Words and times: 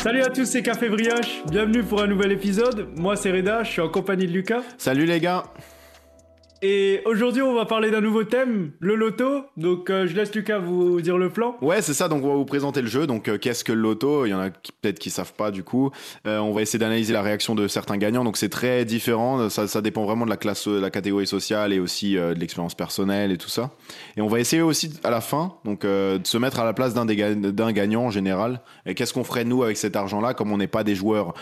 Salut 0.00 0.22
à 0.22 0.30
tous, 0.30 0.44
c'est 0.44 0.62
Café 0.62 0.88
Brioche. 0.88 1.42
Bienvenue 1.50 1.82
pour 1.82 2.00
un 2.00 2.06
nouvel 2.06 2.32
épisode. 2.32 2.88
Moi, 2.96 3.16
c'est 3.16 3.32
Reda, 3.32 3.64
je 3.64 3.70
suis 3.70 3.80
en 3.80 3.88
compagnie 3.88 4.26
de 4.26 4.32
Lucas. 4.32 4.62
Salut 4.78 5.06
les 5.06 5.18
gars. 5.20 5.42
Et 6.60 7.02
aujourd'hui, 7.04 7.40
on 7.40 7.54
va 7.54 7.66
parler 7.66 7.92
d'un 7.92 8.00
nouveau 8.00 8.24
thème, 8.24 8.72
le 8.80 8.96
loto. 8.96 9.44
Donc, 9.56 9.90
euh, 9.90 10.08
je 10.08 10.16
laisse 10.16 10.34
Lucas 10.34 10.58
vous 10.58 11.00
dire 11.00 11.16
le 11.16 11.30
plan. 11.30 11.56
Ouais, 11.62 11.82
c'est 11.82 11.94
ça. 11.94 12.08
Donc, 12.08 12.24
on 12.24 12.28
va 12.28 12.34
vous 12.34 12.44
présenter 12.44 12.82
le 12.82 12.88
jeu. 12.88 13.06
Donc, 13.06 13.28
euh, 13.28 13.38
qu'est-ce 13.38 13.62
que 13.62 13.72
le 13.72 13.80
loto? 13.80 14.26
Il 14.26 14.30
y 14.30 14.34
en 14.34 14.40
a 14.40 14.50
peut-être 14.50 14.98
qui 14.98 15.10
savent 15.10 15.34
pas 15.34 15.52
du 15.52 15.62
coup. 15.62 15.92
Euh, 16.26 16.38
on 16.40 16.52
va 16.52 16.62
essayer 16.62 16.80
d'analyser 16.80 17.12
la 17.12 17.22
réaction 17.22 17.54
de 17.54 17.68
certains 17.68 17.96
gagnants. 17.96 18.24
Donc, 18.24 18.36
c'est 18.36 18.48
très 18.48 18.84
différent. 18.84 19.48
Ça, 19.50 19.68
ça, 19.68 19.80
dépend 19.80 20.04
vraiment 20.04 20.24
de 20.24 20.30
la 20.30 20.36
classe, 20.36 20.66
de 20.66 20.80
la 20.80 20.90
catégorie 20.90 21.28
sociale 21.28 21.72
et 21.72 21.78
aussi 21.78 22.14
de 22.14 22.34
l'expérience 22.34 22.74
personnelle 22.74 23.30
et 23.30 23.38
tout 23.38 23.48
ça. 23.48 23.70
Et 24.16 24.20
on 24.20 24.26
va 24.26 24.40
essayer 24.40 24.62
aussi 24.62 24.92
à 25.04 25.10
la 25.10 25.20
fin, 25.20 25.54
donc, 25.64 25.82
de 25.82 26.20
se 26.24 26.38
mettre 26.38 26.58
à 26.58 26.64
la 26.64 26.72
place 26.72 26.92
d'un 26.92 27.06
d'un 27.06 27.72
gagnant 27.72 28.06
en 28.06 28.10
général. 28.10 28.60
Et 28.84 28.96
qu'est-ce 28.96 29.14
qu'on 29.14 29.24
ferait 29.24 29.44
nous 29.44 29.62
avec 29.62 29.76
cet 29.76 29.94
argent-là, 29.94 30.34
comme 30.34 30.50
on 30.50 30.58
n'est 30.58 30.66
pas 30.66 30.82
des 30.82 30.96
joueurs 30.96 31.34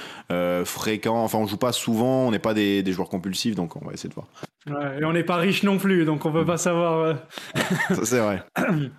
fréquents? 0.64 1.24
Enfin, 1.24 1.38
on 1.38 1.46
joue 1.46 1.56
pas 1.56 1.72
souvent. 1.72 2.26
On 2.26 2.30
n'est 2.30 2.38
pas 2.38 2.52
des, 2.52 2.82
des 2.82 2.92
joueurs 2.92 3.08
compulsifs. 3.08 3.54
Donc, 3.54 3.76
on 3.76 3.86
va 3.86 3.94
essayer 3.94 4.10
de 4.10 4.14
voir. 4.14 4.28
Ouais, 4.66 5.00
et 5.00 5.04
on 5.04 5.12
n'est 5.12 5.24
pas 5.24 5.36
riche 5.36 5.62
non 5.62 5.78
plus, 5.78 6.04
donc 6.04 6.24
on 6.24 6.32
peut 6.32 6.44
pas 6.44 6.56
savoir. 6.56 6.98
Euh. 7.00 7.14
c'est 8.02 8.20
vrai. 8.20 8.42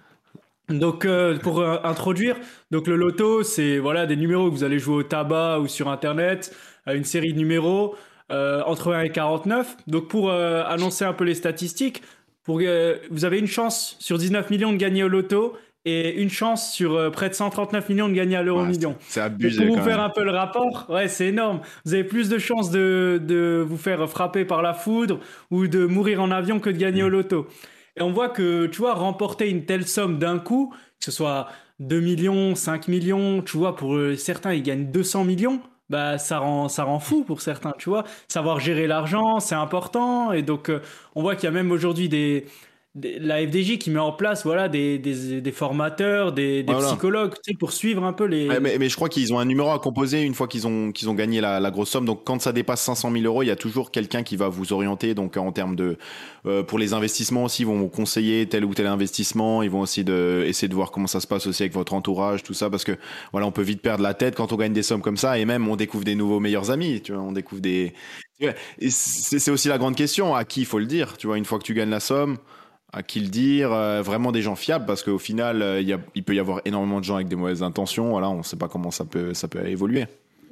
Donc 0.69 1.05
euh, 1.05 1.37
pour 1.39 1.61
euh, 1.61 1.77
introduire, 1.85 2.35
donc 2.71 2.87
le 2.87 2.97
loto, 2.97 3.41
c'est 3.41 3.77
voilà 3.77 4.05
des 4.05 4.17
numéros 4.17 4.49
que 4.49 4.53
vous 4.53 4.65
allez 4.65 4.79
jouer 4.79 4.95
au 4.95 5.03
tabac 5.03 5.59
ou 5.59 5.67
sur 5.69 5.87
internet, 5.87 6.53
une 6.87 7.05
série 7.05 7.31
de 7.31 7.37
numéros 7.37 7.95
entre 8.29 8.91
1 8.91 9.03
et 9.03 9.09
49. 9.09 9.77
Donc 9.87 10.09
pour 10.09 10.29
annoncer 10.29 11.05
un 11.05 11.13
peu 11.13 11.23
les 11.23 11.35
statistiques, 11.35 12.01
pour, 12.43 12.59
vous 13.09 13.23
avez 13.23 13.39
une 13.39 13.47
chance 13.47 13.95
sur 13.99 14.17
19 14.17 14.49
millions 14.49 14.73
de 14.73 14.77
gagner 14.77 15.05
au 15.05 15.07
loto 15.07 15.55
et 15.87 16.21
une 16.21 16.29
chance 16.29 16.73
sur 16.73 16.95
euh, 16.95 17.09
près 17.09 17.29
de 17.29 17.33
139 17.33 17.87
millions 17.87 18.09
de 18.09 18.13
gagner 18.13 18.35
à 18.35 18.43
l'euro 18.43 18.65
million. 18.65 18.97
C'est 19.07 19.21
abusé. 19.21 19.65
Pour 19.65 19.77
vous 19.77 19.83
faire 19.83 20.01
un 20.01 20.09
peu 20.09 20.23
le 20.25 20.31
rapport, 20.31 20.85
ouais, 20.89 21.07
c'est 21.07 21.27
énorme. 21.27 21.61
Vous 21.85 21.93
avez 21.93 22.03
plus 22.03 22.27
de 22.27 22.37
chances 22.37 22.71
de, 22.71 23.21
de, 23.23 23.65
vous 23.65 23.77
faire 23.77 24.07
frapper 24.09 24.43
par 24.43 24.61
la 24.61 24.73
foudre 24.73 25.21
ou 25.49 25.67
de 25.67 25.85
mourir 25.85 26.21
en 26.21 26.29
avion 26.29 26.59
que 26.59 26.69
de 26.69 26.77
gagner 26.77 27.03
au 27.03 27.09
loto. 27.09 27.47
Et 27.95 28.01
on 28.01 28.11
voit 28.11 28.27
que, 28.27 28.65
tu 28.65 28.79
vois, 28.79 28.95
remporter 28.95 29.49
une 29.49 29.63
telle 29.63 29.87
somme 29.87 30.19
d'un 30.19 30.39
coup, 30.39 30.73
que 30.99 31.05
ce 31.05 31.11
soit 31.11 31.47
2 31.79 32.01
millions, 32.01 32.53
5 32.53 32.89
millions, 32.89 33.41
tu 33.41 33.55
vois, 33.55 33.77
pour 33.77 33.95
euh, 33.95 34.17
certains, 34.17 34.53
ils 34.53 34.63
gagnent 34.63 34.91
200 34.91 35.23
millions. 35.23 35.61
Bah, 35.89 36.17
ça 36.17 36.39
rend, 36.39 36.67
ça 36.67 36.83
rend 36.83 36.99
fou 36.99 37.23
pour 37.23 37.39
certains, 37.39 37.73
tu 37.77 37.87
vois. 37.89 38.03
Savoir 38.27 38.59
gérer 38.59 38.87
l'argent, 38.87 39.39
c'est 39.39 39.55
important. 39.55 40.33
Et 40.33 40.41
donc, 40.41 40.69
euh, 40.69 40.81
on 41.15 41.21
voit 41.21 41.35
qu'il 41.35 41.45
y 41.45 41.47
a 41.47 41.51
même 41.51 41.71
aujourd'hui 41.71 42.09
des, 42.09 42.45
la 43.03 43.45
FDJ 43.45 43.77
qui 43.77 43.89
met 43.91 43.99
en 43.99 44.11
place 44.11 44.43
voilà 44.43 44.69
des, 44.69 44.97
des, 44.97 45.41
des 45.41 45.51
formateurs, 45.51 46.31
des, 46.31 46.63
des 46.63 46.73
psychologues 46.73 47.33
tu 47.43 47.51
sais, 47.51 47.57
pour 47.57 47.71
suivre 47.71 48.03
un 48.03 48.13
peu 48.13 48.25
les. 48.25 48.47
mais, 48.59 48.77
mais, 48.77 48.89
je 48.89 48.95
crois 48.95 49.09
qu'ils 49.09 49.33
ont 49.33 49.39
un 49.39 49.45
numéro 49.45 49.69
à 49.71 49.79
composer 49.79 50.21
une 50.23 50.33
fois 50.33 50.47
qu'ils 50.47 50.67
ont 50.67 50.91
qu'ils 50.91 51.09
ont 51.09 51.13
gagné 51.13 51.41
la, 51.41 51.59
la, 51.59 51.71
grosse 51.71 51.89
somme. 51.89 52.05
Donc 52.05 52.23
quand 52.23 52.41
ça 52.41 52.53
dépasse 52.53 52.81
500 52.81 53.11
000 53.11 53.23
euros, 53.25 53.43
il 53.43 53.47
y 53.47 53.51
a 53.51 53.55
toujours 53.55 53.91
quelqu'un 53.91 54.23
qui 54.23 54.35
va 54.35 54.47
vous 54.47 54.73
orienter. 54.73 55.13
Donc 55.13 55.37
en 55.37 55.51
termes 55.51 55.75
de 55.75 55.97
euh, 56.45 56.63
pour 56.63 56.79
les 56.79 56.93
investissements 56.93 57.43
aussi, 57.43 57.63
ils 57.63 57.65
vont 57.65 57.77
vous 57.77 57.89
conseiller 57.89 58.47
tel 58.47 58.65
ou 58.65 58.73
tel 58.73 58.87
investissement. 58.87 59.61
Ils 59.63 59.69
vont 59.69 59.81
aussi 59.81 60.03
de 60.03 60.43
essayer 60.47 60.67
de 60.67 60.75
voir 60.75 60.91
comment 60.91 61.07
ça 61.07 61.19
se 61.19 61.27
passe 61.27 61.47
aussi 61.47 61.63
avec 61.63 61.73
votre 61.73 61.93
entourage, 61.93 62.43
tout 62.43 62.53
ça, 62.53 62.69
parce 62.69 62.83
que 62.83 62.97
voilà, 63.31 63.47
on 63.47 63.51
peut 63.51 63.61
vite 63.61 63.81
perdre 63.81 64.03
la 64.03 64.13
tête 64.13 64.35
quand 64.35 64.53
on 64.53 64.57
gagne 64.57 64.73
des 64.73 64.83
sommes 64.83 65.01
comme 65.01 65.17
ça. 65.17 65.37
Et 65.37 65.45
même 65.45 65.67
on 65.67 65.75
découvre 65.75 66.03
des 66.03 66.15
nouveaux 66.15 66.39
meilleurs 66.39 66.71
amis. 66.71 67.01
Tu 67.01 67.13
vois, 67.13 67.21
on 67.21 67.31
découvre 67.31 67.61
des. 67.61 67.93
C'est 68.79 69.49
aussi 69.49 69.67
la 69.67 69.77
grande 69.77 69.95
question 69.95 70.35
à 70.35 70.45
qui 70.45 70.61
il 70.61 70.65
faut 70.65 70.79
le 70.79 70.85
dire. 70.85 71.17
Tu 71.17 71.27
vois, 71.27 71.37
une 71.37 71.45
fois 71.45 71.57
que 71.57 71.63
tu 71.63 71.73
gagnes 71.73 71.89
la 71.89 71.99
somme 71.99 72.37
à 72.93 73.03
qui 73.03 73.19
le 73.19 73.27
dire, 73.27 73.73
euh, 73.73 74.01
vraiment 74.01 74.31
des 74.31 74.41
gens 74.41 74.55
fiables, 74.55 74.85
parce 74.85 75.03
qu'au 75.03 75.19
final, 75.19 75.61
euh, 75.61 75.81
il, 75.81 76.23
peut 76.23 76.35
y 76.35 76.39
avoir 76.39 76.61
énormément 76.65 76.99
de 76.99 77.05
gens 77.05 77.15
avec 77.15 77.27
des 77.27 77.35
mauvaises 77.35 77.63
intentions. 77.63 78.11
Voilà, 78.11 78.29
on 78.29 78.37
ne 78.37 78.43
sait 78.43 78.55
pas 78.55 78.67
comment 78.67 78.91
ça 78.91 79.05
peut, 79.05 79.33
évoluer. 79.65 80.05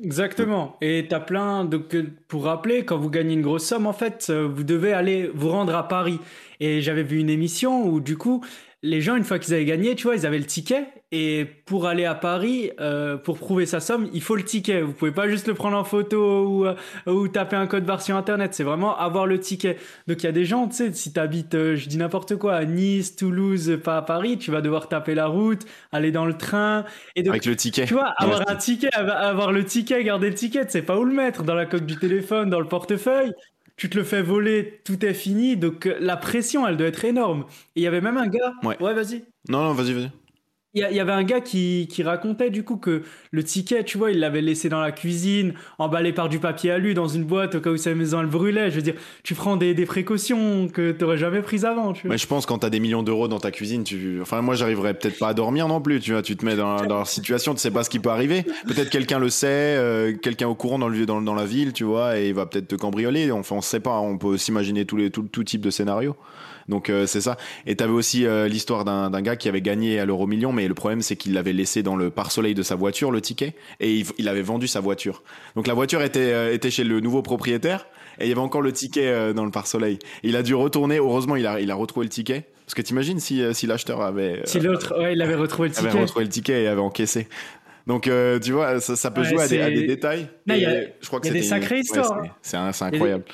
Exactement. 0.03 0.75
Et 0.81 1.05
tu 1.07 1.15
as 1.15 1.21
plein 1.21 1.63
de. 1.63 1.81
Pour 2.27 2.43
rappeler, 2.43 2.83
quand 2.83 2.97
vous 2.97 3.09
gagnez 3.09 3.33
une 3.33 3.41
grosse 3.41 3.65
somme, 3.65 3.87
en 3.87 3.93
fait, 3.93 4.27
euh, 4.29 4.47
vous 4.53 4.63
devez 4.63 4.91
aller 4.91 5.31
vous 5.33 5.49
rendre 5.49 5.73
à 5.73 5.87
Paris. 5.87 6.19
Et 6.59 6.81
j'avais 6.81 7.03
vu 7.03 7.19
une 7.19 7.29
émission 7.29 7.87
où, 7.87 8.01
du 8.01 8.17
coup, 8.17 8.43
les 8.83 9.01
gens, 9.01 9.15
une 9.15 9.23
fois 9.23 9.39
qu'ils 9.39 9.53
avaient 9.53 9.65
gagné, 9.65 9.95
tu 9.95 10.03
vois, 10.03 10.15
ils 10.15 10.25
avaient 10.25 10.37
le 10.37 10.45
ticket. 10.45 10.87
Et 11.11 11.45
pour 11.65 11.85
aller 11.85 12.05
à 12.05 12.15
Paris, 12.15 12.71
euh, 12.79 13.15
pour 13.15 13.37
prouver 13.37 13.65
sa 13.65 13.79
somme, 13.79 14.09
il 14.11 14.21
faut 14.21 14.35
le 14.35 14.43
ticket. 14.43 14.81
Vous 14.81 14.91
pouvez 14.91 15.11
pas 15.11 15.29
juste 15.29 15.47
le 15.47 15.53
prendre 15.53 15.77
en 15.77 15.83
photo 15.83 16.45
ou, 16.47 16.65
euh, 16.65 16.75
ou 17.05 17.27
taper 17.27 17.55
un 17.55 17.67
code 17.67 17.85
barre 17.85 18.01
sur 18.01 18.15
Internet. 18.15 18.53
C'est 18.53 18.63
vraiment 18.63 18.97
avoir 18.97 19.27
le 19.27 19.39
ticket. 19.39 19.77
Donc 20.07 20.23
il 20.23 20.25
y 20.25 20.29
a 20.29 20.31
des 20.31 20.45
gens, 20.45 20.67
tu 20.67 20.75
sais, 20.75 20.93
si 20.93 21.13
tu 21.13 21.19
habites, 21.19 21.55
euh, 21.55 21.75
je 21.75 21.87
dis 21.87 21.97
n'importe 21.97 22.35
quoi, 22.37 22.55
à 22.55 22.65
Nice, 22.65 23.15
Toulouse, 23.15 23.79
pas 23.83 23.97
à 23.97 24.01
Paris, 24.01 24.37
tu 24.37 24.51
vas 24.51 24.61
devoir 24.61 24.89
taper 24.89 25.15
la 25.15 25.27
route, 25.27 25.61
aller 25.91 26.11
dans 26.11 26.25
le 26.25 26.35
train. 26.35 26.85
Et 27.15 27.23
donc, 27.23 27.31
Avec 27.31 27.45
le 27.45 27.55
ticket. 27.55 27.85
Tu 27.85 27.93
vois, 27.93 28.13
avoir 28.17 28.41
un 28.49 28.55
ticket, 28.55 28.93
avoir 28.93 29.51
le 29.51 29.63
ticket, 29.63 30.03
garder 30.03 30.29
le 30.29 30.35
ticket, 30.35 30.65
c'est 30.69 30.81
pas 30.81 30.97
où 30.97 31.05
le 31.05 31.13
mettre. 31.13 31.43
Dans 31.43 31.55
la 31.55 31.65
coque 31.65 31.85
du 31.85 31.97
téléphone, 31.97 32.49
dans 32.49 32.59
le 32.59 32.67
portefeuille 32.67 33.31
tu 33.77 33.89
te 33.89 33.97
le 33.97 34.03
fais 34.03 34.21
voler, 34.21 34.81
tout 34.85 35.05
est 35.05 35.13
fini. 35.13 35.57
Donc 35.57 35.85
euh, 35.85 35.97
la 35.99 36.17
pression, 36.17 36.67
elle 36.67 36.77
doit 36.77 36.87
être 36.87 37.03
énorme. 37.05 37.45
Et 37.75 37.81
il 37.81 37.83
y 37.83 37.87
avait 37.87 38.01
même 38.01 38.17
un 38.17 38.27
gars. 38.27 38.53
Ouais, 38.63 38.81
ouais 38.81 38.93
vas-y. 38.93 39.25
Non, 39.49 39.63
non, 39.63 39.73
vas-y, 39.73 39.93
vas-y. 39.93 40.11
Il 40.77 40.81
y, 40.81 40.99
avait 40.99 41.13
un 41.13 41.23
gars 41.23 41.39
qui, 41.39 41.87
qui, 41.89 42.03
racontait 42.03 42.49
du 42.49 42.63
coup 42.63 42.75
que 42.75 43.03
le 43.31 43.43
ticket, 43.45 43.85
tu 43.85 43.97
vois, 43.97 44.11
il 44.11 44.19
l'avait 44.19 44.41
laissé 44.41 44.67
dans 44.67 44.81
la 44.81 44.91
cuisine, 44.91 45.53
emballé 45.79 46.11
par 46.11 46.27
du 46.27 46.37
papier 46.37 46.71
alu 46.71 46.93
dans 46.93 47.07
une 47.07 47.23
boîte 47.23 47.55
au 47.55 47.61
cas 47.61 47.69
où 47.69 47.77
sa 47.77 47.95
maison 47.95 48.19
elle 48.19 48.25
brûlait. 48.25 48.69
Je 48.71 48.75
veux 48.75 48.81
dire, 48.81 48.95
tu 49.23 49.35
prends 49.35 49.55
des, 49.55 49.73
des 49.73 49.85
précautions 49.85 50.67
que 50.67 50.91
tu 50.91 51.01
n'aurais 51.01 51.17
jamais 51.17 51.41
prises 51.41 51.63
avant. 51.63 51.93
Tu 51.93 52.09
Mais 52.09 52.17
je 52.17 52.27
pense 52.27 52.45
quand 52.45 52.59
tu 52.59 52.65
as 52.65 52.69
des 52.69 52.81
millions 52.81 53.03
d'euros 53.03 53.29
dans 53.29 53.39
ta 53.39 53.51
cuisine, 53.51 53.85
tu... 53.85 54.19
enfin 54.21 54.41
moi 54.41 54.55
j'arriverais 54.55 54.95
peut-être 54.95 55.17
pas 55.17 55.29
à 55.29 55.33
dormir 55.33 55.69
non 55.69 55.79
plus. 55.79 56.01
Tu 56.01 56.11
vois, 56.11 56.21
tu 56.21 56.35
te 56.35 56.45
mets 56.45 56.57
dans, 56.57 56.85
dans 56.85 56.99
la 56.99 57.05
situation, 57.05 57.53
tu 57.53 57.61
sais 57.61 57.71
pas 57.71 57.85
ce 57.85 57.89
qui 57.89 57.99
peut 57.99 58.09
arriver. 58.09 58.43
Peut-être 58.67 58.89
quelqu'un 58.89 59.19
le 59.19 59.29
sait, 59.29 59.47
euh, 59.47 60.13
quelqu'un 60.17 60.49
au 60.49 60.55
courant 60.55 60.77
dans, 60.77 60.89
le, 60.89 61.05
dans, 61.05 61.21
dans 61.21 61.35
la 61.35 61.45
ville, 61.45 61.71
tu 61.71 61.85
vois, 61.85 62.19
et 62.19 62.27
il 62.27 62.33
va 62.33 62.47
peut-être 62.47 62.67
te 62.67 62.75
cambrioler. 62.75 63.31
Enfin 63.31 63.55
on 63.55 63.61
sait 63.61 63.79
pas, 63.79 63.97
on 63.99 64.17
peut 64.17 64.35
s'imaginer 64.35 64.83
tous 64.83 64.97
les 64.97 65.09
tout, 65.09 65.23
tout 65.23 65.45
type 65.45 65.61
de 65.61 65.69
scénarios. 65.69 66.17
Donc 66.67 66.89
euh, 66.89 67.05
c'est 67.05 67.21
ça. 67.21 67.37
Et 67.67 67.75
tu 67.75 67.83
avais 67.83 67.93
aussi 67.93 68.25
euh, 68.25 68.47
l'histoire 68.47 68.85
d'un 68.85 69.21
gars 69.21 69.35
qui 69.35 69.47
avait 69.47 69.61
gagné 69.61 69.99
à 69.99 70.05
l'euro 70.05 70.25
million, 70.25 70.51
mais 70.51 70.67
le 70.67 70.73
problème 70.73 71.01
c'est 71.01 71.15
qu'il 71.15 71.33
l'avait 71.33 71.53
laissé 71.53 71.83
dans 71.83 71.95
le 71.95 72.09
pare-soleil 72.09 72.55
de 72.55 72.63
sa 72.63 72.75
voiture 72.75 73.11
le 73.11 73.21
ticket 73.21 73.53
et 73.79 74.03
il, 74.17 74.27
avait 74.27 74.41
vendu 74.41 74.67
sa 74.67 74.79
voiture. 74.79 75.23
Donc 75.55 75.67
la 75.67 75.73
voiture 75.73 76.01
était 76.01 76.33
euh, 76.33 76.53
était 76.53 76.71
chez 76.71 76.83
le 76.83 76.99
nouveau 76.99 77.21
propriétaire 77.21 77.87
et 78.19 78.25
il 78.25 78.29
y 78.29 78.31
avait 78.31 78.41
encore 78.41 78.61
le 78.61 78.71
ticket 78.71 79.33
dans 79.33 79.45
le 79.45 79.51
pare-soleil. 79.51 79.99
Il 80.23 80.37
a 80.37 80.43
dû 80.43 80.55
retourner. 80.55 80.97
Heureusement, 80.97 81.35
il 81.35 81.45
a 81.45 81.59
il 81.59 81.69
a 81.69 81.75
retrouvé 81.75 82.05
le 82.05 82.09
ticket. 82.09 82.45
Parce 82.65 82.73
que 82.73 82.81
t'imagines 82.81 83.19
si 83.19 83.43
si 83.53 83.67
l'acheteur 83.67 84.01
avait 84.01 84.41
si 84.45 84.59
l'autre 84.59 84.99
ouais 84.99 85.13
il 85.13 85.21
avait 85.21 85.35
retrouvé 85.35 85.67
le 85.67 85.75
ticket 85.75 85.89
avait 85.89 86.01
retrouvé 86.01 86.25
le 86.25 86.31
ticket 86.31 86.63
et 86.63 86.67
avait 86.67 86.81
encaissé. 86.81 87.27
Donc, 87.87 88.09
tu 88.41 88.51
vois, 88.51 88.79
ça, 88.79 89.11
peut 89.11 89.23
jouer 89.23 89.43
à 89.43 89.69
des, 89.69 89.85
détails. 89.85 90.27
Il 90.47 90.57
y 90.57 90.65
a, 90.65 90.85
je 90.99 91.05
crois 91.05 91.19
que 91.19 91.27
y 91.27 91.29
a 91.29 91.33
des 91.33 91.43
sacrées 91.43 91.81
histoires. 91.81 92.23
c'est 92.41 92.57
incroyable. 92.57 93.25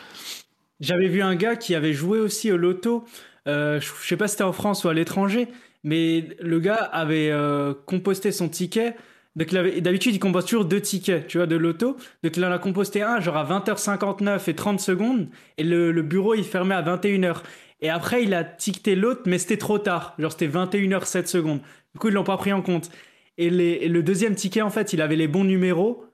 J'avais 0.81 1.07
vu 1.07 1.21
un 1.21 1.35
gars 1.35 1.55
qui 1.55 1.75
avait 1.75 1.93
joué 1.93 2.19
aussi 2.19 2.51
au 2.51 2.57
loto. 2.57 3.05
Euh, 3.47 3.79
je 3.79 4.07
sais 4.07 4.17
pas 4.17 4.27
si 4.27 4.33
c'était 4.33 4.43
en 4.43 4.51
France 4.51 4.83
ou 4.83 4.89
à 4.89 4.93
l'étranger, 4.93 5.47
mais 5.83 6.29
le 6.41 6.59
gars 6.59 6.75
avait 6.75 7.29
euh, 7.31 7.73
composté 7.85 8.31
son 8.31 8.49
ticket. 8.49 8.95
D'habitude, 9.35 10.15
il 10.15 10.19
compose 10.19 10.45
toujours 10.45 10.65
deux 10.65 10.81
tickets, 10.81 11.27
tu 11.27 11.37
vois, 11.37 11.47
de 11.47 11.55
loto. 11.55 11.97
Donc 12.23 12.35
il 12.35 12.43
en 12.43 12.51
a 12.51 12.57
composté 12.57 13.03
un, 13.03 13.19
genre 13.21 13.37
à 13.37 13.45
20h59 13.45 14.49
et 14.49 14.55
30 14.55 14.79
secondes. 14.79 15.29
Et 15.57 15.63
le, 15.63 16.01
bureau, 16.01 16.33
il 16.33 16.43
fermait 16.43 16.75
à 16.75 16.81
21h. 16.81 17.37
Et 17.81 17.89
après, 17.89 18.23
il 18.23 18.33
a 18.33 18.43
ticketé 18.43 18.95
l'autre, 18.95 19.21
mais 19.25 19.37
c'était 19.37 19.57
trop 19.57 19.77
tard. 19.77 20.15
Genre, 20.17 20.31
c'était 20.31 20.47
21h07 20.47 21.27
secondes. 21.27 21.61
Du 21.93 21.99
coup, 21.99 22.09
ils 22.09 22.13
l'ont 22.13 22.23
pas 22.23 22.37
pris 22.37 22.53
en 22.53 22.61
compte. 22.61 22.89
Et, 23.37 23.47
et 23.47 23.87
le 23.87 24.03
deuxième 24.03 24.35
ticket, 24.35 24.61
en 24.61 24.69
fait, 24.71 24.93
il 24.93 25.01
avait 25.01 25.15
les 25.15 25.27
bons 25.27 25.43
numéros. 25.43 26.05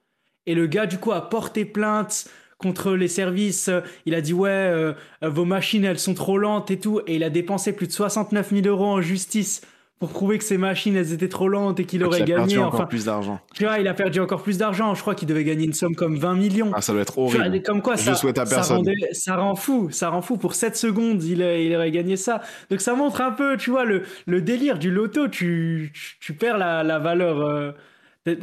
Et 0.46 0.56
le 0.56 0.68
gars, 0.68 0.86
du 0.86 0.98
coup, 0.98 1.14
a 1.14 1.30
porté 1.30 1.66
plainte 1.66 2.30
contre 2.58 2.94
les 2.94 3.08
services. 3.08 3.70
Il 4.06 4.16
a 4.16 4.22
dit 4.22 4.34
ouais, 4.34 4.50
euh, 4.50 4.94
vos 5.22 5.46
machines 5.46 5.86
elles 5.86 6.00
sont 6.00 6.14
trop 6.14 6.38
lentes 6.38 6.72
et 6.72 6.80
tout. 6.80 7.02
Et 7.08 7.16
il 7.16 7.24
a 7.24 7.30
dépensé 7.30 7.74
plus 7.74 7.88
de 7.88 7.92
69 7.92 8.50
000 8.50 8.68
euros 8.68 8.86
en 8.86 9.02
justice 9.02 9.62
pour 10.00 10.10
prouver 10.10 10.38
que 10.38 10.44
ces 10.44 10.60
machines 10.60 10.96
elles 10.96 11.12
étaient 11.12 11.28
trop 11.28 11.48
lentes 11.48 11.80
et 11.80 11.86
qu'il 11.86 12.04
aurait 12.04 12.20
gagné. 12.20 12.36
Perdu 12.36 12.60
encore 12.60 12.88
plus 12.88 13.06
d'argent. 13.06 13.40
Tu 13.56 13.66
vois, 13.66 13.80
il 13.80 13.88
a 13.88 13.96
perdu 13.96 14.20
encore 14.20 14.44
plus 14.44 14.58
d'argent. 14.60 14.94
Je 14.94 15.02
crois 15.02 15.16
qu'il 15.16 15.28
devait 15.28 15.44
gagner 15.44 15.66
une 15.66 15.74
somme 15.74 15.96
comme 15.96 16.18
20 16.18 16.36
millions. 16.36 16.72
Ah, 16.76 16.82
ça 16.82 16.94
doit 16.94 17.02
être 17.02 17.18
horrible. 17.18 17.64
comme 17.64 17.82
quoi, 17.82 17.98
ça, 17.98 18.14
ça, 18.14 19.36
rend 19.36 19.56
fou. 19.56 19.90
Ça 19.92 20.10
rend 20.10 20.22
fou. 20.22 20.38
Pour 20.38 20.54
7 20.54 20.78
secondes, 20.78 21.24
il, 21.24 21.42
il 21.42 21.76
aurait 21.76 21.92
gagné 21.92 22.16
ça. 22.16 22.42
Donc 22.70 22.82
ça 22.82 22.94
montre 22.94 23.22
un 23.22 23.32
peu, 23.32 23.58
tu 23.58 23.72
vois, 23.72 23.86
le, 23.86 24.04
le 24.28 24.42
délire 24.42 24.78
du 24.78 24.92
loto. 24.92 25.28
Tu, 25.28 25.92
tu, 26.20 26.34
perds 26.34 26.60
la, 26.60 26.84
la 26.84 27.00
valeur. 27.00 27.42
Euh, 27.42 27.72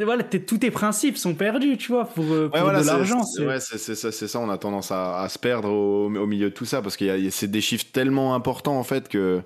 voilà, 0.04 0.24
tous 0.24 0.58
tes 0.58 0.70
principes 0.70 1.16
sont 1.16 1.34
perdus, 1.34 1.76
tu 1.76 1.92
vois, 1.92 2.04
pour, 2.06 2.24
euh, 2.24 2.48
de 2.48 2.86
l'argent. 2.86 3.22
Ouais, 3.40 3.60
c'est 3.60 4.28
ça, 4.28 4.40
on 4.40 4.50
a 4.50 4.58
tendance 4.58 4.90
à, 4.90 5.26
se 5.28 5.38
perdre 5.38 5.70
au, 5.70 6.06
au, 6.06 6.26
milieu 6.26 6.50
de 6.50 6.54
tout 6.54 6.64
ça, 6.64 6.82
parce 6.82 6.96
a, 7.02 7.30
c'est 7.30 7.50
des 7.50 7.60
chiffres 7.60 7.86
tellement 7.92 8.34
importants, 8.34 8.78
en 8.78 8.84
fait, 8.84 9.08
que 9.08 9.42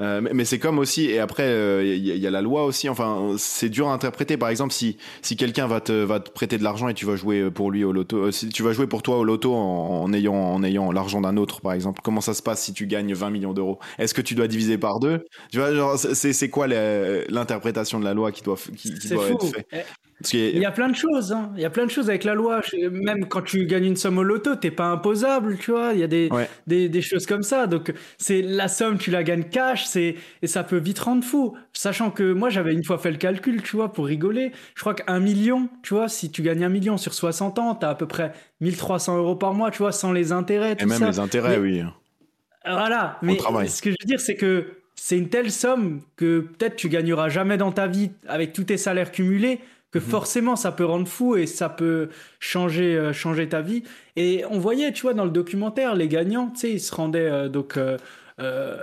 euh, 0.00 0.20
mais, 0.32 0.44
c'est 0.44 0.58
comme 0.58 0.78
aussi, 0.78 1.06
et 1.06 1.18
après, 1.18 1.44
il 1.44 1.52
euh, 1.52 1.96
y, 1.96 2.26
a 2.26 2.30
la 2.30 2.40
loi 2.40 2.64
aussi. 2.64 2.88
Enfin, 2.88 3.34
c'est 3.36 3.68
dur 3.68 3.88
à 3.88 3.92
interpréter. 3.92 4.36
Par 4.36 4.48
exemple, 4.48 4.72
si, 4.72 4.96
si 5.22 5.36
quelqu'un 5.36 5.66
va 5.66 5.80
te, 5.80 5.92
va 5.92 6.20
te 6.20 6.30
prêter 6.30 6.58
de 6.58 6.64
l'argent 6.64 6.88
et 6.88 6.94
tu 6.94 7.04
vas 7.04 7.16
jouer 7.16 7.50
pour 7.50 7.70
lui 7.70 7.84
au 7.84 7.92
loto, 7.92 8.16
euh, 8.16 8.30
si 8.30 8.48
tu 8.48 8.62
vas 8.62 8.72
jouer 8.72 8.86
pour 8.86 9.02
toi 9.02 9.18
au 9.18 9.24
loto 9.24 9.54
en, 9.54 10.12
ayant, 10.12 10.34
en 10.34 10.62
ayant 10.62 10.90
l'argent 10.92 11.20
d'un 11.20 11.36
autre, 11.36 11.60
par 11.60 11.72
exemple, 11.72 12.00
comment 12.02 12.20
ça 12.20 12.34
se 12.34 12.42
passe 12.42 12.62
si 12.62 12.72
tu 12.72 12.86
gagnes 12.86 13.12
20 13.12 13.30
millions 13.30 13.52
d'euros? 13.52 13.78
Est-ce 13.98 14.14
que 14.14 14.22
tu 14.22 14.34
dois 14.34 14.48
diviser 14.48 14.78
par 14.78 15.00
deux? 15.00 15.26
Tu 15.50 15.58
vois, 15.58 15.74
genre, 15.74 15.98
c'est, 15.98 16.32
c'est 16.32 16.48
quoi 16.48 16.66
l'interprétation 16.66 18.00
de 18.00 18.04
la 18.04 18.14
loi 18.14 18.32
qui 18.32 18.42
doit, 18.42 18.56
qui, 18.76 18.90
doit 19.08 19.28
être 19.28 19.46
faite? 19.46 19.86
Il 20.32 20.58
y 20.58 20.64
a 20.64 20.70
plein 20.70 20.88
de 20.88 20.96
choses, 20.96 21.32
hein. 21.32 21.52
il 21.56 21.62
y 21.62 21.64
a 21.64 21.70
plein 21.70 21.86
de 21.86 21.90
choses 21.90 22.08
avec 22.08 22.24
la 22.24 22.34
loi. 22.34 22.60
Même 22.90 23.26
quand 23.26 23.42
tu 23.42 23.66
gagnes 23.66 23.86
une 23.86 23.96
somme 23.96 24.18
au 24.18 24.22
loto, 24.22 24.54
t'es 24.56 24.70
pas 24.70 24.86
imposable, 24.86 25.56
tu 25.58 25.70
vois. 25.70 25.92
Il 25.94 26.00
y 26.00 26.02
a 26.02 26.06
des, 26.06 26.28
des, 26.66 26.88
des, 26.88 27.02
choses 27.02 27.26
comme 27.26 27.42
ça. 27.42 27.66
Donc 27.66 27.92
c'est 28.18 28.42
la 28.42 28.68
somme, 28.68 28.98
tu 28.98 29.10
la 29.10 29.22
gagnes 29.22 29.44
cash, 29.44 29.84
c'est 29.84 30.16
et 30.42 30.46
ça 30.46 30.64
peut 30.64 30.78
vite 30.78 30.98
rendre 30.98 31.24
fou. 31.24 31.56
Sachant 31.72 32.10
que 32.10 32.32
moi 32.32 32.50
j'avais 32.50 32.72
une 32.72 32.84
fois 32.84 32.98
fait 32.98 33.10
le 33.10 33.16
calcul, 33.16 33.62
tu 33.62 33.76
vois, 33.76 33.92
pour 33.92 34.06
rigoler. 34.06 34.52
Je 34.74 34.80
crois 34.80 34.94
qu'un 34.94 35.20
million, 35.20 35.68
tu 35.82 35.94
vois, 35.94 36.08
si 36.08 36.30
tu 36.30 36.42
gagnes 36.42 36.64
un 36.64 36.68
million 36.68 36.96
sur 36.96 37.14
60 37.14 37.58
ans, 37.58 37.74
t'as 37.74 37.90
à 37.90 37.94
peu 37.94 38.06
près 38.06 38.32
1300 38.60 39.18
euros 39.18 39.36
par 39.36 39.54
mois, 39.54 39.70
tu 39.70 39.78
vois, 39.78 39.92
sans 39.92 40.12
les 40.12 40.32
intérêts. 40.32 40.76
Tout 40.76 40.84
et 40.84 40.88
même 40.88 41.04
les 41.04 41.18
intérêts, 41.18 41.58
oui. 41.58 41.82
Voilà. 42.64 43.18
Mais 43.22 43.38
ce 43.66 43.80
que 43.82 43.90
je 43.90 43.96
veux 44.00 44.06
dire, 44.06 44.20
c'est 44.20 44.36
que 44.36 44.66
c'est 44.94 45.16
une 45.16 45.30
telle 45.30 45.50
somme 45.50 46.02
que 46.16 46.40
peut-être 46.40 46.76
tu 46.76 46.90
gagneras 46.90 47.30
jamais 47.30 47.56
dans 47.56 47.72
ta 47.72 47.86
vie 47.86 48.10
avec 48.28 48.52
tous 48.52 48.64
tes 48.64 48.76
salaires 48.76 49.12
cumulés 49.12 49.60
que 49.90 49.98
mhm. 49.98 50.04
forcément 50.04 50.56
ça 50.56 50.72
peut 50.72 50.84
rendre 50.84 51.08
fou 51.08 51.36
et 51.36 51.46
ça 51.46 51.68
peut 51.68 52.08
changer 52.38 52.96
euh, 52.96 53.12
changer 53.12 53.48
ta 53.48 53.60
vie 53.60 53.82
et 54.16 54.44
on 54.50 54.58
voyait 54.58 54.92
tu 54.92 55.02
vois 55.02 55.14
dans 55.14 55.24
le 55.24 55.30
documentaire 55.30 55.94
les 55.94 56.08
gagnants 56.08 56.50
tu 56.50 56.60
sais 56.60 56.72
ils 56.72 56.80
se 56.80 56.94
rendaient 56.94 57.18
euh, 57.20 57.48
donc 57.48 57.76
euh, 57.76 57.98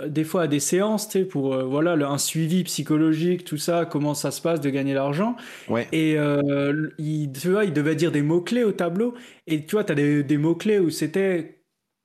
des 0.06 0.22
fois 0.22 0.42
à 0.42 0.46
des 0.46 0.60
séances 0.60 1.08
tu 1.08 1.18
sais 1.18 1.24
pour 1.24 1.56
voilà 1.64 1.94
un 2.08 2.18
suivi 2.18 2.62
psychologique 2.62 3.44
tout 3.44 3.56
ça 3.56 3.86
comment 3.90 4.14
ça 4.14 4.30
se 4.30 4.40
passe 4.40 4.60
de 4.60 4.70
gagner 4.70 4.94
l'argent 4.94 5.34
ouais. 5.68 5.88
et 5.90 6.16
ils 6.98 7.32
tu 7.32 7.50
vois 7.50 7.64
ils 7.64 7.72
devaient 7.72 7.96
dire 7.96 8.12
des 8.12 8.22
mots 8.22 8.40
clés 8.40 8.62
au 8.62 8.70
tableau 8.70 9.14
et 9.48 9.64
tu 9.64 9.74
vois 9.74 9.82
tu 9.82 9.90
as 9.90 9.96
des, 9.96 10.22
des 10.22 10.38
mots 10.38 10.54
clés 10.54 10.78
où 10.78 10.90
c'était 10.90 11.57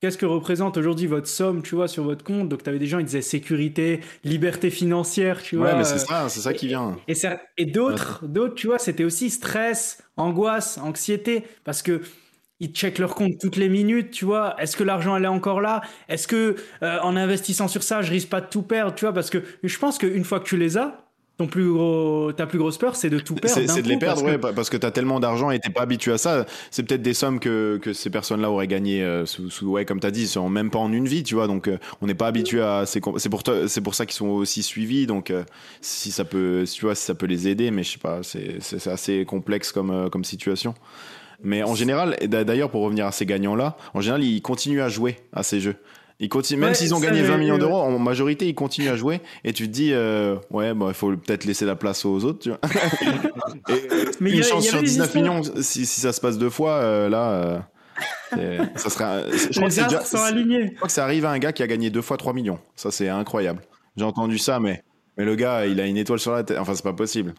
Qu'est-ce 0.03 0.17
que 0.17 0.25
représente 0.25 0.75
aujourd'hui 0.75 1.07
votre 1.07 1.29
somme, 1.29 1.63
tu 1.63 1.75
vois, 1.75 1.87
sur 1.87 2.03
votre 2.03 2.25
compte? 2.25 2.49
Donc, 2.49 2.61
tu 2.61 2.69
avais 2.69 2.77
des 2.77 2.87
gens, 2.87 2.99
ils 2.99 3.05
disaient 3.05 3.21
sécurité, 3.21 4.01
liberté 4.25 4.69
financière, 4.69 5.41
tu 5.41 5.55
vois. 5.55 5.67
Ouais, 5.67 5.77
mais 5.77 5.85
c'est 5.85 5.97
ça, 5.97 6.27
c'est 6.27 6.41
ça 6.41 6.53
qui 6.53 6.67
vient. 6.67 6.97
Et, 7.07 7.13
et 7.55 7.65
d'autres, 7.65 8.27
d'autres, 8.27 8.53
tu 8.53 8.67
vois, 8.67 8.79
c'était 8.79 9.05
aussi 9.05 9.29
stress, 9.29 10.03
angoisse, 10.17 10.77
anxiété, 10.77 11.45
parce 11.63 11.81
que 11.81 12.01
ils 12.59 12.73
checkent 12.73 12.99
leur 12.99 13.15
compte 13.15 13.39
toutes 13.39 13.55
les 13.55 13.69
minutes, 13.69 14.11
tu 14.11 14.25
vois. 14.25 14.61
Est-ce 14.61 14.75
que 14.75 14.83
l'argent 14.83 15.15
elle 15.15 15.23
est 15.23 15.27
encore 15.27 15.61
là? 15.61 15.79
Est-ce 16.09 16.27
que 16.27 16.57
euh, 16.81 16.99
en 16.99 17.15
investissant 17.15 17.69
sur 17.69 17.81
ça, 17.81 18.01
je 18.01 18.11
risque 18.11 18.27
pas 18.27 18.41
de 18.41 18.47
tout 18.47 18.63
perdre, 18.63 18.93
tu 18.95 19.05
vois? 19.05 19.13
Parce 19.13 19.29
que 19.29 19.41
je 19.63 19.79
pense 19.79 19.97
qu'une 19.97 20.25
fois 20.25 20.41
que 20.41 20.45
tu 20.45 20.57
les 20.57 20.77
as, 20.77 21.12
ton 21.37 21.47
plus 21.47 21.71
gros, 21.71 22.31
ta 22.31 22.45
plus 22.45 22.59
grosse 22.59 22.77
peur, 22.77 22.95
c'est 22.95 23.09
de 23.09 23.17
tout 23.17 23.33
perdre. 23.33 23.59
C'est 23.67 23.81
de 23.81 23.87
les 23.87 23.97
perdre, 23.97 24.21
parce 24.21 24.31
ouais, 24.31 24.53
parce 24.53 24.69
que 24.69 24.77
tu 24.77 24.85
as 24.85 24.91
tellement 24.91 25.19
d'argent 25.19 25.49
et 25.49 25.59
t'es 25.59 25.71
pas 25.71 25.81
habitué 25.81 26.11
à 26.11 26.19
ça. 26.19 26.45
C'est 26.69 26.83
peut-être 26.83 27.01
des 27.01 27.15
sommes 27.15 27.39
que, 27.39 27.79
que 27.81 27.91
ces 27.91 28.11
personnes-là 28.11 28.51
auraient 28.51 28.67
gagnées, 28.67 29.03
euh, 29.03 29.25
sous, 29.25 29.49
sous, 29.49 29.67
ouais, 29.67 29.83
comme 29.83 29.99
tu 29.99 30.05
as 30.05 30.11
dit, 30.11 30.31
même 30.49 30.69
pas 30.69 30.77
en 30.77 30.91
une 30.93 31.07
vie, 31.07 31.23
tu 31.23 31.33
vois. 31.33 31.47
Donc, 31.47 31.67
euh, 31.67 31.79
on 32.01 32.07
n'est 32.07 32.13
pas 32.13 32.27
habitué 32.27 32.61
à. 32.61 32.85
C'est 32.85 32.99
pour, 32.99 33.19
c'est 33.19 33.81
pour 33.81 33.95
ça 33.95 34.05
qu'ils 34.05 34.15
sont 34.15 34.27
aussi 34.27 34.61
suivis. 34.61 35.07
Donc, 35.07 35.31
euh, 35.31 35.43
si 35.81 36.11
ça 36.11 36.23
peut, 36.23 36.65
tu 36.71 36.85
vois, 36.85 36.93
si 36.93 37.03
ça 37.03 37.15
peut 37.15 37.25
les 37.25 37.47
aider, 37.47 37.71
mais 37.71 37.81
je 37.81 37.93
sais 37.93 37.97
pas, 37.97 38.19
c'est 38.21 38.87
assez 38.87 39.25
complexe 39.25 39.71
comme, 39.71 40.09
comme 40.11 40.23
situation. 40.23 40.75
Mais 41.41 41.63
en 41.63 41.73
général, 41.75 42.15
d'ailleurs, 42.27 42.69
pour 42.69 42.83
revenir 42.83 43.07
à 43.07 43.11
ces 43.11 43.25
gagnants-là, 43.25 43.75
en 43.93 44.01
général, 44.01 44.23
ils 44.23 44.41
continuent 44.41 44.81
à 44.81 44.89
jouer 44.89 45.17
à 45.33 45.41
ces 45.41 45.59
jeux. 45.59 45.75
Ils 46.19 46.29
continuent, 46.29 46.59
même 46.59 46.73
s'ils 46.73 46.93
ont 46.93 46.99
gagné 46.99 47.21
20 47.21 47.37
millions 47.37 47.57
d'euros, 47.57 47.81
en 47.81 47.99
majorité, 47.99 48.47
ils 48.47 48.55
continuent 48.55 48.89
à 48.89 48.95
jouer. 48.95 49.21
Et 49.43 49.53
tu 49.53 49.67
te 49.67 49.73
dis, 49.73 49.91
euh, 49.93 50.35
ouais, 50.51 50.73
bon, 50.73 50.87
il 50.87 50.93
faut 50.93 51.15
peut-être 51.15 51.45
laisser 51.45 51.65
la 51.65 51.75
place 51.75 52.05
aux 52.05 52.23
autres, 52.23 52.39
tu 52.39 52.49
vois. 52.49 52.59
Mais 54.19 54.31
une 54.31 54.43
chance 54.43 54.67
sur 54.67 54.81
19 54.81 55.15
millions, 55.15 55.41
si, 55.61 55.85
si, 55.85 56.01
ça 56.01 56.13
se 56.13 56.21
passe 56.21 56.37
deux 56.37 56.49
fois, 56.49 56.73
euh, 56.75 57.09
là, 57.09 57.63
euh, 58.37 58.63
ça 58.75 58.89
serait. 58.89 59.25
Je 59.31 59.57
crois, 59.57 59.69
que 59.69 59.73
déjà, 59.73 60.01
sont 60.01 60.23
alignés. 60.23 60.69
je 60.69 60.75
crois 60.75 60.87
que 60.87 60.93
ça 60.93 61.03
arrive 61.03 61.25
à 61.25 61.31
un 61.31 61.39
gars 61.39 61.51
qui 61.51 61.63
a 61.63 61.67
gagné 61.67 61.89
deux 61.89 62.01
fois 62.01 62.17
3 62.17 62.33
millions. 62.33 62.59
Ça, 62.75 62.91
c'est 62.91 63.09
incroyable. 63.09 63.61
J'ai 63.97 64.05
entendu 64.05 64.37
ça, 64.37 64.59
mais, 64.59 64.83
mais 65.17 65.25
le 65.25 65.35
gars, 65.35 65.65
il 65.65 65.79
a 65.79 65.85
une 65.85 65.97
étoile 65.97 66.19
sur 66.19 66.31
la 66.31 66.43
tête. 66.43 66.57
Enfin, 66.57 66.73
c'est 66.75 66.83
pas 66.83 66.93
possible. 66.93 67.33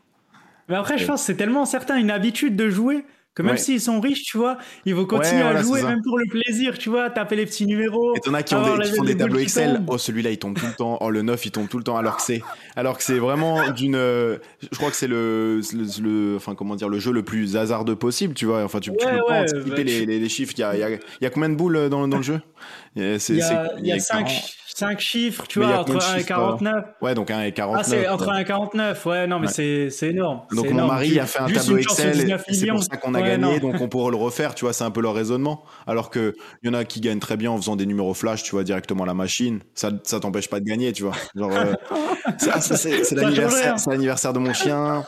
Mais 0.68 0.76
après, 0.76 0.98
je 0.98 1.06
pense 1.06 1.20
que 1.20 1.26
c'est 1.26 1.36
tellement 1.36 1.64
certain 1.64 1.96
une 1.96 2.10
habitude 2.10 2.56
de 2.56 2.70
jouer 2.70 3.04
que 3.34 3.42
même 3.42 3.56
s'ils 3.56 3.80
sont 3.80 4.00
riches, 4.00 4.22
tu 4.22 4.36
vois, 4.36 4.58
ils 4.84 4.94
vont 4.94 5.06
continuer 5.06 5.42
à 5.42 5.60
jouer 5.60 5.82
même 5.82 6.02
pour 6.02 6.18
le 6.18 6.26
plaisir, 6.26 6.78
tu 6.78 6.88
vois, 6.88 7.10
taper 7.10 7.36
les 7.36 7.46
petits 7.46 7.66
numéros. 7.66 8.14
Et 8.16 8.20
t'en 8.20 8.34
as 8.34 8.42
qui, 8.42 8.54
ont 8.54 8.76
des, 8.76 8.84
font 8.84 9.04
des 9.04 9.16
tableaux 9.16 9.40
Excel. 9.40 9.82
Oh, 9.88 9.98
celui-là, 9.98 10.30
il 10.30 10.38
tombe 10.38 10.56
tout 10.56 10.66
le 10.66 10.72
temps. 10.72 10.98
Oh, 11.00 11.10
le 11.10 11.22
9, 11.22 11.44
il 11.46 11.50
tombe 11.50 11.68
tout 11.68 11.78
le 11.78 11.84
temps. 11.84 11.96
Alors 11.96 12.16
que 12.16 12.22
c'est, 12.22 12.42
alors 12.76 12.96
que 12.96 13.02
c'est 13.02 13.18
vraiment 13.18 13.70
d'une, 13.72 13.96
je 13.96 14.76
crois 14.76 14.90
que 14.90 14.96
c'est 14.96 15.08
le, 15.08 15.60
le, 16.00 16.36
enfin, 16.36 16.54
comment 16.54 16.76
dire, 16.76 16.88
le 16.88 16.98
jeu 16.98 17.12
le 17.12 17.22
plus 17.22 17.56
hasardeux 17.56 17.96
possible, 17.96 18.34
tu 18.34 18.46
vois. 18.46 18.62
Enfin, 18.62 18.80
tu, 18.80 18.92
peux 18.92 18.98
pas 18.98 19.42
anticiper 19.42 19.70
bah, 19.70 19.82
les, 19.82 20.06
les, 20.06 20.28
chiffres. 20.28 20.52
Il 20.56 20.60
y 20.60 20.64
a, 20.64 20.74
il 20.74 20.80
y, 20.80 20.84
a, 20.84 20.90
il 20.90 21.00
y 21.22 21.26
a 21.26 21.30
combien 21.30 21.48
de 21.48 21.56
boules 21.56 21.88
dans, 21.88 22.06
dans 22.06 22.18
le 22.18 22.22
jeu? 22.22 22.40
Il 22.96 23.02
y 23.02 23.42
a, 23.42 23.72
il 23.78 23.86
y 23.86 23.92
a 23.92 23.98
5 23.98 24.28
5 24.74 24.98
chiffres, 24.98 25.44
tu 25.46 25.60
vois, 25.60 25.78
entre 25.78 26.04
1 26.04 26.16
et 26.16 26.24
49. 26.24 26.74
Ouais, 27.00 27.14
donc 27.14 27.30
1 27.30 27.42
et 27.42 27.52
49. 27.52 27.80
Ah, 27.80 27.88
c'est 27.88 28.08
entre 28.08 28.28
1 28.28 28.38
et 28.38 28.44
49, 28.44 29.06
ouais, 29.06 29.26
non, 29.28 29.38
mais 29.38 29.46
c'est 29.46 29.88
énorme. 30.02 30.42
Donc 30.50 30.68
mon 30.70 30.88
mari 30.88 31.18
a 31.20 31.26
fait 31.26 31.38
un 31.38 31.46
tableau 31.46 31.78
Excel, 31.78 32.36
c'est 32.48 32.66
pour 32.66 32.82
ça 32.82 32.96
qu'on 32.96 33.14
a 33.14 33.22
gagné, 33.22 33.60
donc 33.60 33.76
on 33.80 33.88
pourrait 33.88 34.10
le 34.10 34.16
refaire, 34.16 34.54
tu 34.54 34.64
vois, 34.64 34.72
c'est 34.72 34.84
un 34.84 34.90
peu 34.90 35.00
leur 35.00 35.14
raisonnement. 35.14 35.62
Alors 35.86 36.10
qu'il 36.10 36.32
y 36.64 36.68
en 36.68 36.74
a 36.74 36.84
qui 36.84 37.00
gagnent 37.00 37.20
très 37.20 37.36
bien 37.36 37.52
en 37.52 37.56
faisant 37.56 37.76
des 37.76 37.86
numéros 37.86 38.14
flash, 38.14 38.42
tu 38.42 38.50
vois, 38.50 38.64
directement 38.64 39.04
à 39.04 39.06
la 39.06 39.14
machine. 39.14 39.60
Ça, 39.74 39.90
ça 40.02 40.18
t'empêche 40.18 40.48
pas 40.48 40.58
de 40.58 40.64
gagner, 40.64 40.92
tu 40.92 41.04
vois. 41.04 41.14
Genre, 41.36 41.52
euh, 41.52 41.74
c'est 42.38 43.12
l'anniversaire 43.12 44.32
de 44.32 44.38
mon 44.40 44.52
chien. 44.52 45.04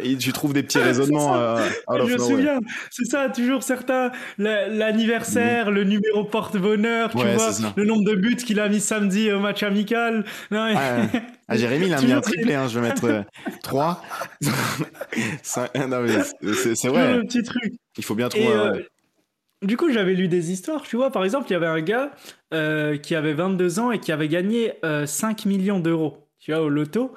Et 0.00 0.16
tu 0.16 0.32
trouves 0.32 0.52
des 0.52 0.62
petits 0.62 0.78
raisonnements. 0.78 1.34
Euh, 1.36 1.68
je 1.90 2.12
me 2.12 2.18
souviens, 2.18 2.60
c'est 2.90 3.04
ça, 3.04 3.28
toujours 3.28 3.62
certains. 3.62 4.10
L'anniversaire, 4.38 5.70
le 5.70 5.84
numéro 5.84 6.24
porte-bonheur, 6.24 7.10
tu 7.10 7.18
vois, 7.18 7.50
le 7.76 7.84
nombre 7.84 8.04
de 8.04 8.14
buts 8.14 8.36
qu'il 8.36 8.60
a 8.60 8.68
mis 8.68 8.80
samedi 8.80 9.30
au 9.32 9.40
match 9.40 9.62
amical. 9.62 10.24
Non, 10.50 10.74
ah, 11.48 11.56
Jérémy, 11.56 11.86
il 11.86 11.94
a 11.94 12.00
mis 12.00 12.12
un 12.12 12.20
triplé, 12.20 12.54
hein, 12.54 12.68
je 12.68 12.78
vais 12.78 12.88
mettre 12.88 13.24
3. 13.62 14.02
Euh, 14.44 14.50
c'est 15.42 16.88
vrai. 16.88 17.20
petit 17.22 17.42
truc. 17.42 17.74
Il 17.96 18.04
faut 18.04 18.14
bien 18.14 18.28
trouver. 18.28 18.48
Euh, 18.48 18.82
du 19.62 19.76
coup, 19.76 19.90
j'avais 19.90 20.14
lu 20.14 20.28
des 20.28 20.52
histoires, 20.52 20.82
tu 20.82 20.96
vois. 20.96 21.10
Par 21.10 21.24
exemple, 21.24 21.46
il 21.48 21.52
y 21.52 21.56
avait 21.56 21.66
un 21.66 21.80
gars 21.80 22.12
qui 22.98 23.14
avait 23.14 23.34
22 23.34 23.78
ans 23.80 23.90
et 23.90 23.98
qui 23.98 24.12
avait 24.12 24.28
gagné 24.28 24.72
5 25.06 25.46
millions 25.46 25.80
d'euros, 25.80 26.28
tu 26.38 26.52
vois, 26.52 26.62
au 26.62 26.68
loto. 26.68 27.14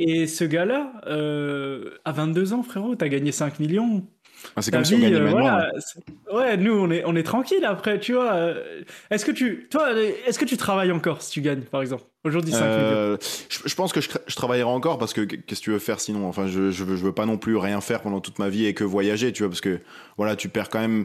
Et 0.00 0.26
ce 0.26 0.44
gars-là, 0.44 0.92
euh, 1.06 1.98
à 2.04 2.12
22 2.12 2.52
ans, 2.52 2.62
frérot, 2.62 2.94
t'as 2.94 3.08
gagné 3.08 3.32
5 3.32 3.58
millions. 3.58 4.06
Ah, 4.54 4.62
c'est 4.62 4.70
comme 4.70 4.84
si 4.84 4.94
on 4.94 4.98
gagnait 5.00 5.16
euh, 5.16 5.30
voilà, 5.30 5.72
Ouais, 6.32 6.56
nous, 6.56 6.72
on 6.72 6.88
est, 6.92 7.02
on 7.04 7.16
est 7.16 7.24
tranquille 7.24 7.64
après, 7.64 7.98
tu 7.98 8.12
vois. 8.12 8.54
Est-ce 9.10 9.24
que 9.24 9.32
tu, 9.32 9.66
toi, 9.68 9.90
est-ce 10.26 10.38
que 10.38 10.44
tu 10.44 10.56
travailles 10.56 10.92
encore 10.92 11.22
si 11.22 11.32
tu 11.32 11.40
gagnes, 11.40 11.62
par 11.62 11.80
exemple 11.82 12.04
Aujourd'hui, 12.24 12.52
5 12.52 12.62
euh, 12.62 13.06
millions? 13.06 13.18
Je, 13.66 13.74
pense 13.74 13.92
que 13.92 14.00
je, 14.00 14.08
je, 14.28 14.36
travaillerai 14.36 14.70
encore 14.70 14.98
parce 14.98 15.12
que 15.12 15.22
qu'est-ce 15.22 15.60
que 15.60 15.64
tu 15.64 15.70
veux 15.70 15.80
faire 15.80 15.98
sinon? 15.98 16.28
Enfin, 16.28 16.46
je, 16.46 16.70
je, 16.70 16.84
veux, 16.84 16.94
je 16.94 17.04
veux 17.04 17.12
pas 17.12 17.26
non 17.26 17.36
plus 17.36 17.56
rien 17.56 17.80
faire 17.80 18.00
pendant 18.00 18.20
toute 18.20 18.38
ma 18.38 18.48
vie 18.48 18.66
et 18.66 18.74
que 18.74 18.84
voyager, 18.84 19.32
tu 19.32 19.42
vois, 19.42 19.50
parce 19.50 19.60
que 19.60 19.80
voilà, 20.16 20.36
tu 20.36 20.48
perds 20.48 20.68
quand 20.68 20.80
même 20.80 21.04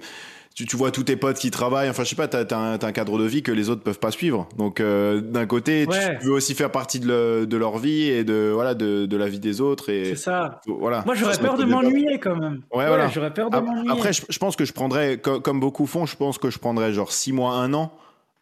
tu, 0.55 0.65
tu, 0.65 0.75
vois 0.75 0.91
tous 0.91 1.03
tes 1.03 1.15
potes 1.15 1.37
qui 1.37 1.51
travaillent. 1.51 1.89
Enfin, 1.89 2.03
je 2.03 2.09
sais 2.09 2.15
pas, 2.15 2.27
t'as 2.27 2.43
as, 2.55 2.85
un, 2.85 2.91
cadre 2.91 3.17
de 3.17 3.25
vie 3.25 3.43
que 3.43 3.51
les 3.51 3.69
autres 3.69 3.81
peuvent 3.81 3.99
pas 3.99 4.11
suivre. 4.11 4.47
Donc, 4.57 4.79
euh, 4.79 5.21
d'un 5.21 5.45
côté, 5.45 5.87
tu 5.87 6.27
veux 6.27 6.33
aussi 6.33 6.53
faire 6.53 6.71
partie 6.71 6.99
de, 6.99 7.45
de, 7.45 7.57
leur 7.57 7.77
vie 7.77 8.09
et 8.09 8.23
de 8.23 8.51
voilà 8.53 8.73
de, 8.73 9.05
de 9.05 9.17
la 9.17 9.27
vie 9.27 9.39
des 9.39 9.61
autres. 9.61 9.89
Et 9.89 10.05
c'est 10.05 10.15
ça. 10.15 10.61
Voilà. 10.67 11.03
Moi, 11.05 11.15
j'aurais 11.15 11.37
peur 11.37 11.57
de 11.57 11.65
m'ennuyer 11.65 12.19
quand 12.19 12.35
même. 12.35 12.61
Ouais, 12.73 12.87
voilà. 12.87 13.07
J'aurais 13.09 13.33
peur 13.33 13.49
de 13.49 13.57
m'ennuyer. 13.57 13.91
Après, 13.91 14.13
je, 14.13 14.23
je, 14.29 14.39
pense 14.39 14.55
que 14.55 14.65
je 14.65 14.73
prendrais, 14.73 15.17
comme, 15.17 15.41
comme, 15.41 15.59
beaucoup 15.59 15.85
font, 15.85 16.05
je 16.05 16.15
pense 16.15 16.37
que 16.37 16.49
je 16.49 16.59
prendrais 16.59 16.93
genre 16.93 17.11
six 17.11 17.33
mois, 17.33 17.55
un 17.55 17.73
an 17.73 17.91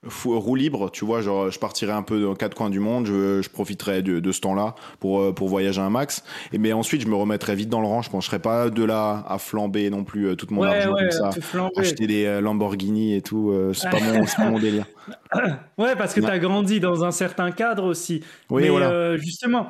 roue 0.04 0.56
libre, 0.56 0.90
tu 0.90 1.06
vois, 1.06 1.22
genre 1.22 1.52
je 1.52 1.60
partirai 1.60 1.92
un 1.92 2.02
peu 2.02 2.22
dans 2.22 2.34
quatre 2.34 2.56
coins 2.56 2.70
du 2.72 2.80
monde, 2.80 3.06
je, 3.06 3.42
je 3.42 3.50
profiterai 3.50 4.02
de, 4.02 4.20
de 4.20 4.32
ce 4.32 4.42
temps-là 4.42 4.74
pour 5.00 5.22
euh, 5.22 5.32
pour 5.32 5.48
voyager 5.48 5.80
un 5.80 5.92
max. 5.92 6.24
Et 6.52 6.58
mais 6.58 6.74
ensuite 6.74 7.02
je 7.02 7.08
me 7.08 7.16
remettrai 7.16 7.56
vite 7.56 7.70
dans 7.70 7.82
le 7.82 7.88
rang. 7.88 8.02
Je 8.02 8.10
penserai 8.10 8.40
pas 8.40 8.70
de 8.70 8.84
là 8.84 9.24
à 9.28 9.38
flamber 9.38 9.90
non 9.92 10.04
plus 10.04 10.28
euh, 10.30 10.36
tout 10.36 10.48
mon 10.50 10.64
argent 10.64 10.94
comme 10.94 11.12
ça, 11.12 11.30
acheter 11.78 12.08
des 12.08 12.26
euh, 12.26 12.42
Lamborghini 12.42 13.16
et 13.16 13.22
tout. 13.22 13.54
c'est 13.74 13.90
pas 13.90 14.00
mon 14.00 14.26
pas 14.26 14.50
mon 14.50 14.60
délire. 14.60 14.86
Ouais, 15.78 15.96
parce 15.96 16.14
que 16.14 16.20
tu 16.22 16.28
as 16.28 16.40
grandi 16.40 16.80
dans 16.80 17.04
un 17.04 17.12
certain 17.12 17.52
cadre 17.52 17.86
aussi. 17.86 18.24
Oui, 18.50 18.64
mais 18.64 18.70
voilà. 18.70 19.18
justement, 19.18 19.70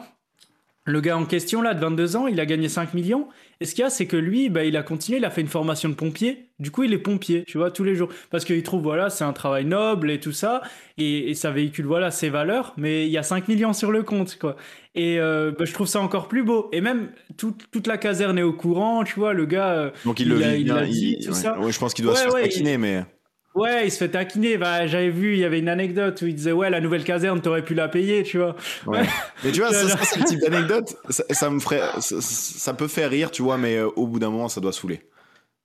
le 0.92 1.02
gars 1.02 1.18
en 1.18 1.26
question, 1.26 1.62
là, 1.62 1.74
de 1.74 1.80
22 1.80 2.16
ans, 2.16 2.28
il 2.28 2.40
a 2.40 2.46
gagné 2.46 2.68
5 2.68 2.94
millions. 2.94 3.28
Et 3.60 3.66
ce 3.66 3.74
qu'il 3.74 3.84
y 3.84 3.86
a, 3.86 3.90
c'est 3.90 4.08
que 4.08 4.18
lui, 4.18 4.50
bah, 4.50 4.66
il 4.66 4.76
a 4.76 4.84
continué, 4.84 5.20
il 5.20 5.26
a 5.26 5.30
fait 5.30 5.42
une 5.42 5.48
formation 5.48 5.88
de 5.88 5.94
pompier. 5.94 6.50
Du 6.60 6.70
coup, 6.70 6.84
il 6.84 6.94
est 6.94 6.98
pompier, 6.98 7.44
tu 7.48 7.58
vois, 7.58 7.72
tous 7.72 7.84
les 7.84 7.96
jours. 7.96 8.10
Parce 8.30 8.44
qu'il 8.44 8.62
trouve, 8.64 8.82
voilà, 8.82 9.10
c'est 9.10 9.24
un 9.24 9.34
travail 9.34 9.66
noble 9.66 10.12
et 10.12 10.20
tout 10.20 10.32
ça. 10.32 10.62
Et, 10.98 11.34
ça 11.34 11.52
véhicule, 11.52 11.86
voilà, 11.86 12.12
ses 12.12 12.30
valeurs. 12.30 12.74
Mais 12.78 13.06
il 13.06 13.12
y 13.12 13.18
a 13.18 13.24
5 13.24 13.48
millions 13.48 13.74
sur 13.74 13.92
le 13.92 14.04
compte, 14.04 14.38
quoi. 14.38 14.58
Et 14.94 15.20
euh, 15.20 15.52
bah, 15.58 15.66
je 15.66 15.74
trouve 15.74 15.88
ça 15.88 16.02
encore 16.02 16.28
plus 16.28 16.44
beau. 16.44 16.70
Et 16.74 16.82
même, 16.82 17.12
toute 17.38 17.88
la 17.88 17.98
caserne 17.98 18.38
est 18.38 18.44
au 18.44 18.54
courant, 18.54 19.04
tu 19.04 19.20
vois, 19.20 19.34
le 19.34 19.46
gars. 19.46 19.72
Euh, 19.72 19.92
Donc 20.06 20.20
il, 20.20 20.28
le 20.28 20.36
vit 20.36 20.64
bien. 20.64 20.84
je 20.84 21.80
pense 21.80 21.94
qu'il 21.94 22.04
doit 22.04 22.16
se 22.16 22.28
faire 22.28 22.80
mais. 22.80 23.06
Ouais, 23.53 23.88
il 23.88 23.91
se 23.91 23.98
fait 23.98 24.10
taquiner. 24.10 24.58
Bah, 24.58 24.88
j'avais 24.88 25.10
vu, 25.10 25.34
il 25.34 25.39
y 25.39 25.46
avait 25.46 25.60
une 25.60 25.70
anecdote 25.70 26.22
où 26.22 26.27
il 26.27 26.36
disait 26.36 26.51
ouais, 26.51 26.70
la 26.70 26.79
nouvelle 26.79 27.03
caserne, 27.03 27.41
t'aurais 27.41 27.63
pu 27.63 27.74
la 27.74 27.88
payer, 27.88 28.24
tu 28.24 28.38
vois. 28.38 28.55
Ouais. 28.86 29.03
mais 29.43 29.51
tu 29.51 29.60
vois, 29.60 29.74
ça, 29.74 29.98
c'est 30.03 30.20
le 30.20 30.25
type 30.25 30.39
d'anecdote. 30.39 30.96
Ça, 31.31 31.50
me 31.50 31.60
ferait, 31.60 31.81
ça, 32.00 32.74
peut 32.74 32.88
faire 32.88 33.10
rire, 33.10 33.31
tu 33.31 33.41
vois, 33.41 33.58
mais 33.58 33.77
euh, 33.77 33.89
au 33.96 34.08
bout 34.08 34.20
d'un 34.20 34.29
moment, 34.29 34.48
ça 34.48 34.62
doit 34.62 34.72
saouler. 34.72 35.01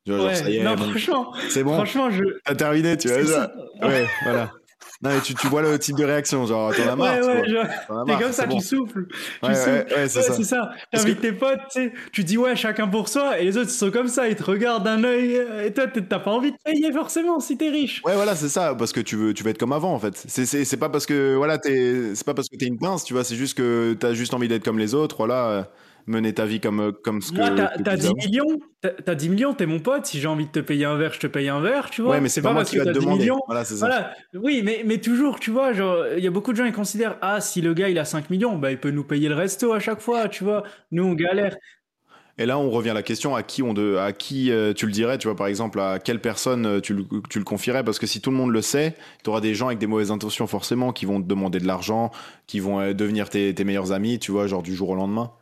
ouais, 0.06 0.62
non, 0.62 0.76
franchement, 0.76 1.32
c'est 1.48 1.62
bon. 1.62 1.74
Franchement, 1.74 2.10
je. 2.10 2.24
T'as 2.44 2.54
terminé, 2.54 2.96
tu 2.96 3.08
vois. 3.08 3.50
Ouais, 3.82 4.06
voilà. 4.24 4.52
Non, 5.02 5.10
mais 5.10 5.20
tu, 5.20 5.34
tu 5.34 5.46
vois 5.48 5.60
le 5.62 5.78
type 5.78 5.96
de 5.96 6.04
réaction, 6.04 6.46
genre, 6.46 6.74
t'en 6.74 6.88
as 6.88 6.96
marre. 6.96 7.16
Ouais, 7.26 7.48
genre, 7.48 8.04
t'es 8.06 8.16
comme 8.22 8.32
ça, 8.32 8.46
tu 8.46 8.60
souffles. 8.60 9.06
Tu 9.08 9.46
Ouais, 9.48 9.54
souffles. 9.54 9.68
ouais, 9.90 9.94
ouais, 9.96 10.08
c'est 10.08 10.22
ça. 10.22 10.42
ça. 10.42 10.70
T'invites 10.90 11.20
tes 11.20 11.32
potes, 11.32 11.60
tu 11.70 11.82
sais, 11.82 11.92
tu 12.12 12.24
dis 12.24 12.38
ouais, 12.38 12.56
chacun 12.56 12.88
pour 12.88 13.08
soi, 13.08 13.38
et 13.38 13.44
les 13.44 13.58
autres 13.58 13.70
ils 13.70 13.74
sont 13.74 13.90
comme 13.90 14.08
ça, 14.08 14.28
ils 14.28 14.36
te 14.36 14.42
regardent 14.44 14.84
d'un 14.84 15.04
œil, 15.04 15.36
euh, 15.36 15.66
et 15.66 15.72
toi 15.74 15.84
t'as 15.86 16.18
pas 16.18 16.30
envie 16.30 16.52
de 16.52 16.56
payer 16.64 16.90
forcément 16.92 17.40
si 17.40 17.58
t'es 17.58 17.68
riche. 17.68 18.00
Ouais, 18.04 18.14
voilà, 18.14 18.34
c'est 18.34 18.48
ça, 18.48 18.74
parce 18.74 18.92
que 18.92 19.00
tu 19.00 19.16
veux, 19.16 19.34
tu 19.34 19.42
veux 19.44 19.50
être 19.50 19.58
comme 19.58 19.72
avant, 19.72 19.92
en 19.92 19.98
fait. 19.98 20.16
C'est, 20.26 20.46
c'est, 20.46 20.64
c'est 20.64 20.76
pas 20.78 20.88
parce 20.88 21.04
que, 21.04 21.34
voilà, 21.36 21.58
t'es, 21.58 22.14
c'est 22.14 22.24
pas 22.24 22.34
parce 22.34 22.48
que 22.48 22.56
t'es 22.56 22.66
une 22.66 22.78
pince, 22.78 23.04
tu 23.04 23.12
vois, 23.12 23.22
c'est 23.24 23.36
juste 23.36 23.56
que 23.58 23.94
t'as 23.98 24.14
juste 24.14 24.32
envie 24.32 24.48
d'être 24.48 24.64
comme 24.64 24.78
les 24.78 24.94
autres, 24.94 25.16
voilà, 25.18 25.68
mener 26.06 26.32
ta 26.32 26.46
vie 26.46 26.60
comme, 26.60 26.92
comme 27.02 27.22
ce 27.22 27.32
que. 27.32 27.36
Moi, 27.36 27.50
t'as 27.50 27.76
que 27.76 27.82
t'as 27.82 27.94
tu 27.96 28.00
10 28.00 28.06
faisais 28.08 28.14
millions, 28.28 28.58
t'as 28.80 28.90
t'as 28.90 29.14
10 29.14 29.28
millions, 29.28 29.54
t'es 29.54 29.66
mon 29.66 29.80
pote, 29.80 30.06
si 30.06 30.20
j'ai 30.20 30.28
envie 30.28 30.46
de 30.46 30.50
te 30.52 30.60
payer 30.60 30.84
un 30.84 30.96
verre, 30.96 31.12
je 31.12 31.20
te 31.20 31.26
paye 31.26 31.48
un 31.48 31.60
verre, 31.60 31.90
tu 31.90 32.02
vois. 32.02 32.12
Ouais, 32.12 32.20
mais 32.20 32.28
c'est 32.28 32.42
pas, 32.42 32.52
moi 32.52 32.60
parce 32.60 32.70
qui 32.70 32.76
que 32.76 32.82
va 32.82 32.86
te 32.86 32.92
t'as 32.92 32.98
10 32.98 33.04
demander. 33.04 33.22
millions. 33.25 33.40
Voilà, 33.46 33.64
c'est 33.64 33.76
ça. 33.76 33.86
Voilà, 33.86 34.14
oui, 34.34 34.62
mais, 34.64 34.82
mais 34.86 34.98
toujours, 34.98 35.40
tu 35.40 35.50
vois, 35.50 35.72
genre, 35.72 36.04
il 36.16 36.22
y 36.22 36.26
a 36.26 36.30
beaucoup 36.30 36.52
de 36.52 36.56
gens 36.56 36.66
qui 36.66 36.72
considèrent, 36.72 37.16
ah, 37.22 37.40
si 37.40 37.60
le 37.60 37.75
gars 37.75 37.88
il 37.88 37.98
a 37.98 38.04
5 38.04 38.30
millions, 38.30 38.56
bah 38.56 38.70
il 38.70 38.78
peut 38.78 38.90
nous 38.90 39.04
payer 39.04 39.28
le 39.28 39.34
resto 39.34 39.72
à 39.72 39.80
chaque 39.80 40.00
fois, 40.00 40.28
tu 40.28 40.44
vois. 40.44 40.62
Nous 40.92 41.04
on 41.04 41.14
galère. 41.14 41.56
Et 42.38 42.44
là, 42.44 42.58
on 42.58 42.68
revient 42.68 42.90
à 42.90 42.94
la 42.94 43.02
question 43.02 43.34
à 43.34 43.42
qui 43.42 43.62
on 43.62 43.72
de, 43.72 43.96
à 43.96 44.12
qui 44.12 44.50
euh, 44.50 44.75
tu 44.75 44.84
le 44.84 44.92
dirais, 44.92 45.16
tu 45.16 45.26
vois, 45.26 45.36
par 45.36 45.46
exemple, 45.46 45.80
à 45.80 45.98
quelle 45.98 46.20
personne 46.20 46.66
euh, 46.66 46.80
tu 46.80 46.92
le, 46.92 47.04
tu 47.30 47.38
le 47.38 47.44
confierais, 47.46 47.82
parce 47.82 47.98
que 47.98 48.06
si 48.06 48.20
tout 48.20 48.30
le 48.30 48.36
monde 48.36 48.50
le 48.50 48.60
sait, 48.60 48.94
tu 49.25 49.30
auras 49.30 49.40
des 49.40 49.54
gens 49.54 49.68
avec 49.68 49.78
des 49.78 49.86
mauvaises 49.86 50.10
intentions 50.10 50.46
forcément 50.46 50.92
qui 50.92 51.06
vont 51.06 51.22
te 51.22 51.26
demander 51.26 51.60
de 51.60 51.66
l'argent, 51.66 52.10
qui 52.46 52.60
vont 52.60 52.78
euh, 52.78 52.92
devenir 52.92 53.30
tes, 53.30 53.54
tes 53.54 53.64
meilleurs 53.64 53.92
amis, 53.92 54.18
tu 54.18 54.32
vois, 54.32 54.46
genre 54.48 54.62
du 54.62 54.75
jour 54.75 54.90
au 54.90 54.94
lendemain. 54.94 55.32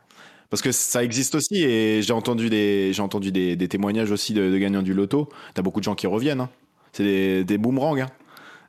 Parce 0.49 0.61
que 0.61 0.71
ça 0.71 1.03
existe 1.03 1.35
aussi, 1.35 1.63
et 1.63 2.01
j'ai 2.01 2.13
entendu 2.13 2.49
des, 2.49 2.93
j'ai 2.93 3.01
entendu 3.01 3.31
des, 3.31 3.55
des 3.55 3.67
témoignages 3.67 4.11
aussi 4.11 4.33
de, 4.33 4.49
de 4.51 4.57
gagnants 4.57 4.81
du 4.81 4.93
loto. 4.93 5.29
T'as 5.53 5.61
beaucoup 5.61 5.79
de 5.79 5.85
gens 5.85 5.95
qui 5.95 6.07
reviennent, 6.07 6.41
hein. 6.41 6.49
C'est 6.93 7.03
des, 7.03 7.43
des 7.43 7.57
boomerangs, 7.57 7.97
hein. 7.97 8.07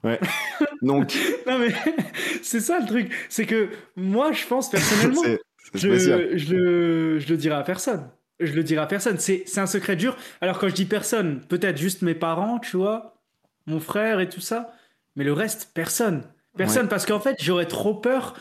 Ouais. 0.05 0.21
Donc, 0.83 1.17
Non 1.47 1.59
mais 1.59 1.69
c'est 2.43 2.61
ça 2.61 2.79
le 2.81 2.87
truc, 2.87 3.13
c'est 3.29 3.47
que 3.47 3.69
moi 3.97 4.33
je 4.33 4.47
pense 4.47 4.71
personnellement, 4.71 5.23
spécial. 5.75 6.29
je, 6.33 6.37
je, 6.39 6.55
le, 6.55 7.19
je 7.19 7.29
le 7.29 7.37
dirai 7.37 7.57
à 7.57 7.63
personne. 7.63 8.09
Je 8.39 8.53
le 8.53 8.63
dirai 8.63 8.83
à 8.83 8.87
personne. 8.87 9.19
C'est 9.19 9.45
c'est 9.47 9.61
un 9.61 9.67
secret 9.67 9.97
dur. 9.97 10.17
Alors 10.41 10.59
quand 10.59 10.69
je 10.69 10.75
dis 10.75 10.85
personne, 10.85 11.41
peut-être 11.49 11.79
juste 11.79 12.03
mes 12.03 12.15
parents, 12.15 12.59
tu 12.59 12.77
vois, 12.77 13.17
mon 13.67 13.81
frère 13.81 14.21
et 14.21 14.29
tout 14.29 14.41
ça, 14.41 14.73
mais 15.17 15.25
le 15.25 15.33
reste, 15.33 15.71
personne. 15.75 16.23
Personne, 16.57 16.89
parce 16.89 17.05
qu'en 17.05 17.21
fait, 17.21 17.37
j'aurais 17.43 17.67
trop 17.67 17.95
peur 17.95 18.35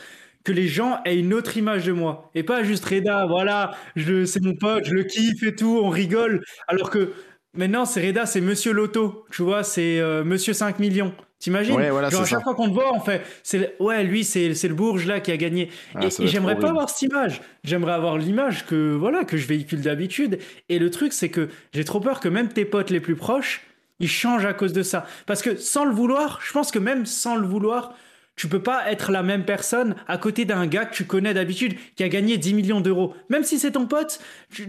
que 0.46 0.52
les 0.52 0.68
gens 0.68 1.00
aient 1.04 1.18
une 1.18 1.34
autre 1.34 1.56
image 1.56 1.84
de 1.86 1.92
moi. 1.92 2.30
Et 2.36 2.44
pas 2.44 2.62
juste 2.62 2.84
Reda, 2.84 3.26
voilà, 3.26 3.72
je, 3.96 4.24
c'est 4.24 4.40
mon 4.40 4.54
pote, 4.54 4.84
je 4.84 4.94
le 4.94 5.02
kiffe 5.02 5.42
et 5.42 5.56
tout, 5.56 5.80
on 5.82 5.88
rigole. 5.88 6.44
Alors 6.68 6.88
que 6.90 7.12
maintenant, 7.52 7.84
c'est 7.84 8.06
Reda, 8.06 8.26
c'est 8.26 8.40
Monsieur 8.40 8.72
Loto, 8.72 9.24
tu 9.32 9.42
vois, 9.42 9.64
c'est 9.64 9.98
euh, 9.98 10.22
Monsieur 10.22 10.52
5 10.52 10.78
millions. 10.78 11.12
T'imagines? 11.40 11.74
Ouais, 11.74 11.90
voilà, 11.90 12.08
Genre 12.10 12.22
à 12.22 12.24
chaque 12.24 12.38
ça. 12.38 12.44
fois 12.44 12.54
qu'on 12.54 12.68
te 12.68 12.72
voit, 12.74 12.94
on 12.94 13.00
fait, 13.00 13.22
c'est 13.42 13.58
le- 13.58 13.84
ouais, 13.84 14.04
lui, 14.04 14.22
c'est 14.24 14.48
le 14.48 14.74
Bourge 14.74 15.04
là 15.04 15.18
qui 15.20 15.32
a 15.32 15.36
gagné. 15.36 15.68
Ah, 15.96 16.04
et 16.06 16.22
et 16.22 16.26
j'aimerais 16.28 16.58
pas 16.58 16.68
avoir 16.70 16.88
cette 16.88 17.10
image. 17.10 17.42
J'aimerais 17.64 17.92
avoir 17.92 18.16
l'image 18.16 18.64
que 18.66 18.94
voilà 18.94 19.24
que 19.24 19.36
je 19.36 19.46
véhicule 19.48 19.80
d'habitude. 19.82 20.38
Et 20.68 20.78
le 20.78 20.90
truc, 20.90 21.12
c'est 21.12 21.28
que 21.28 21.48
j'ai 21.74 21.84
trop 21.84 21.98
peur 22.00 22.20
que 22.20 22.28
même 22.28 22.48
tes 22.48 22.64
potes 22.64 22.88
les 22.90 23.00
plus 23.00 23.16
proches, 23.16 23.62
ils 24.00 24.08
changent 24.08 24.46
à 24.46 24.54
cause 24.54 24.72
de 24.72 24.82
ça. 24.82 25.06
Parce 25.26 25.42
que 25.42 25.56
sans 25.56 25.84
le 25.84 25.92
vouloir, 25.92 26.40
je 26.42 26.52
pense 26.52 26.70
que 26.70 26.78
même 26.78 27.04
sans 27.04 27.34
le 27.36 27.46
vouloir, 27.46 27.94
tu 28.36 28.48
peux 28.48 28.62
pas 28.62 28.90
être 28.90 29.10
la 29.10 29.22
même 29.22 29.44
personne 29.44 29.96
à 30.06 30.18
côté 30.18 30.44
d'un 30.44 30.66
gars 30.66 30.84
que 30.84 30.94
tu 30.94 31.06
connais 31.06 31.34
d'habitude 31.34 31.76
qui 31.96 32.04
a 32.04 32.08
gagné 32.08 32.36
10 32.36 32.54
millions 32.54 32.80
d'euros. 32.80 33.14
Même 33.30 33.44
si 33.44 33.58
c'est 33.58 33.72
ton 33.72 33.86
pote, 33.86 34.20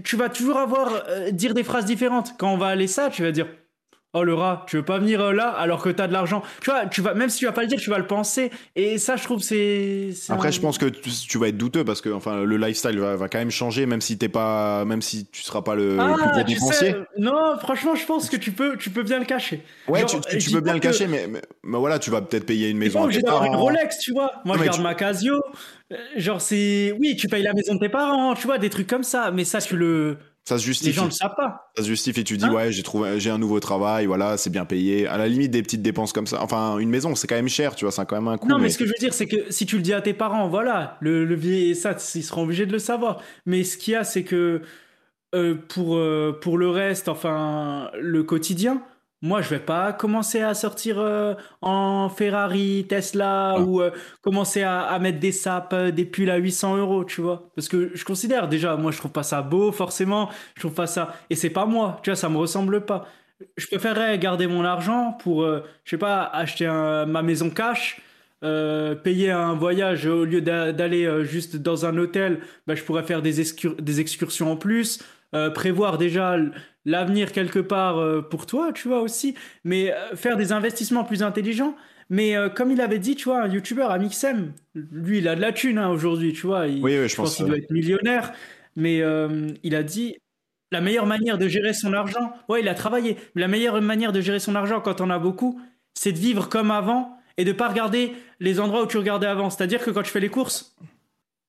tu, 0.03 0.15
vas 0.15 0.29
toujours 0.29 0.57
avoir 0.57 1.03
euh, 1.09 1.31
dire 1.31 1.53
des 1.53 1.63
phrases 1.63 1.85
différentes. 1.85 2.35
Quand 2.37 2.53
on 2.53 2.57
va 2.57 2.67
aller 2.67 2.87
ça, 2.87 3.09
tu 3.09 3.23
vas 3.23 3.31
dire 3.31 3.47
Oh 4.13 4.23
le 4.23 4.33
rat, 4.33 4.65
tu 4.67 4.77
veux 4.77 4.85
pas 4.85 4.97
venir 4.99 5.21
euh, 5.21 5.33
là 5.33 5.49
alors 5.49 5.81
que 5.83 5.89
t'as 5.89 6.07
de 6.07 6.13
l'argent. 6.13 6.41
Tu 6.61 6.71
vois, 6.71 6.85
tu 6.87 7.01
vas 7.01 7.13
même 7.13 7.29
si 7.29 7.39
tu 7.39 7.45
vas 7.45 7.51
pas 7.51 7.61
le 7.61 7.67
dire, 7.67 7.77
tu 7.77 7.89
vas 7.89 7.99
le 7.99 8.07
penser. 8.07 8.49
Et 8.75 8.97
ça, 8.97 9.15
je 9.17 9.23
trouve 9.23 9.41
c'est. 9.41 10.11
c'est 10.15 10.31
Après, 10.33 10.47
un- 10.47 10.51
je 10.51 10.59
pense 10.61 10.77
que 10.77 10.85
tu, 10.85 11.09
tu 11.11 11.37
vas 11.37 11.49
être 11.49 11.57
douteux 11.57 11.83
parce 11.83 12.01
que 12.01 12.09
enfin, 12.09 12.43
le 12.43 12.57
lifestyle 12.57 12.97
va, 12.99 13.15
va 13.17 13.27
quand 13.27 13.37
même 13.37 13.51
changer, 13.51 13.85
même 13.85 14.01
si 14.01 14.17
t'es 14.17 14.29
pas, 14.29 14.85
même 14.85 15.01
si 15.01 15.27
tu 15.27 15.41
seras 15.43 15.61
pas 15.61 15.75
le, 15.75 15.97
le 15.97 16.13
plus 16.15 16.29
Ah, 16.39 16.43
dépensier. 16.43 16.91
sais, 16.91 16.95
non, 17.17 17.57
franchement, 17.59 17.95
je 17.95 18.05
pense 18.05 18.29
que 18.29 18.37
tu 18.37 18.51
peux, 18.53 18.77
tu 18.77 18.89
peux 18.89 19.03
bien 19.03 19.19
le 19.19 19.25
cacher. 19.25 19.61
Ouais, 19.87 19.99
Genre, 19.99 20.21
tu, 20.25 20.51
peux 20.51 20.61
bien 20.61 20.73
le 20.73 20.79
que- 20.79 20.83
cacher, 20.87 21.05
mais, 21.07 21.27
mais, 21.27 21.41
mais 21.63 21.77
voilà, 21.77 21.99
tu 21.99 22.09
vas 22.09 22.21
peut-être 22.21 22.45
payer 22.45 22.69
une 22.69 22.77
maison 22.77 23.07
tes 23.09 23.21
d'avoir 23.21 23.43
une. 23.43 23.55
Rolex, 23.55 23.99
tu 23.99 24.13
vois. 24.13 24.31
Moi, 24.45 24.55
Non, 24.55 24.63
je 24.63 24.67
garde 24.69 24.81
ma 24.81 24.95
Casio. 24.95 25.35
Euh, 25.91 25.95
Genre, 26.15 26.41
c'est. 26.41 26.93
Oui, 26.99 27.15
tu 27.17 27.27
payes 27.27 27.43
la 27.43 27.53
maison 27.53 27.75
de 27.75 27.79
tes 27.79 27.89
parents, 27.89 28.33
tu 28.35 28.47
vois, 28.47 28.57
des 28.57 28.69
trucs 28.69 28.87
comme 28.87 29.03
ça. 29.03 29.31
Mais 29.31 29.43
ça, 29.43 29.59
tu 29.61 29.75
le. 29.77 30.17
Ça 30.47 30.57
se 30.57 30.61
Les 30.63 30.67
justifie. 30.67 30.93
gens 30.93 31.05
le 31.05 31.11
savent 31.11 31.35
pas. 31.35 31.69
Ça 31.75 31.83
se 31.83 31.87
justifie. 31.89 32.23
Tu 32.23 32.37
dis 32.37 32.45
Hein 32.45 32.53
ouais, 32.53 32.71
j'ai 32.71 32.81
trouvé, 32.81 33.19
j'ai 33.19 33.29
un 33.29 33.37
nouveau 33.37 33.59
travail, 33.59 34.05
voilà, 34.05 34.37
c'est 34.37 34.49
bien 34.49 34.63
payé. 34.63 35.05
À 35.05 35.17
la 35.17 35.27
limite, 35.27 35.51
des 35.51 35.61
petites 35.61 35.81
dépenses 35.81 36.13
comme 36.13 36.25
ça. 36.25 36.41
Enfin, 36.41 36.77
une 36.77 36.89
maison, 36.89 37.15
c'est 37.15 37.27
quand 37.27 37.35
même 37.35 37.49
cher, 37.49 37.75
tu 37.75 37.83
vois, 37.83 37.91
c'est 37.91 38.05
quand 38.05 38.15
même 38.15 38.29
un 38.29 38.37
coût. 38.37 38.47
Non, 38.47 38.55
mais 38.57 38.63
mais- 38.63 38.69
ce 38.69 38.77
que 38.77 38.85
je 38.85 38.89
veux 38.91 38.99
dire, 38.99 39.13
c'est 39.13 39.25
que 39.27 39.51
si 39.51 39.65
tu 39.65 39.75
le 39.75 39.81
dis 39.81 39.91
à 39.93 39.99
tes 40.01 40.13
parents, 40.13 40.47
voilà, 40.47 40.97
le, 41.01 41.25
le 41.25 41.35
vieil, 41.35 41.75
ça, 41.75 41.95
ils 42.15 42.23
seront 42.23 42.43
obligés 42.43 42.65
de 42.65 42.71
le 42.71 42.79
savoir. 42.79 43.21
Mais 43.45 43.65
ce 43.65 43.75
qu'il 43.77 43.91
y 43.91 43.95
a, 43.97 44.05
c'est 44.05 44.23
que 44.23 44.61
euh, 45.35 45.55
pour, 45.67 45.97
euh, 45.97 46.37
pour 46.41 46.57
le 46.57 46.69
reste, 46.69 47.09
enfin, 47.09 47.91
le 47.99 48.23
quotidien, 48.23 48.81
moi, 49.21 49.41
je 49.41 49.49
vais 49.49 49.59
pas 49.59 49.93
commencer 49.93 50.41
à 50.41 50.53
sortir 50.53 50.99
euh, 50.99 51.33
en 51.61 52.09
Ferrari, 52.09 52.85
Tesla, 52.87 53.55
Ah. 53.57 53.61
ou 53.61 53.81
euh, 53.81 53.91
commencer 54.21 54.61
à, 54.63 54.81
à 54.81 54.99
mettre 54.99 55.19
des 55.19 55.31
sapes, 55.31 55.73
euh, 55.73 55.91
des 55.91 56.05
pulls 56.05 56.29
à 56.29 56.37
800 56.37 56.77
euros, 56.77 57.03
tu 57.03 57.21
vois. 57.21 57.49
Parce 57.55 57.67
que 57.67 57.91
je 57.95 58.05
considère, 58.05 58.47
déjà, 58.47 58.75
moi, 58.77 58.91
je 58.91 58.97
trouve 58.97 59.11
pas 59.11 59.23
ça 59.23 59.41
beau, 59.41 59.71
forcément. 59.71 60.29
Je 60.55 60.61
trouve 60.61 60.73
pas 60.73 60.87
ça. 60.87 61.15
Et 61.29 61.35
c'est 61.35 61.49
pas 61.49 61.65
moi, 61.65 61.99
tu 62.03 62.09
vois, 62.11 62.15
ça 62.15 62.29
me 62.29 62.37
ressemble 62.37 62.85
pas. 62.85 63.07
Je 63.57 63.67
préférerais 63.67 64.17
garder 64.19 64.47
mon 64.47 64.63
argent 64.65 65.13
pour, 65.21 65.43
euh, 65.43 65.61
je 65.83 65.91
sais 65.91 65.97
pas, 65.97 66.23
acheter 66.23 66.65
un- 66.67 67.05
ma 67.05 67.21
maison 67.21 67.49
cash. 67.49 68.01
euh, 68.43 68.93
payer 68.93 69.31
un 69.31 69.53
voyage 69.55 70.05
au 70.05 70.23
lieu 70.23 70.41
d'a- 70.41 70.71
d'aller 70.71 71.25
juste 71.25 71.55
dans 71.55 71.87
un 71.87 71.97
hôtel, 71.97 72.39
bah, 72.67 72.75
je 72.75 72.83
pourrais 72.83 73.01
faire 73.01 73.23
des 73.23 73.99
excursions 73.99 74.51
en 74.51 74.55
plus, 74.57 74.99
euh, 75.37 75.49
prévoir 75.49 75.97
déjà 75.97 76.35
l'avenir 76.85 77.31
quelque 77.31 77.59
part 77.59 77.97
euh, 77.99 78.21
pour 78.21 78.45
toi, 78.45 78.71
tu 78.73 78.87
vois 78.87 79.01
aussi, 79.01 79.35
mais 79.63 79.91
euh, 79.93 80.15
faire 80.15 80.37
des 80.37 80.51
investissements 80.51 81.03
plus 81.03 81.23
intelligents. 81.23 81.75
Mais 82.09 82.35
comme 82.55 82.71
il 82.71 82.79
avait 82.79 82.99
dit, 82.99 83.15
tu 83.17 83.25
vois, 83.25 83.41
un 83.43 83.49
youtubeur, 83.49 83.91
Amixem, 83.91 84.53
lui, 84.75 85.17
il 85.17 85.27
a 85.27 85.35
de 85.35 85.41
la 85.41 85.51
thune 85.51 85.77
hein, 85.77 85.89
aujourd'hui, 85.89 86.31
tu 86.31 86.47
vois. 86.47 86.67
il- 86.67 86.81
Oui, 86.81 86.91
oui, 86.97 87.03
je 87.03 87.07
je 87.07 87.15
pense 87.17 87.29
pense 87.31 87.35
qu'il 87.35 87.45
doit 87.47 87.57
être 87.57 87.69
millionnaire, 87.69 88.31
mais 88.77 89.03
il 89.63 89.75
a 89.75 89.83
dit 89.83 90.15
la 90.71 90.79
meilleure 90.79 91.05
manière 91.05 91.37
de 91.37 91.49
gérer 91.49 91.73
son 91.73 91.91
argent, 91.91 92.31
ouais, 92.47 92.61
il 92.61 92.69
a 92.69 92.75
travaillé, 92.75 93.17
mais 93.35 93.41
la 93.41 93.49
meilleure 93.49 93.81
manière 93.81 94.13
de 94.13 94.21
gérer 94.21 94.39
son 94.39 94.55
argent 94.55 94.79
quand 94.79 95.01
on 95.01 95.09
a 95.09 95.19
beaucoup, 95.19 95.59
c'est 95.95 96.13
de 96.13 96.17
vivre 96.17 96.47
comme 96.47 96.71
avant 96.71 97.17
et 97.35 97.43
de 97.43 97.51
pas 97.51 97.67
regarder 97.67 98.13
les 98.39 98.59
endroits 98.61 98.83
où 98.83 98.87
tu 98.87 98.97
regardais 98.97 99.27
avant. 99.27 99.49
C'est-à-dire 99.49 99.83
que 99.83 99.91
quand 99.91 100.03
tu 100.03 100.11
fais 100.11 100.19
les 100.21 100.29
courses, 100.29 100.75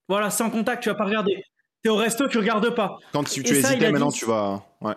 voilà, 0.09 0.30
sans 0.30 0.50
contact, 0.50 0.83
tu 0.83 0.88
vas 0.88 0.95
pas 0.97 1.04
regarder. 1.04 1.42
T'es 1.88 1.92
au 1.92 1.97
resto, 1.97 2.28
tu 2.28 2.37
regardes 2.37 2.75
pas. 2.75 2.99
Quand 3.14 3.25
tu, 3.25 3.42
tu 3.42 3.54
ça, 3.62 3.71
hésitais, 3.71 3.87
a 3.87 3.90
maintenant 3.90 4.09
dit- 4.11 4.18
tu 4.18 4.26
vas. 4.26 4.62
Ouais. 4.83 4.92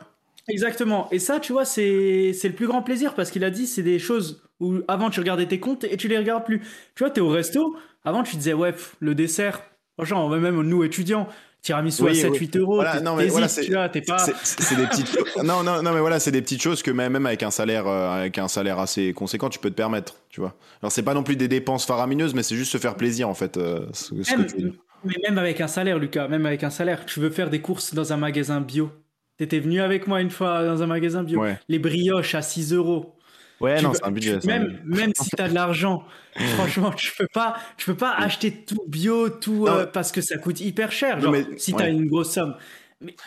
Exactement. 0.50 1.07
Et 1.12 1.19
ça, 1.19 1.39
tu 1.39 1.53
vois, 1.53 1.63
c'est 1.63 2.33
le 2.43 2.51
plus 2.53 2.67
grand 2.67 2.81
plaisir 2.81 3.13
parce 3.13 3.31
qu'il 3.31 3.43
a 3.45 3.50
dit 3.50 3.65
c'est 3.65 3.83
des 3.83 3.98
choses 4.00 4.43
où 4.60 4.79
avant 4.89 5.10
tu 5.10 5.19
regardais 5.21 5.45
tes 5.48 5.60
comptes 5.60 5.86
et 5.86 5.95
tu 5.95 6.07
les 6.10 6.17
regardes 6.17 6.43
plus. 6.43 6.60
Tu 6.95 7.03
vois, 7.03 7.10
t'es 7.10 7.21
au 7.21 7.29
resto, 7.29 7.75
avant 8.03 8.24
tu 8.24 8.36
disais 8.36 8.53
ouais, 8.53 8.74
pff, 8.74 8.95
le 9.00 9.15
dessert, 9.15 9.62
franchement, 9.98 10.27
même 10.29 10.60
nous 10.62 10.83
étudiants, 10.83 11.27
tiramisu 11.62 12.01
à 12.01 12.05
Oui, 12.07 12.13
7-8 12.21 12.57
euros, 12.57 12.75
Voilà, 12.75 13.00
non, 13.01 13.15
mais 13.15 13.27
voilà, 13.27 13.48
c'est- 13.48 13.69
pas... 13.69 13.88
Des 13.89 14.01
petites 14.01 15.07
choses. 15.15 15.43
Non, 15.43 15.63
non, 15.63 15.81
non, 15.81 15.93
mais 15.93 16.00
voilà, 16.01 16.19
c'est 16.19 16.31
des 16.31 16.41
petites 16.41 16.62
choses 16.62 16.81
que 16.83 16.91
même, 16.91 17.13
même 17.13 17.25
avec 17.25 17.43
un 17.43 17.51
salaire, 17.51 17.88
euh, 17.88 18.10
avec 18.12 18.38
un 18.38 18.48
salaire 18.48 18.79
assez 18.79 19.13
conséquent, 19.13 19.48
tu 19.50 19.60
peux 19.60 19.69
te 19.69 19.75
permettre, 19.75 20.15
tu 20.29 20.41
vois. 20.41 20.55
Alors 20.81 20.91
c'est 20.91 21.03
pas 21.03 21.13
non 21.13 21.24
plus 21.24 21.36
des 21.38 21.48
dépenses 21.48 21.86
faramineuses, 21.86 22.33
mais 22.33 22.43
c'est 22.43 22.55
juste 22.55 22.71
se 22.71 22.77
faire 22.79 22.95
plaisir 22.95 23.29
en 23.29 23.36
fait. 23.36 23.55
euh, 23.57 23.86
ce, 23.93 24.21
ce 24.24 24.33
que 24.33 24.41
tu 24.41 24.55
veux 24.57 24.62
dire. 24.63 24.74
Mais 25.03 25.15
même 25.27 25.38
avec 25.38 25.62
un 25.62 25.67
salaire, 25.67 26.00
Lucas, 26.00 26.27
même 26.27 26.46
avec 26.46 26.63
un 26.63 26.70
salaire, 26.70 27.05
tu 27.05 27.20
veux 27.20 27.29
faire 27.29 27.50
des 27.50 27.60
courses 27.62 27.93
dans 27.93 28.13
un 28.13 28.17
magasin 28.17 28.62
bio. 28.62 28.91
T'étais 29.38 29.60
venu 29.60 29.81
avec 29.81 30.08
moi 30.08 30.22
une 30.22 30.29
fois 30.29 30.63
dans 30.63 30.84
un 30.84 30.88
magasin 30.88 31.24
bio. 31.24 31.39
Ouais. 31.41 31.60
Les 31.67 31.79
brioches 31.79 32.36
à 32.36 32.41
6 32.41 32.74
euros. 32.74 33.15
Ouais, 33.60 33.77
Tu 33.77 33.84
non, 33.84 33.93
c'est 33.93 34.03
un 34.05 34.12
budget. 34.12 34.39
tu- 34.39 34.50
un 34.51 34.60
même, 34.60 34.67
budget. 34.84 35.01
même 35.01 35.12
si 35.20 35.29
t'as 35.31 35.48
de 35.48 35.53
l'argent, 35.53 36.03
franchement, 36.55 36.91
tu 36.91 37.12
peux 37.15 37.27
pas, 37.31 37.55
tu 37.77 37.86
peux 37.86 37.96
pas 37.98 38.12
acheter 38.15 38.51
tout 38.51 38.84
bio, 38.88 39.29
tout 39.29 39.67
euh, 39.67 39.86
parce 39.86 40.12
que 40.12 40.22
ça 40.22 40.38
coûte 40.39 40.60
hyper 40.62 40.91
cher. 40.91 41.20
Genre, 41.22 41.31
mais- 41.31 41.46
si 41.58 41.72
t'as 41.74 41.84
ouais. 41.86 41.91
une 41.91 42.08
grosse 42.08 42.31
somme. 42.34 42.55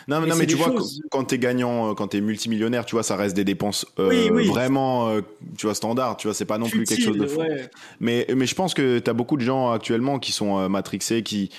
Non, 0.07 0.21
mais, 0.21 0.27
non, 0.27 0.35
mais 0.35 0.45
tu 0.45 0.55
vois, 0.55 0.67
choses- 0.67 1.01
quand, 1.11 1.25
t'es 1.25 1.37
gagnant, 1.37 1.91
euh, 1.91 1.93
quand 1.93 2.07
t'es 2.09 2.21
multimillionnaire, 2.21 2.85
tu 2.85 2.95
vois, 2.95 3.03
ça 3.03 3.15
reste 3.15 3.35
des 3.35 3.43
dépenses 3.43 3.85
euh, 3.99 4.09
Oui, 4.09 4.29
oui. 4.31 4.47
vraiment, 4.47 5.09
euh, 5.09 5.21
tu 5.57 5.65
vois, 5.65 5.75
standard. 5.75 6.17
Tu 6.17 6.27
vois, 6.27 6.33
c'est 6.33 6.45
pas 6.45 6.57
non 6.57 6.69
plus 6.69 6.83
quelque 6.85 7.03
chose 7.03 7.17
de 7.17 7.27
fou. 7.27 7.39
ouais. 7.41 7.69
Mais, 7.99 8.25
mais 8.35 8.45
je 8.45 8.55
pense 8.55 8.73
que 8.73 8.99
tu 8.99 9.09
as 9.09 9.13
beaucoup 9.13 9.37
de 9.37 9.41
gens 9.41 9.71
actuellement 9.71 10.19
qui 10.19 10.31
sont 10.31 10.59
euh, 10.59 10.69
matrixés, 10.69 11.23
qui, 11.23 11.49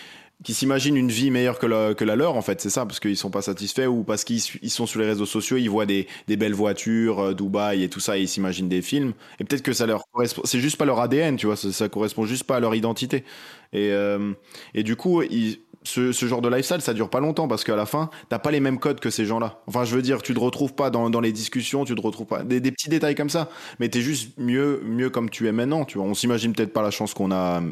qui 0.45 0.53
s'imaginent 0.55 0.97
une 0.97 1.11
vie 1.11 1.31
meilleure 1.31 1.59
que 1.59 1.67
la, 1.67 1.95
que 1.95 2.05
la 2.05 2.15
leur, 2.15 2.37
en 2.37 2.43
fait, 2.43 2.61
c'est 2.61 2.69
ça, 2.71 2.85
parce 2.85 3.01
qu'ils 3.01 3.17
sont 3.17 3.31
pas 3.31 3.41
satisfaits 3.43 3.87
ou 3.87 4.05
parce 4.05 4.23
qu'ils 4.23 4.41
ils 4.63 4.71
sont 4.71 4.85
sur 4.87 5.01
les 5.01 5.07
réseaux 5.07 5.25
sociaux, 5.27 5.57
ils 5.57 5.69
voient 5.71 5.87
des, 5.87 6.07
des 6.29 6.37
belles 6.37 6.53
voitures, 6.55 7.21
euh, 7.21 7.35
Dubaï 7.35 7.83
et 7.83 7.89
tout 7.89 8.01
ça, 8.01 8.19
et 8.19 8.23
ils 8.23 8.29
s'imaginent 8.29 8.69
des 8.69 8.83
films. 8.83 9.15
Et 9.41 9.45
peut-être 9.45 9.63
que 9.63 9.73
ça 9.73 9.87
leur 9.87 10.05
correspond, 10.13 10.43
c'est 10.45 10.61
juste 10.61 10.77
pas 10.77 10.85
leur 10.85 11.01
ADN, 11.01 11.37
tu 11.37 11.47
vois, 11.47 11.57
ça, 11.57 11.73
ça 11.73 11.89
correspond 11.89 12.27
juste 12.27 12.45
pas 12.45 12.57
à 12.57 12.61
leur 12.61 12.75
identité. 12.75 13.25
Et, 13.73 13.91
euh, 13.93 14.33
et 14.75 14.83
du 14.83 14.95
coup, 14.95 15.23
ils- 15.23 15.59
ce, 15.87 16.13
ce, 16.13 16.27
genre 16.27 16.43
de 16.43 16.49
lifestyle, 16.49 16.81
ça 16.81 16.95
dure 16.95 17.09
pas 17.09 17.21
longtemps 17.21 17.49
parce 17.49 17.65
qu'à 17.65 17.77
la 17.77 17.87
fin, 17.87 18.11
t'as 18.29 18.39
pas 18.39 18.51
les 18.51 18.61
mêmes 18.61 18.79
codes 18.79 19.01
que 19.01 19.11
ces 19.11 19.25
gens-là. 19.25 19.61
Enfin, 19.67 19.85
je 19.85 19.95
veux 19.95 20.03
dire, 20.03 20.21
tu 20.21 20.35
te 20.35 20.41
retrouves 20.41 20.75
pas 20.75 20.91
dans, 20.91 21.11
dans 21.11 21.21
les 21.21 21.33
discussions, 21.33 21.85
tu 21.85 21.95
te 21.95 22.01
retrouves 22.01 22.27
pas 22.27 22.43
des, 22.43 22.61
des 22.61 22.73
petits 22.73 22.89
détails 22.89 23.15
comme 23.15 23.31
ça, 23.31 23.49
mais 23.79 23.89
t'es 23.89 24.01
juste 24.01 24.37
mieux, 24.39 24.81
mieux 24.85 25.11
comme 25.11 25.31
tu 25.31 25.47
es 25.47 25.53
maintenant. 25.53 25.85
Tu 25.85 25.99
vois, 25.99 26.07
on 26.07 26.15
s'imagine 26.15 26.53
peut-être 26.53 26.73
pas 26.73 26.83
la 26.83 26.91
chance 26.91 27.15
qu'on 27.15 27.31
a. 27.31 27.63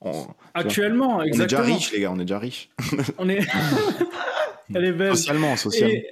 On, 0.00 0.26
Actuellement, 0.54 1.18
on 1.18 1.22
exactement. 1.22 1.62
est 1.62 1.66
déjà 1.66 1.74
riche, 1.76 1.92
les 1.92 2.00
gars, 2.00 2.10
on 2.10 2.16
est 2.16 2.24
déjà 2.24 2.38
riche. 2.38 2.70
on 3.18 3.28
est. 3.28 3.46
Elle 4.74 4.84
est 4.84 4.92
belle. 4.92 5.16
Socialement, 5.16 5.56
socialement. 5.56 5.94
Et, 5.94 6.06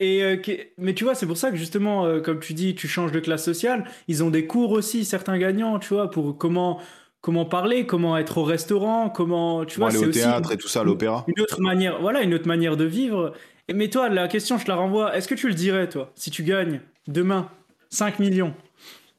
et 0.00 0.22
euh, 0.22 0.36
mais 0.78 0.94
tu 0.94 1.04
vois, 1.04 1.14
c'est 1.14 1.26
pour 1.26 1.36
ça 1.36 1.50
que 1.50 1.56
justement, 1.56 2.06
euh, 2.06 2.20
comme 2.20 2.40
tu 2.40 2.54
dis, 2.54 2.74
tu 2.74 2.88
changes 2.88 3.12
de 3.12 3.20
classe 3.20 3.44
sociale. 3.44 3.84
Ils 4.06 4.22
ont 4.22 4.30
des 4.30 4.46
cours 4.46 4.70
aussi, 4.72 5.04
certains 5.04 5.38
gagnants, 5.38 5.78
tu 5.78 5.94
vois, 5.94 6.10
pour 6.10 6.38
comment 6.38 6.80
comment 7.20 7.44
parler, 7.44 7.86
comment 7.86 8.16
être 8.16 8.38
au 8.38 8.44
restaurant, 8.44 9.10
comment 9.10 9.64
tu 9.64 9.78
vois, 9.78 9.88
aller 9.88 9.98
au 9.98 10.10
théâtre 10.10 10.52
et 10.52 10.56
tout 10.56 10.68
ça, 10.68 10.80
à 10.80 10.84
l'opéra. 10.84 11.24
Une 11.28 11.42
autre 11.42 11.60
manière, 11.60 12.00
voilà, 12.00 12.22
une 12.22 12.34
autre 12.34 12.46
manière 12.46 12.76
de 12.76 12.84
vivre. 12.84 13.32
Et 13.68 13.74
mais 13.74 13.88
toi, 13.88 14.08
la 14.08 14.28
question, 14.28 14.58
je 14.58 14.64
te 14.64 14.70
la 14.70 14.76
renvoie. 14.76 15.16
Est-ce 15.16 15.28
que 15.28 15.34
tu 15.34 15.48
le 15.48 15.54
dirais, 15.54 15.88
toi, 15.88 16.10
si 16.14 16.30
tu 16.30 16.42
gagnes 16.42 16.80
demain 17.06 17.48
5 17.90 18.18
millions? 18.18 18.54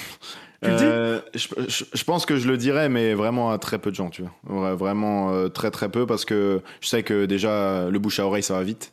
Tu 0.62 0.67
euh, 0.69 1.22
je, 1.34 1.48
je, 1.69 1.86
je, 1.93 2.03
pense 2.03 2.25
que 2.25 2.36
je 2.36 2.46
le 2.46 2.58
dirais, 2.58 2.89
mais 2.89 3.13
vraiment 3.13 3.50
à 3.50 3.58
très 3.58 3.79
peu 3.79 3.91
de 3.91 3.96
gens, 3.96 4.10
tu 4.10 4.24
vois. 4.43 4.75
Vraiment 4.75 5.31
euh, 5.31 5.48
très 5.48 5.72
très 5.72 5.88
peu, 5.88 6.05
parce 6.05 6.25
que 6.25 6.62
je 6.81 6.89
sais 6.89 7.01
que 7.01 7.25
déjà, 7.25 7.89
le 7.89 7.98
bouche 7.98 8.19
à 8.19 8.25
oreille, 8.25 8.43
ça 8.43 8.55
va 8.55 8.63
vite. 8.63 8.91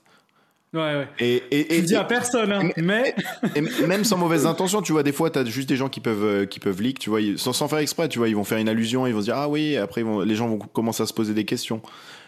Ouais, 0.74 0.80
ouais. 0.80 1.08
Et, 1.20 1.42
et, 1.50 1.80
tu 1.80 1.82
dis 1.82 1.96
à 1.96 2.04
personne, 2.04 2.52
hein, 2.52 2.68
mais. 2.76 3.14
Et, 3.54 3.60
même 3.86 4.04
sans 4.04 4.18
mauvaise 4.18 4.46
intention, 4.46 4.82
tu 4.82 4.92
vois, 4.92 5.02
des 5.02 5.12
fois, 5.12 5.30
tu 5.30 5.38
as 5.38 5.44
juste 5.44 5.68
des 5.68 5.76
gens 5.76 5.88
qui 5.88 6.00
peuvent, 6.00 6.24
euh, 6.24 6.46
qui 6.46 6.60
peuvent 6.60 6.82
leak, 6.82 6.98
tu 6.98 7.08
vois, 7.08 7.20
sans, 7.36 7.52
sans 7.52 7.68
faire 7.68 7.78
exprès, 7.78 8.08
tu 8.08 8.18
vois, 8.18 8.28
ils 8.28 8.36
vont 8.36 8.44
faire 8.44 8.58
une 8.58 8.68
allusion, 8.68 9.06
ils 9.06 9.14
vont 9.14 9.20
se 9.20 9.26
dire, 9.26 9.36
ah 9.36 9.48
oui, 9.48 9.72
et 9.72 9.78
après, 9.78 10.02
vont, 10.02 10.20
les 10.20 10.34
gens 10.34 10.48
vont 10.48 10.58
commencer 10.58 11.02
à 11.02 11.06
se 11.06 11.14
poser 11.14 11.34
des 11.34 11.44
questions. 11.44 11.80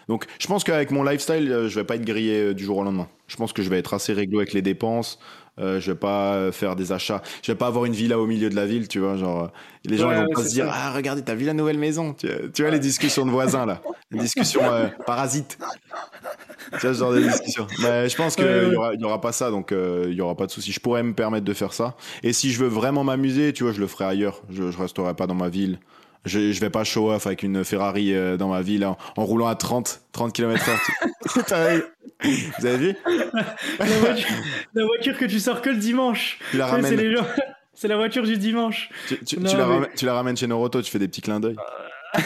Donc, 0.07 0.25
je 0.39 0.47
pense 0.47 0.63
qu'avec 0.63 0.89
mon 0.89 1.03
lifestyle, 1.03 1.51
euh, 1.51 1.69
je 1.69 1.75
vais 1.75 1.83
pas 1.83 1.95
être 1.95 2.05
grillé 2.05 2.53
du 2.53 2.63
jour 2.63 2.77
au 2.77 2.83
lendemain. 2.83 3.07
Je 3.27 3.35
pense 3.35 3.53
que 3.53 3.61
je 3.61 3.69
vais 3.69 3.77
être 3.77 3.93
assez 3.93 4.13
réglo 4.13 4.39
avec 4.39 4.53
les 4.53 4.63
dépenses. 4.63 5.19
Euh, 5.59 5.79
je 5.79 5.91
vais 5.91 5.97
pas 5.97 6.51
faire 6.51 6.75
des 6.75 6.91
achats. 6.91 7.21
Je 7.43 7.51
vais 7.51 7.57
pas 7.57 7.67
avoir 7.67 7.85
une 7.85 7.93
villa 7.93 8.19
au 8.19 8.25
milieu 8.27 8.49
de 8.49 8.55
la 8.55 8.65
ville, 8.65 8.87
tu 8.87 8.99
vois. 8.99 9.17
Genre, 9.17 9.51
les 9.85 9.97
gens 9.97 10.09
Ouais, 10.09 10.15
ils 10.15 10.17
vont 10.21 10.27
ouais, 10.27 10.33
pas 10.33 10.43
se 10.43 10.49
dire 10.49 10.65
ça. 10.65 10.73
ah 10.73 10.91
regardez 10.93 11.21
t'as 11.23 11.35
vu 11.35 11.45
la 11.45 11.53
nouvelle 11.53 11.77
maison? 11.77 12.13
Tu, 12.13 12.27
tu 12.53 12.61
vois 12.61 12.71
les 12.71 12.79
discussions 12.79 13.25
de 13.25 13.31
voisins 13.31 13.65
là, 13.65 13.81
les 14.11 14.19
discussions 14.19 14.61
euh, 14.71 14.87
parasites. 15.05 15.57
Tu 16.79 16.85
vois 16.85 16.93
ce 16.93 16.99
genre 16.99 17.13
de 17.13 17.21
discussions. 17.21 17.67
Mais 17.81 18.09
je 18.09 18.15
pense 18.15 18.35
qu'il 18.35 18.45
Ouais, 18.45 18.69
y 18.69 18.75
aura, 18.75 18.93
il 18.93 19.01
y 19.01 19.03
aura 19.03 19.21
pas 19.21 19.31
ça, 19.31 19.49
donc 19.51 19.71
euh, 19.71 20.05
il 20.09 20.13
y 20.15 20.21
aura 20.21 20.35
pas 20.35 20.45
de 20.45 20.51
souci. 20.51 20.71
Je 20.71 20.79
pourrais 20.79 21.03
me 21.03 21.13
permettre 21.13 21.45
de 21.45 21.53
faire 21.53 21.73
ça. 21.73 21.95
Et 22.23 22.33
si 22.33 22.51
je 22.51 22.59
veux 22.59 22.67
vraiment 22.69 23.03
m'amuser, 23.03 23.53
tu 23.53 23.63
vois, 23.63 23.73
je 23.73 23.79
le 23.79 23.87
ferai 23.87 24.05
ailleurs. 24.05 24.41
Je, 24.49 24.71
je 24.71 24.77
resterai 24.77 25.13
pas 25.15 25.27
dans 25.27 25.35
ma 25.35 25.49
ville. 25.49 25.79
Je, 26.25 26.51
je 26.51 26.59
vais 26.59 26.69
pas 26.69 26.83
show 26.83 27.11
off 27.11 27.25
avec 27.27 27.43
une 27.43 27.63
Ferrari 27.63 28.13
euh, 28.13 28.35
dans 28.37 28.49
ma 28.49 28.61
ville 28.61 28.85
en, 28.85 28.97
en 29.15 29.25
roulant 29.25 29.47
à 29.47 29.55
30, 29.55 30.01
30 30.11 30.33
km/h. 30.33 31.83
Vous 32.59 32.65
avez 32.65 32.77
vu? 32.77 32.95
La, 33.79 33.85
voiture, 33.85 34.27
la 34.73 34.85
voiture 34.85 35.17
que 35.17 35.25
tu 35.25 35.39
sors 35.39 35.61
que 35.61 35.69
le 35.69 35.77
dimanche. 35.77 36.39
Tu 36.51 36.57
la 36.57 36.65
Tu 36.65 36.75
sais, 36.75 36.81
C'est 36.81 36.95
ramènes, 36.95 37.15
gens- 37.15 37.25
c'est 37.73 37.87
la 37.87 37.95
voiture 37.95 38.23
du 38.23 38.37
dimanche. 38.37 38.89
tu, 39.07 39.17
tu- 39.19 39.25
tu 39.25 39.39
Non, 39.39 39.51
la 39.51 39.57
mais- 39.57 39.63
ramènes, 39.73 39.89
tu 39.95 40.05
la 40.05 40.13
ramènes 40.13 40.37
chez 40.37 40.47
Noroto, 40.47 40.81
tu 40.81 40.91
fais 40.91 40.99
des 40.99 41.07
petits 41.07 41.21
clins 41.21 41.39
d'œil. 41.39 41.55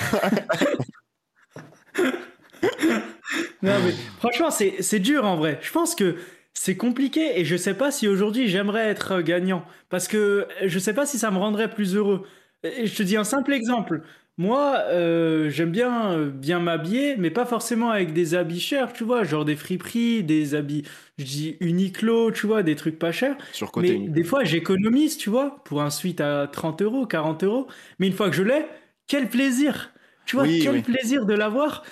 Non, 3.62 3.74
mais 3.86 3.94
franchement, 4.20 4.52
c'est 4.52 4.82
c'est 4.82 5.00
dur 5.00 5.24
en 5.26 5.38
vrai. 5.38 5.58
Je 5.62 5.72
pense 5.72 5.96
que 5.96 6.16
c'est 6.54 6.76
compliqué 6.76 7.40
et 7.40 7.46
je 7.46 7.56
sais 7.56 7.74
pas 7.74 7.92
si 7.92 8.08
aujourd'hui 8.08 8.48
j'aimerais 8.50 8.88
être 8.90 9.22
gagnant 9.22 9.64
parce 9.90 10.08
que 10.08 10.48
je 10.66 10.80
sais 10.80 10.94
pas 10.94 11.06
si 11.06 11.18
ça 11.18 11.32
me 11.32 11.38
rendrait 11.38 11.70
plus 11.70 11.96
heureux. 11.96 12.26
Et 12.64 12.88
je 12.88 12.96
te 12.96 13.04
dis 13.04 13.18
un 13.18 13.24
simple 13.24 13.54
exemple. 13.54 14.02
Moi, 14.38 14.78
euh, 14.88 15.50
j'aime 15.50 15.72
bien 15.72 16.14
euh, 16.14 16.30
bien 16.32 16.60
m'habiller, 16.60 17.18
mais 17.18 17.30
pas 17.30 17.46
forcément 17.46 17.90
avec 17.92 18.14
des 18.14 18.34
habits 18.36 18.60
chers, 18.60 18.94
tu 18.94 19.04
vois, 19.04 19.24
genre 19.24 19.46
des 19.46 19.56
friperies, 19.56 20.24
des 20.24 20.56
habits, 20.56 20.84
je 21.20 21.24
dis 21.26 21.58
Uniqlo, 21.60 22.32
tu 22.32 22.48
vois, 22.48 22.64
des 22.64 22.76
trucs 22.76 22.98
pas 22.98 23.12
chers. 23.12 23.38
Sur 23.52 23.72
côté 23.72 23.96
Mais 23.96 24.08
des 24.08 24.24
fois, 24.24 24.44
j'économise, 24.44 25.18
tu 25.18 25.30
vois, 25.30 25.64
pour 25.66 25.82
un 25.82 25.90
suite 25.92 26.20
à 26.22 26.48
30 26.48 26.82
euros, 26.82 27.06
40 27.06 27.44
euros. 27.44 27.68
Mais 28.00 28.08
une 28.08 28.14
fois 28.14 28.30
que 28.30 28.36
je 28.36 28.44
l'ai, 28.44 28.66
quel 29.08 29.30
plaisir! 29.30 29.92
Tu 30.26 30.36
vois, 30.38 30.48
Oui, 30.48 30.60
quel 30.60 30.82
oui. 30.82 30.84
plaisir 30.84 31.26
de 31.26 31.34
l'avoir. 31.34 31.84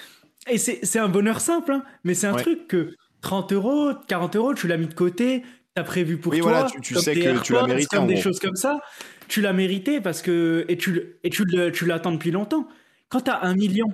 Et 0.50 0.58
c'est 0.58 0.80
c'est 0.86 1.00
un 1.00 1.10
bonheur 1.10 1.42
simple, 1.42 1.72
hein, 1.74 1.84
mais 2.04 2.14
c'est 2.16 2.28
un 2.28 2.34
Ouais. 2.34 2.46
truc 2.46 2.68
que 2.68 2.96
30 3.22 3.54
euros, 3.54 3.92
40 4.08 4.36
euros, 4.36 4.54
tu 4.56 4.68
l'as 4.68 4.78
mis 4.78 4.88
de 4.88 4.94
côté, 4.94 5.44
t'as 5.74 5.84
prévu 5.84 6.18
pour 6.18 6.32
Oui, 6.34 6.40
toi, 6.40 6.52
voilà, 6.52 6.70
tu- 6.82 6.96
sais 6.96 7.14
des 7.16 7.22
que 7.22 7.40
tu 7.42 7.54
l'as 7.54 7.66
mérité, 7.68 7.96
comme 7.98 8.08
des 8.08 8.16
gros. 8.16 8.24
choses 8.24 8.40
comme 8.40 8.56
ça. 8.56 8.80
Tu 9.28 9.42
l'as 9.42 9.54
mérité 9.54 10.02
parce 10.02 10.22
que. 10.22 10.66
Et 10.68 10.78
tu, 10.78 11.16
et 11.24 11.30
tu, 11.30 11.46
tu 11.74 11.86
l'attends 11.86 12.12
depuis 12.12 12.32
longtemps. 12.32 12.68
Quand 13.10 13.22
t'as 13.22 13.40
un 13.42 13.56
million, 13.56 13.88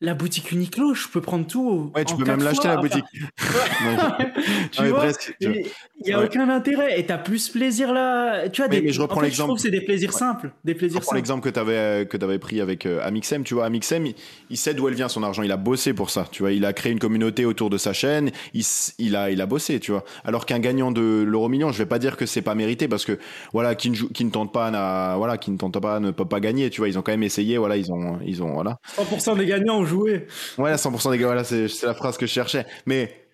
la 0.00 0.14
boutique 0.14 0.52
Uniqlo, 0.52 0.94
je 0.94 1.08
peux 1.08 1.20
prendre 1.20 1.46
tout. 1.46 1.90
Ouais, 1.94 2.04
tu 2.04 2.14
peux 2.16 2.24
même 2.24 2.42
l'acheter 2.42 2.68
la 2.68 2.76
boutique. 2.76 3.04
Tu 4.70 4.84
vois, 4.86 5.12
tu 5.12 5.34
il 5.40 5.64
n'y 6.06 6.12
a 6.12 6.18
Ouais. 6.20 6.26
aucun 6.26 6.48
intérêt 6.48 6.98
et 7.00 7.06
t'as 7.06 7.18
plus 7.18 7.48
plaisir 7.48 7.92
là. 7.92 8.48
Tu 8.48 8.60
vois, 8.62 8.68
Mais- 8.68 8.80
des- 8.80 8.86
mais 8.86 8.92
je 8.92 9.00
reprends 9.00 9.16
en 9.16 9.20
fait, 9.20 9.26
l'exemple. 9.26 9.46
Je 9.46 9.48
trouve 9.48 9.56
que 9.56 9.62
c'est 9.62 9.70
des 9.70 9.80
plaisirs 9.84 10.10
Ouais. 10.12 10.18
simples. 10.18 10.52
Des 10.64 10.72
Je 10.74 10.78
plaisirs 10.78 11.00
prends 11.00 11.06
simples. 11.10 11.16
l'exemple 11.16 11.42
que 11.44 11.48
tu 11.50 11.58
avais, 11.58 12.06
que 12.06 12.24
avais 12.24 12.38
pris 12.38 12.60
avec 12.60 12.86
euh, 12.86 13.00
Amixem. 13.02 13.42
Tu 13.44 13.54
vois, 13.54 13.64
Amixem, 13.66 14.06
il, 14.06 14.14
il 14.50 14.56
sait 14.56 14.74
d'où 14.74 14.86
elle 14.88 14.94
vient 14.94 15.08
son 15.08 15.22
argent. 15.22 15.42
Il 15.42 15.50
a 15.52 15.56
bossé 15.56 15.92
pour 15.94 16.10
ça. 16.10 16.26
Tu 16.30 16.42
vois, 16.42 16.52
il 16.52 16.64
a 16.64 16.72
créé 16.72 16.92
une 16.92 16.98
communauté 17.00 17.44
autour 17.44 17.68
de 17.70 17.78
sa 17.78 17.92
chaîne. 17.92 18.30
Il, 18.54 19.16
a, 19.16 19.30
il 19.30 19.40
a 19.40 19.46
bossé, 19.46 19.80
tu 19.80 19.90
vois. 19.90 20.04
Alors 20.24 20.46
qu'un 20.46 20.60
gagnant 20.60 20.92
de 20.92 21.24
l'euro 21.26 21.48
million, 21.48 21.72
je 21.72 21.78
vais 21.78 21.86
pas 21.86 21.98
dire 21.98 22.16
que 22.16 22.26
c'est 22.26 22.42
pas 22.42 22.54
mérité 22.54 22.86
parce 22.86 23.04
que, 23.04 23.18
voilà, 23.52 23.74
qui 23.74 23.90
ne, 23.90 23.94
joue- 23.96 24.08
qui 24.10 24.24
ne 24.24 24.30
tente 24.30 24.52
pas, 24.52 24.70
n'a- 24.70 25.16
voilà, 25.16 25.36
qui 25.38 25.50
ne 25.50 25.56
tente 25.56 25.78
pas 25.80 25.98
ne 26.00 26.10
peut 26.12 26.24
pas 26.26 26.40
gagner. 26.40 26.70
Tu 26.70 26.80
vois, 26.80 26.88
ils 26.88 26.98
ont 26.98 27.02
quand 27.02 27.12
même 27.12 27.22
essayé. 27.24 27.58
Voilà, 27.58 27.76
ils 27.76 27.90
ont, 27.92 28.18
ils 28.24 28.42
ont, 28.42 28.52
voilà. 28.54 28.78
100% 28.96 29.36
des 29.36 29.46
gagnants 29.46 29.84
joué. 29.88 30.26
Voilà, 30.56 30.78
100% 30.78 31.10
des 31.10 31.18
gars, 31.18 31.26
voilà, 31.26 31.44
c'est 31.44 31.66
la 31.82 31.94
phrase 31.94 32.16
que 32.18 32.26
je 32.26 32.32
cherchais. 32.32 32.66
Mais, 32.86 33.24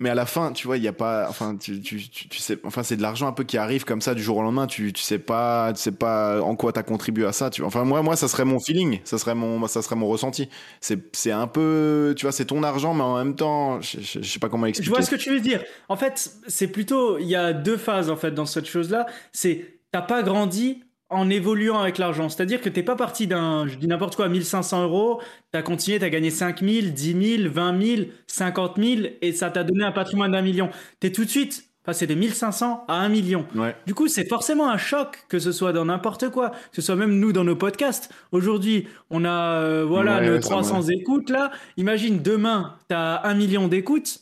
mais 0.00 0.10
à 0.10 0.14
la 0.16 0.26
fin, 0.26 0.52
tu 0.52 0.66
vois, 0.66 0.76
il 0.78 0.82
y 0.82 0.88
a 0.88 0.92
pas, 0.92 1.26
enfin, 1.28 1.56
tu, 1.56 1.80
tu, 1.80 2.08
tu, 2.10 2.28
tu 2.28 2.38
sais, 2.38 2.58
enfin, 2.64 2.82
c'est 2.82 2.96
de 2.96 3.02
l'argent 3.02 3.28
un 3.28 3.32
peu 3.32 3.44
qui 3.44 3.56
arrive 3.56 3.84
comme 3.84 4.00
ça 4.00 4.14
du 4.14 4.22
jour 4.22 4.36
au 4.38 4.42
lendemain. 4.42 4.66
Tu, 4.66 4.92
tu 4.92 5.02
sais 5.02 5.18
pas, 5.20 5.72
tu 5.72 5.80
sais 5.80 5.92
pas 5.92 6.42
en 6.42 6.56
quoi 6.56 6.72
t'as 6.72 6.82
contribué 6.82 7.24
à 7.26 7.32
ça. 7.32 7.50
Tu 7.50 7.60
vois. 7.62 7.68
Enfin, 7.68 7.84
moi, 7.84 8.02
moi, 8.02 8.16
ça 8.16 8.28
serait 8.28 8.44
mon 8.44 8.58
feeling, 8.60 9.00
ça 9.04 9.16
serait 9.18 9.34
mon, 9.36 9.66
ça 9.68 9.80
serait 9.82 9.96
mon 9.96 10.08
ressenti. 10.08 10.48
C'est, 10.80 11.14
c'est 11.16 11.30
un 11.32 11.46
peu, 11.46 12.14
tu 12.16 12.26
vois, 12.26 12.32
c'est 12.32 12.46
ton 12.46 12.62
argent, 12.64 12.94
mais 12.94 13.04
en 13.04 13.16
même 13.16 13.36
temps, 13.36 13.80
je, 13.80 14.00
je, 14.00 14.20
je 14.22 14.28
sais 14.28 14.40
pas 14.40 14.48
comment 14.48 14.66
Je 14.66 14.70
expliquer. 14.70 14.90
vois 14.90 15.02
ce 15.02 15.10
que 15.10 15.16
tu 15.16 15.30
veux 15.30 15.40
dire. 15.40 15.62
En 15.88 15.96
fait, 15.96 16.32
c'est 16.48 16.68
plutôt, 16.68 17.18
il 17.18 17.28
y 17.28 17.36
a 17.36 17.52
deux 17.52 17.76
phases 17.76 18.10
en 18.10 18.16
fait 18.16 18.32
dans 18.32 18.46
cette 18.46 18.66
chose-là. 18.66 19.06
C'est, 19.32 19.80
t'as 19.92 20.02
pas 20.02 20.22
grandi 20.24 20.82
en 21.12 21.30
évoluant 21.30 21.78
avec 21.78 21.98
l'argent. 21.98 22.28
C'est-à-dire 22.28 22.60
que 22.60 22.68
t'es 22.68 22.82
pas 22.82 22.96
parti 22.96 23.26
d'un, 23.26 23.66
je 23.66 23.76
dis 23.76 23.86
n'importe 23.86 24.16
quoi, 24.16 24.28
1500 24.28 24.84
euros, 24.84 25.20
t'as 25.52 25.62
continué, 25.62 25.98
t'as 25.98 26.08
gagné 26.08 26.30
5000, 26.30 26.92
10 26.94 27.36
000, 27.38 27.52
20 27.52 27.82
000, 27.82 28.02
50 28.26 28.76
000, 28.82 29.00
et 29.20 29.32
ça 29.32 29.50
t'a 29.50 29.64
donné 29.64 29.84
un 29.84 29.92
patrimoine 29.92 30.32
d'un 30.32 30.42
million. 30.42 30.70
T'es 31.00 31.12
tout 31.12 31.24
de 31.24 31.30
suite 31.30 31.68
passé 31.84 32.06
de 32.06 32.14
1500 32.14 32.84
à 32.88 32.94
1 32.94 33.08
million. 33.08 33.46
Ouais. 33.54 33.74
Du 33.86 33.94
coup, 33.94 34.06
c'est 34.08 34.28
forcément 34.28 34.70
un 34.70 34.76
choc, 34.78 35.24
que 35.28 35.38
ce 35.38 35.52
soit 35.52 35.72
dans 35.72 35.84
n'importe 35.84 36.28
quoi, 36.30 36.50
que 36.50 36.76
ce 36.76 36.82
soit 36.82 36.96
même 36.96 37.18
nous 37.18 37.32
dans 37.32 37.44
nos 37.44 37.56
podcasts. 37.56 38.10
Aujourd'hui, 38.30 38.86
on 39.10 39.24
a 39.24 39.60
euh, 39.60 39.84
voilà 39.84 40.20
Ouais, 40.20 40.26
nos 40.26 40.32
ouais, 40.34 40.42
ça, 40.42 40.50
300 40.50 40.82
écoutes 40.88 41.30
là. 41.30 41.50
Imagine 41.76 42.22
demain, 42.22 42.76
t'as 42.88 43.20
un 43.24 43.34
million 43.34 43.68
d'écoutes. 43.68 44.20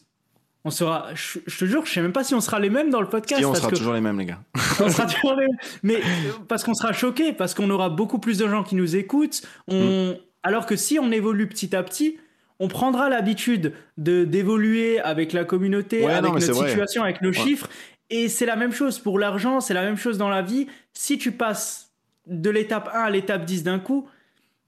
On 0.64 0.70
sera, 0.70 1.06
je, 1.14 1.38
je 1.46 1.58
te 1.58 1.64
jure, 1.64 1.86
je 1.86 1.92
sais 1.92 2.02
même 2.02 2.12
pas 2.12 2.22
si 2.22 2.34
on 2.34 2.40
sera 2.40 2.60
les 2.60 2.68
mêmes 2.68 2.90
dans 2.90 3.00
le 3.00 3.08
podcast. 3.08 3.40
Et 3.40 3.44
on 3.44 3.48
parce 3.48 3.60
sera 3.60 3.70
que 3.70 3.76
toujours 3.76 3.94
les 3.94 4.02
mêmes, 4.02 4.18
les 4.18 4.26
gars. 4.26 4.40
on 4.80 4.90
sera 4.90 5.06
toujours 5.06 5.34
les 5.34 5.46
mêmes. 5.46 5.56
Mais 5.82 5.96
euh, 5.96 6.32
parce 6.48 6.64
qu'on 6.64 6.74
sera 6.74 6.92
choqués, 6.92 7.32
parce 7.32 7.54
qu'on 7.54 7.70
aura 7.70 7.88
beaucoup 7.88 8.18
plus 8.18 8.36
de 8.38 8.46
gens 8.46 8.62
qui 8.62 8.76
nous 8.76 8.94
écoutent. 8.96 9.42
On... 9.68 10.18
Alors 10.42 10.66
que 10.66 10.76
si 10.76 10.98
on 10.98 11.10
évolue 11.12 11.48
petit 11.48 11.74
à 11.74 11.82
petit, 11.82 12.18
on 12.58 12.68
prendra 12.68 13.08
l'habitude 13.08 13.72
de 13.96 14.24
d'évoluer 14.24 15.00
avec 15.00 15.32
la 15.32 15.44
communauté, 15.44 16.04
Ouais, 16.04 16.12
avec 16.12 16.24
non, 16.32 16.38
notre 16.38 16.52
vrai. 16.52 16.68
situation, 16.68 17.02
avec 17.02 17.22
nos 17.22 17.32
chiffres. 17.32 17.68
Et 18.10 18.28
c'est 18.28 18.46
la 18.46 18.56
même 18.56 18.72
chose 18.72 18.98
pour 18.98 19.18
l'argent, 19.18 19.60
c'est 19.60 19.74
la 19.74 19.82
même 19.82 19.96
chose 19.96 20.18
dans 20.18 20.28
la 20.28 20.42
vie. 20.42 20.66
Si 20.92 21.16
tu 21.16 21.32
passes 21.32 21.92
de 22.26 22.50
l'étape 22.50 22.90
1 22.92 23.00
à 23.00 23.10
l'étape 23.10 23.44
10 23.46 23.62
d'un 23.62 23.78
coup, 23.78 24.08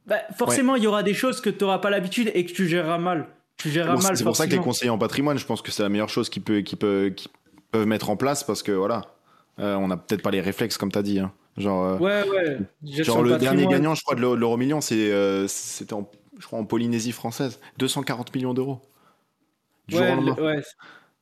bah, 0.07 0.21
forcément, 0.37 0.77
il 0.77 0.85
y 0.85 0.87
aura 0.87 1.03
des 1.03 1.15
choses 1.15 1.41
que 1.41 1.51
tu 1.51 1.65
n'auras 1.65 1.79
pas 1.79 1.91
l'habitude 1.91 2.31
et 2.35 2.47
que 2.47 2.53
tu 2.53 2.67
géreras 2.67 2.99
mal. 2.99 3.27
Tu 3.57 3.71
géreras 3.71 3.95
Bon, 3.95 4.03
mal. 4.03 4.17
c'est 4.17 4.25
pour 4.25 4.37
ça 4.37 4.47
que 4.47 4.53
les 4.53 4.59
conseillers 4.59 4.91
en 4.91 4.99
patrimoine, 4.99 5.39
je 5.39 5.47
pense 5.47 5.63
que 5.63 5.71
c'est 5.71 5.83
la 5.83 5.89
meilleure 5.89 6.09
chose 6.09 6.29
qu'ils 6.29 6.43
peut, 6.43 6.61
qu'ils 6.63 6.79
peut, 6.79 7.13
qu'ils 7.15 7.31
peuvent 7.71 7.87
mettre 7.87 8.11
en 8.11 8.17
place 8.17 8.43
parce 8.45 8.63
que 8.63 8.73
voilà, 8.73 9.03
euh, 9.61 9.77
on 9.77 9.89
n'a 9.89 9.97
peut-être 9.97 10.23
pas 10.23 10.31
les 10.31 10.41
réflexes 10.41 10.77
comme 10.79 10.91
t'as 10.91 11.03
dit. 11.03 11.19
Hein. 11.21 11.33
Genre, 11.59 11.85
euh, 11.85 11.99
Ouais, 11.99 12.25
ouais. 12.29 12.59
Genre 13.05 13.23
le 13.23 13.37
dernier 13.39 13.67
gagnant, 13.67 13.95
je 13.95 14.03
crois, 14.03 14.15
de 14.17 14.21
l'euro 14.23 14.57
million, 14.57 14.81
euh, 14.93 15.47
c'était 15.49 15.93
en, 15.95 16.11
je 16.39 16.47
crois 16.47 16.59
en 16.59 16.65
Polynésie 16.65 17.13
française, 17.13 17.61
240 17.79 18.35
millions 18.35 18.55
d'euros. 18.55 18.81
Du 19.89 19.97
jour 19.97 20.05
Ouais, 20.05 20.13
au 20.13 20.17
lendemain. 20.17 20.35
le- 20.39 20.43
ouais, 20.45 20.63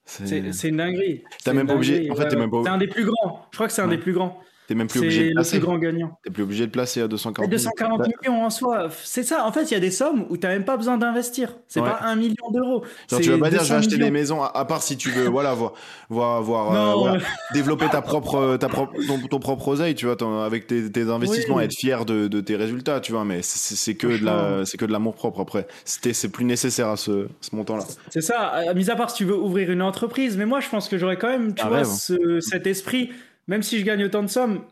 C'est- 0.05 0.69
une 0.69 0.77
dinguerie. 0.77 1.25
T'as 1.45 1.53
même 1.53 1.67
pas 1.67 1.75
obligé- 1.75 2.11
en 2.11 2.15
fait, 2.15 2.29
t'es 2.29 2.37
même 2.37 2.51
pas- 2.51 2.63
C'est 2.65 2.69
un 2.71 2.79
des 2.79 2.89
plus 2.89 3.05
grands. 3.05 3.47
Je 3.51 3.57
crois 3.57 3.67
que 3.67 3.73
c'est 3.73 3.83
un 3.83 3.89
Ouais. 3.89 3.97
des 3.97 4.03
plus 4.03 4.13
grands. 4.13 4.41
T'es 4.71 4.77
même 4.77 4.87
plus 4.87 5.01
obligé 5.01 5.23
de 5.25 5.29
le 5.31 5.35
placer. 5.35 5.59
plus 5.59 5.67
grand 5.67 5.79
gagnant. 5.79 6.17
T'es 6.23 6.31
plus 6.31 6.45
obligé 6.45 6.65
de 6.65 6.71
placer 6.71 7.01
à 7.03 7.09
240 7.09 7.45
Et 7.53 7.59
000. 7.59 7.71
240 7.73 7.99
Bah, 7.99 8.07
millions 8.23 8.45
en 8.45 8.51
soi, 8.51 8.89
c'est 9.03 9.25
ça. 9.25 9.45
En 9.45 9.51
fait, 9.51 9.65
il 9.65 9.73
y 9.75 9.77
a 9.77 9.81
des 9.81 9.91
sommes 9.91 10.27
où 10.31 10.37
tu 10.37 10.47
n'as 10.47 10.53
même 10.53 10.65
pas 10.65 10.77
besoin 10.77 10.97
d'investir. 10.97 11.57
C'est 11.67 11.81
Ouais. 11.81 11.89
pas 11.91 11.99
un 12.05 12.15
million 12.15 12.51
d'euros. 12.53 12.85
Tu 13.09 13.17
vas 13.31 13.39
pas 13.39 13.51
dire 13.51 13.59
je 13.59 13.65
200 13.65 13.75
vais 13.75 13.79
acheter 13.81 13.99
des 13.99 14.11
maisons, 14.13 14.43
à, 14.45 14.47
à 14.57 14.65
part 14.65 14.81
si 14.83 14.97
tu 14.97 15.11
veux, 15.11 15.27
voilà, 15.27 15.55
voir, 15.55 15.73
voir, 16.09 16.41
voir, 16.41 16.73
euh, 16.73 16.95
voilà, 16.95 17.17
ouais. 17.17 17.23
développer 17.53 17.89
ta 17.89 18.01
propre, 18.01 18.57
ta 18.59 18.69
propre, 18.69 18.93
ton, 19.09 19.19
ton 19.27 19.39
propre 19.41 19.67
oseille, 19.67 19.97
tu 19.97 20.07
vois, 20.07 20.15
ton- 20.15 20.39
avec 20.41 20.69
tes, 20.69 20.89
tes 20.93 21.03
investissements, 21.11 21.57
Oui. 21.57 21.65
être 21.65 21.75
fier 21.77 22.05
de, 22.05 22.29
de 22.29 22.41
tes 22.41 22.55
résultats, 22.55 23.01
tu 23.01 23.11
vois, 23.11 23.25
mais 23.25 23.41
c'est 23.43 23.97
que 23.97 24.07
de 24.07 24.25
la, 24.25 24.65
c'est 24.67 24.77
que 24.79 24.85
de 24.85 24.93
l'amour 24.93 25.15
propre 25.17 25.41
après. 25.41 25.67
C'était, 25.85 26.13
c'est 26.13 26.29
plus 26.29 26.45
nécessaire 26.45 26.87
à 26.91 26.97
ce, 26.97 27.27
ce 27.41 27.57
montant-là. 27.57 27.83
C'est 28.11 28.21
ça, 28.21 28.53
euh, 28.69 28.75
mis 28.75 28.89
à 28.89 28.95
part 28.95 29.11
si 29.11 29.17
tu 29.17 29.25
veux 29.25 29.37
ouvrir 29.37 29.69
une 29.73 29.83
entreprise, 29.83 30.37
mais 30.37 30.47
moi 30.47 30.61
je 30.61 30.69
pense 30.69 30.89
que 30.89 30.97
j'aurais 30.97 31.17
quand 31.19 31.29
même, 31.29 31.55
tu 31.55 31.67
vois, 31.67 31.83
ce- 31.85 32.39
cet 32.39 32.69
esprit, 32.69 33.11
même 33.51 33.63
si 33.65 33.81
je 33.81 33.85
gagne 33.87 34.05
autant 34.07 34.23
de 34.25 34.29
sommes, 34.29 34.65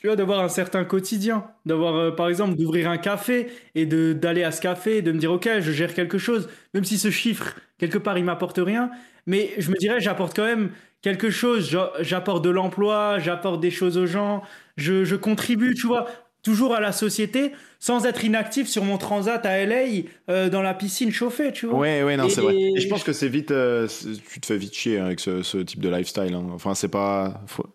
tu 0.00 0.08
vois, 0.08 0.16
d'avoir 0.16 0.40
un 0.40 0.48
certain 0.48 0.84
quotidien, 0.84 1.46
d'avoir 1.64 1.94
euh, 1.96 2.10
par 2.10 2.28
exemple 2.28 2.54
d'ouvrir 2.56 2.90
un 2.90 2.98
café 2.98 3.48
et 3.74 3.86
d'aller 3.86 4.42
à 4.44 4.52
ce 4.52 4.60
café, 4.60 4.98
et 4.98 5.02
de 5.02 5.10
me 5.12 5.18
dire 5.18 5.32
ok, 5.32 5.48
je 5.60 5.72
gère 5.72 5.94
quelque 5.94 6.18
chose, 6.18 6.48
même 6.74 6.84
si 6.84 6.98
ce 6.98 7.10
chiffre 7.10 7.54
quelque 7.78 7.98
part 7.98 8.18
il 8.18 8.24
m'apporte 8.24 8.58
rien, 8.58 8.90
mais 9.26 9.50
je 9.58 9.70
me 9.70 9.76
dirais 9.76 10.00
j'apporte 10.00 10.36
quand 10.36 10.44
même 10.44 10.70
quelque 11.02 11.30
chose, 11.30 11.70
j'a- 11.70 11.92
j'apporte 12.00 12.44
de 12.44 12.50
l'emploi, 12.50 13.18
j'apporte 13.18 13.60
des 13.60 13.70
choses 13.70 13.96
aux 13.96 14.06
gens, 14.06 14.42
je 14.76 15.14
contribue, 15.16 15.74
tu 15.74 15.86
vois. 15.86 16.06
Toujours 16.46 16.76
à 16.76 16.80
la 16.80 16.92
société, 16.92 17.50
sans 17.80 18.06
être 18.06 18.24
inactif 18.24 18.68
sur 18.68 18.84
mon 18.84 18.98
transat 18.98 19.44
à 19.44 19.58
LA, 19.58 20.04
euh, 20.30 20.48
dans 20.48 20.62
la 20.62 20.74
piscine 20.74 21.10
chauffée, 21.10 21.50
tu 21.50 21.66
vois. 21.66 21.76
Ouais, 21.80 22.04
ouais, 22.04 22.16
non, 22.16 22.28
c'est 22.28 22.40
vrai. 22.40 22.54
Et 22.56 22.78
je 22.80 22.88
pense 22.88 23.02
que 23.02 23.12
c'est 23.12 23.26
vite, 23.28 23.50
euh, 23.50 23.88
tu 24.30 24.40
te 24.40 24.46
fais 24.46 24.56
vite 24.56 24.72
chier 24.72 24.98
avec 24.98 25.18
ce, 25.18 25.42
ce 25.42 25.58
type 25.58 25.80
de 25.80 25.88
lifestyle. 25.88 26.32
hein. 26.34 26.46
Enfin, 26.54 26.76
c'est 26.76 26.86
pas, 26.88 27.40
faut- 27.48 27.66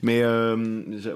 mais 0.00 0.22
euh, 0.22 0.56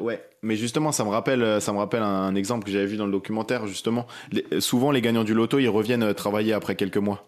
ouais. 0.00 0.22
Mais 0.42 0.56
justement, 0.56 0.92
ça 0.92 1.02
me 1.04 1.08
rappelle, 1.08 1.60
ça 1.62 1.72
me 1.72 1.78
rappelle 1.78 2.02
un, 2.02 2.06
un 2.06 2.34
exemple 2.34 2.64
que 2.66 2.70
j'avais 2.70 2.84
vu 2.86 2.96
dans 2.98 3.06
le 3.06 3.12
documentaire. 3.12 3.66
Justement, 3.66 4.06
Les- 4.30 4.60
souvent 4.60 4.90
les 4.92 5.00
gagnants 5.00 5.24
du 5.24 5.32
loto, 5.34 5.58
ils 5.58 5.68
reviennent 5.68 6.02
euh, 6.02 6.12
travailler 6.12 6.52
après 6.52 6.76
quelques 6.76 6.98
mois. 6.98 7.27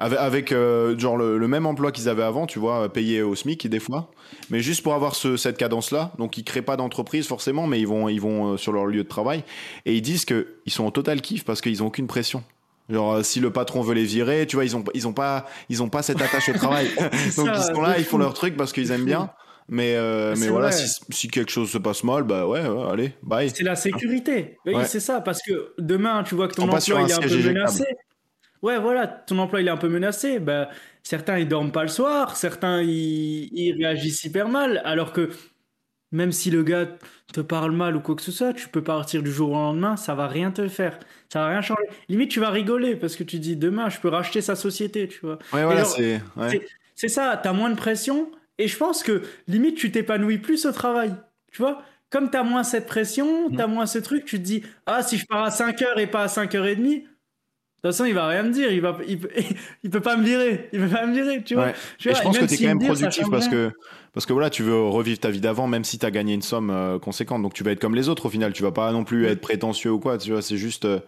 Avec, 0.00 0.18
avec, 0.18 0.52
euh, 0.52 0.98
genre 0.98 1.18
le, 1.18 1.36
le 1.36 1.48
même 1.48 1.66
emploi 1.66 1.92
qu'ils 1.92 2.08
avaient 2.08 2.22
avant, 2.22 2.46
tu 2.46 2.58
vois, 2.58 2.90
payé 2.90 3.22
au 3.22 3.34
SMIC 3.34 3.68
des 3.68 3.80
fois, 3.80 4.10
mais 4.48 4.60
juste 4.60 4.82
pour 4.82 4.94
avoir 4.94 5.14
ce, 5.14 5.36
cette 5.36 5.58
cadence-là. 5.58 6.12
Donc 6.16 6.38
ils 6.38 6.44
créent 6.44 6.62
pas 6.62 6.78
d'entreprise 6.78 7.26
forcément, 7.26 7.66
mais 7.66 7.78
ils 7.80 7.86
vont, 7.86 8.08
ils 8.08 8.20
vont 8.20 8.54
euh, 8.54 8.56
sur 8.56 8.72
leur 8.72 8.86
lieu 8.86 9.02
de 9.04 9.08
travail 9.08 9.44
et 9.84 9.94
ils 9.94 10.00
disent 10.00 10.24
que 10.24 10.54
ils 10.64 10.72
sont 10.72 10.84
en 10.84 10.90
total 10.90 11.20
kiff 11.20 11.44
parce 11.44 11.60
qu'ils 11.60 11.82
ont 11.82 11.86
aucune 11.86 12.06
pression. 12.06 12.42
Genre 12.88 13.12
euh, 13.12 13.22
si 13.22 13.40
le 13.40 13.50
patron 13.50 13.82
veut 13.82 13.94
les 13.94 14.04
virer, 14.04 14.46
tu 14.46 14.56
vois, 14.56 14.64
ils 14.64 14.74
ont, 14.74 14.82
ils 14.94 15.06
ont 15.06 15.12
pas, 15.12 15.46
ils 15.68 15.82
ont 15.82 15.90
pas 15.90 16.02
cette 16.02 16.22
attache 16.22 16.48
au 16.48 16.54
travail. 16.54 16.88
Donc 17.36 17.46
ça, 17.46 17.54
ils 17.56 17.74
sont 17.74 17.80
là, 17.82 17.98
ils 17.98 18.04
font 18.04 18.18
leur 18.18 18.32
truc 18.32 18.56
parce 18.56 18.72
qu'ils 18.72 18.90
aiment 18.92 19.04
bien. 19.04 19.30
Mais, 19.68 19.94
euh, 19.94 20.34
C'est 20.34 20.40
mais 20.40 20.48
voilà, 20.48 20.72
si, 20.72 21.00
si 21.10 21.28
quelque 21.28 21.52
chose 21.52 21.70
se 21.70 21.78
passe 21.78 22.02
mal, 22.02 22.24
bah 22.24 22.44
ouais, 22.44 22.66
ouais, 22.66 22.90
allez, 22.90 23.12
bye. 23.22 23.50
C'est 23.54 23.62
la 23.62 23.76
sécurité. 23.76 24.56
Oui, 24.66 24.82
c'est 24.84 24.98
ça, 24.98 25.20
parce 25.20 25.40
que 25.42 25.74
demain, 25.78 26.24
tu 26.24 26.34
vois 26.34 26.48
que 26.48 26.54
ton 26.54 26.64
emploi 26.64 27.02
il 27.02 27.10
est 27.10 27.14
un 27.14 27.20
peu 27.20 27.52
menacé. 27.52 27.84
Ouais, 28.62 28.78
voilà, 28.78 29.06
ton 29.06 29.38
emploi 29.38 29.60
il 29.62 29.68
est 29.68 29.70
un 29.70 29.76
peu 29.78 29.88
menacé. 29.88 30.38
Ben, 30.38 30.68
certains 31.02 31.38
ils 31.38 31.48
dorment 31.48 31.72
pas 31.72 31.82
le 31.82 31.88
soir, 31.88 32.36
certains 32.36 32.82
ils, 32.82 33.48
ils 33.52 33.72
réagissent 33.78 34.24
hyper 34.24 34.48
mal, 34.48 34.82
alors 34.84 35.12
que 35.12 35.30
même 36.12 36.32
si 36.32 36.50
le 36.50 36.62
gars 36.64 36.86
te 37.32 37.40
parle 37.40 37.70
mal 37.72 37.96
ou 37.96 38.00
quoi 38.00 38.16
que 38.16 38.22
ce 38.22 38.32
soit, 38.32 38.52
tu 38.52 38.68
peux 38.68 38.82
partir 38.82 39.22
du 39.22 39.30
jour 39.30 39.50
au 39.50 39.54
lendemain, 39.54 39.96
ça 39.96 40.14
va 40.14 40.26
rien 40.26 40.50
te 40.50 40.66
faire, 40.68 40.98
ça 41.32 41.40
va 41.40 41.48
rien 41.50 41.62
changer. 41.62 41.82
Limite, 42.08 42.30
tu 42.32 42.40
vas 42.40 42.50
rigoler 42.50 42.96
parce 42.96 43.14
que 43.16 43.22
tu 43.24 43.38
dis 43.38 43.54
demain, 43.56 43.88
je 43.88 44.00
peux 44.00 44.08
racheter 44.08 44.40
sa 44.40 44.56
société, 44.56 45.06
tu 45.08 45.20
vois. 45.20 45.38
Ouais, 45.52 45.64
voilà, 45.64 45.84
c'est. 45.84 46.20
ouais. 46.36 46.50
C'est- 46.50 46.68
C'est 46.96 47.08
ça, 47.08 47.40
t'as 47.42 47.52
moins 47.54 47.70
de 47.70 47.76
pression 47.76 48.30
et 48.58 48.68
je 48.68 48.76
pense 48.76 49.02
que 49.02 49.22
limite 49.48 49.76
tu 49.76 49.90
t'épanouis 49.90 50.36
plus 50.38 50.66
au 50.66 50.72
travail. 50.72 51.14
Tu 51.50 51.62
vois 51.62 51.82
Comme 52.10 52.28
t'as 52.28 52.42
moins 52.42 52.62
cette 52.64 52.86
pression, 52.86 53.48
Mm. 53.48 53.56
t'as 53.56 53.66
moins 53.68 53.86
ce 53.86 53.98
truc, 54.00 54.24
tu 54.26 54.36
te 54.38 54.42
dis 54.44 54.62
Ah, 54.84 55.02
si 55.02 55.16
je 55.16 55.24
pars 55.26 55.44
à 55.44 55.50
5h 55.50 55.98
et 55.98 56.06
pas 56.08 56.24
à 56.24 56.28
5h30, 56.28 57.04
de 57.82 57.88
toute 57.88 57.96
façon 57.96 58.04
il 58.04 58.14
va 58.14 58.26
rien 58.28 58.42
me 58.42 58.50
dire, 58.52 58.70
il, 58.70 58.80
va, 58.80 58.98
il, 59.08 59.18
peut- 59.18 59.30
il 59.84 59.90
peut 59.90 60.00
pas 60.00 60.16
me 60.16 60.24
virer, 60.24 60.68
il 60.72 60.80
peut 60.80 60.88
pas 60.88 61.06
me 61.06 61.14
virer, 61.14 61.42
tu 61.42 61.54
vois 61.54 61.66
Ouais. 61.66 61.74
Tu 61.98 62.10
Et 62.10 62.14
je 62.14 62.22
pense 62.22 62.38
que 62.38 62.44
tu 62.44 62.54
es 62.54 62.56
quand 62.58 62.62
me 62.62 62.68
même 62.68 62.86
productif 62.86 63.24
parce 63.30 63.48
que, 63.48 63.72
parce 64.12 64.26
que 64.26 64.32
voilà, 64.32 64.50
tu 64.50 64.62
veux 64.62 64.82
revivre 64.86 65.18
ta 65.20 65.30
vie 65.30 65.40
d'avant, 65.40 65.66
même 65.66 65.84
si 65.84 65.98
tu 65.98 66.04
as 66.06 66.10
gagné 66.10 66.34
une 66.34 66.42
somme 66.42 66.70
euh, 66.70 66.98
conséquente. 66.98 67.42
Donc 67.42 67.54
tu 67.54 67.64
vas 67.64 67.70
être 67.72 67.80
comme 67.80 67.94
les 67.94 68.08
autres 68.08 68.26
au 68.26 68.28
final. 68.30 68.52
Tu 68.52 68.62
vas 68.62 68.72
pas 68.72 68.90
non 68.92 69.04
plus 69.04 69.26
être 69.26 69.40
prétentieux 69.40 69.90
ou 69.92 69.98
quoi. 69.98 70.18
Tu 70.18 70.30
vois, 70.32 70.42
c'est 70.42 70.56
juste. 70.56 70.84
euh, 70.84 71.00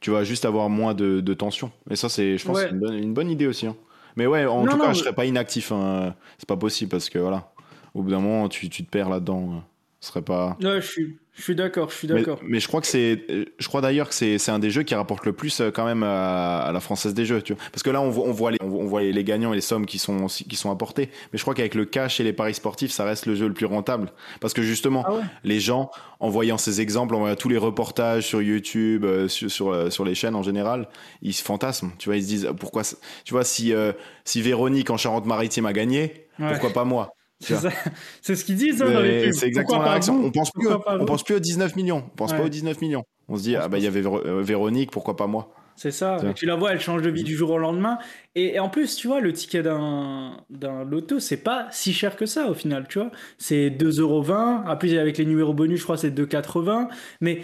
tu 0.00 0.10
vas 0.10 0.24
juste 0.24 0.44
avoir 0.46 0.68
moins 0.70 0.94
de, 0.94 1.20
de 1.20 1.34
tension. 1.34 1.70
Et 1.90 1.96
ça, 1.96 2.08
c'est, 2.08 2.38
je 2.38 2.44
pense, 2.46 2.56
Ouais. 2.56 2.64
c'est 2.64 2.70
une 2.70 2.80
bonne, 2.80 2.94
une 2.94 3.12
bonne 3.14 3.30
idée 3.30 3.46
aussi. 3.46 3.66
hein. 3.66 3.76
Mais 4.16 4.26
ouais, 4.26 4.44
en 4.46 4.64
Non, 4.64 4.70
tout 4.72 4.76
non, 4.78 4.82
cas, 4.84 4.88
mais- 4.88 4.94
je 4.94 5.00
serais 5.00 5.12
pas 5.12 5.26
inactif. 5.26 5.72
hein. 5.72 6.14
C'est 6.38 6.48
pas 6.48 6.56
possible 6.56 6.90
parce 6.90 7.08
que 7.10 7.18
voilà, 7.18 7.52
au 7.94 8.02
bout 8.02 8.10
d'un 8.10 8.20
moment, 8.20 8.48
tu, 8.48 8.68
tu 8.68 8.82
te 8.84 8.90
perds 8.90 9.08
là-dedans. 9.10 9.62
Ce 10.00 10.08
serait 10.08 10.22
pas. 10.22 10.56
Je 10.62 10.80
suis, 10.80 11.18
je 11.34 11.42
suis 11.42 11.54
d'accord, 11.54 11.90
je 11.90 11.94
suis 11.94 12.08
d'accord. 12.08 12.38
mais 12.42 12.58
je 12.58 12.66
crois 12.68 12.80
que 12.80 12.86
c'est, 12.86 13.22
je 13.58 13.68
crois 13.68 13.82
d'ailleurs 13.82 14.08
que 14.08 14.14
c'est, 14.14 14.38
c'est 14.38 14.50
un 14.50 14.58
des 14.58 14.70
jeux 14.70 14.82
qui 14.82 14.94
rapporte 14.94 15.26
le 15.26 15.34
plus 15.34 15.60
euh, 15.60 15.70
quand 15.70 15.84
même 15.84 16.02
à, 16.02 16.60
à 16.60 16.72
la 16.72 16.80
française 16.80 17.12
des 17.12 17.26
jeux, 17.26 17.42
tu 17.42 17.52
vois. 17.52 17.62
Parce 17.70 17.82
que 17.82 17.90
là, 17.90 18.00
on 18.00 18.08
voit, 18.08 18.24
on 18.26 18.32
voit 18.32 18.50
les, 18.50 18.56
on 18.62 18.86
voit- 18.86 19.02
les, 19.02 19.24
gagnants 19.24 19.52
et 19.52 19.56
les 19.56 19.60
sommes 19.60 19.84
qui 19.84 19.98
sont, 19.98 20.26
qui 20.26 20.56
sont 20.56 20.70
apportées. 20.70 21.10
Mais 21.32 21.38
je 21.38 21.42
crois 21.42 21.52
qu'avec 21.54 21.74
le 21.74 21.84
cash 21.84 22.18
et 22.18 22.24
les 22.24 22.32
paris 22.32 22.54
sportifs, 22.54 22.92
ça 22.92 23.04
reste 23.04 23.26
le 23.26 23.34
jeu 23.34 23.46
le 23.46 23.52
plus 23.52 23.66
rentable. 23.66 24.10
Parce 24.40 24.54
que 24.54 24.62
justement, 24.62 25.04
Ah 25.06 25.12
ouais 25.12 25.20
les 25.44 25.60
gens, 25.60 25.90
en 26.18 26.30
voyant 26.30 26.56
ces 26.56 26.80
exemples, 26.80 27.14
en 27.14 27.18
voyant 27.20 27.36
tous 27.36 27.50
les 27.50 27.58
reportages 27.58 28.26
sur 28.26 28.40
YouTube, 28.40 29.04
euh, 29.04 29.28
sur, 29.28 29.50
sur, 29.50 29.68
euh, 29.70 29.90
sur 29.90 30.06
les 30.06 30.14
chaînes 30.14 30.34
en 30.34 30.42
général, 30.42 30.88
ils 31.20 31.34
se 31.34 31.42
fantasment. 31.42 31.90
Tu 31.98 32.08
vois, 32.08 32.16
ils 32.16 32.22
se 32.22 32.28
disent, 32.28 32.50
pourquoi, 32.58 32.84
tu 33.24 33.34
vois, 33.34 33.44
si, 33.44 33.74
euh, 33.74 33.92
si 34.24 34.40
Véronique 34.40 34.88
en 34.88 34.96
Charente-Maritime 34.96 35.66
a 35.66 35.74
gagné, 35.74 36.26
Ouais. 36.38 36.48
pourquoi 36.52 36.70
pas 36.70 36.84
moi? 36.84 37.12
C'est 38.22 38.36
ce 38.36 38.44
qu'ils 38.44 38.56
disent 38.56 38.82
hein, 38.82 38.92
dans 38.92 39.00
les 39.00 39.08
Mais 39.08 39.24
pubs. 39.24 39.32
C'est 39.34 39.46
exactement 39.46 39.78
Pourquoi 39.78 39.84
la 39.86 39.90
réaction. 39.92 40.24
On 40.24 40.30
pense 40.30 40.50
plus, 40.50 40.68
on 40.68 41.04
pense 41.04 41.22
plus 41.24 41.34
aux 41.36 41.40
19 41.40 41.76
millions. 41.76 42.04
On 42.06 42.16
pense 42.16 42.32
Ouais. 42.32 42.38
pas 42.38 42.44
aux 42.44 42.48
19 42.48 42.80
millions. 42.80 43.04
On 43.28 43.36
se 43.36 43.42
dit, 43.42 43.56
On 43.56 43.60
ah 43.62 43.68
bah 43.68 43.78
il 43.78 43.84
y 43.84 43.86
avait 43.86 44.04
euh, 44.06 44.42
Véronique, 44.42 44.90
pourquoi 44.90 45.16
pas 45.16 45.26
moi? 45.26 45.52
C'est 45.76 45.90
ça. 45.92 46.18
Et 46.28 46.34
tu 46.34 46.44
la 46.44 46.56
vois, 46.56 46.72
elle 46.72 46.80
change 46.80 47.00
de 47.00 47.08
vie 47.08 47.22
du 47.24 47.34
jour 47.34 47.50
au 47.52 47.56
lendemain. 47.58 47.98
Et, 48.34 48.56
et 48.56 48.58
en 48.58 48.68
plus, 48.68 48.96
tu 48.96 49.06
vois, 49.06 49.20
le 49.20 49.32
ticket 49.32 49.62
d'un 49.62 50.36
d'un 50.50 50.84
loto, 50.84 51.18
c'est 51.20 51.38
pas 51.38 51.68
si 51.70 51.94
cher 51.94 52.16
que 52.16 52.26
ça 52.26 52.50
au 52.50 52.54
final, 52.54 52.86
tu 52.86 52.98
vois. 52.98 53.10
C'est 53.38 53.70
2,20€. 53.70 54.68
En 54.68 54.76
plus, 54.76 54.98
avec 54.98 55.16
les 55.16 55.24
numéros 55.24 55.54
bonus, 55.54 55.78
je 55.78 55.84
crois, 55.84 55.96
c'est 55.96 56.10
2,80€. 56.10 56.88
Mais 57.22 57.40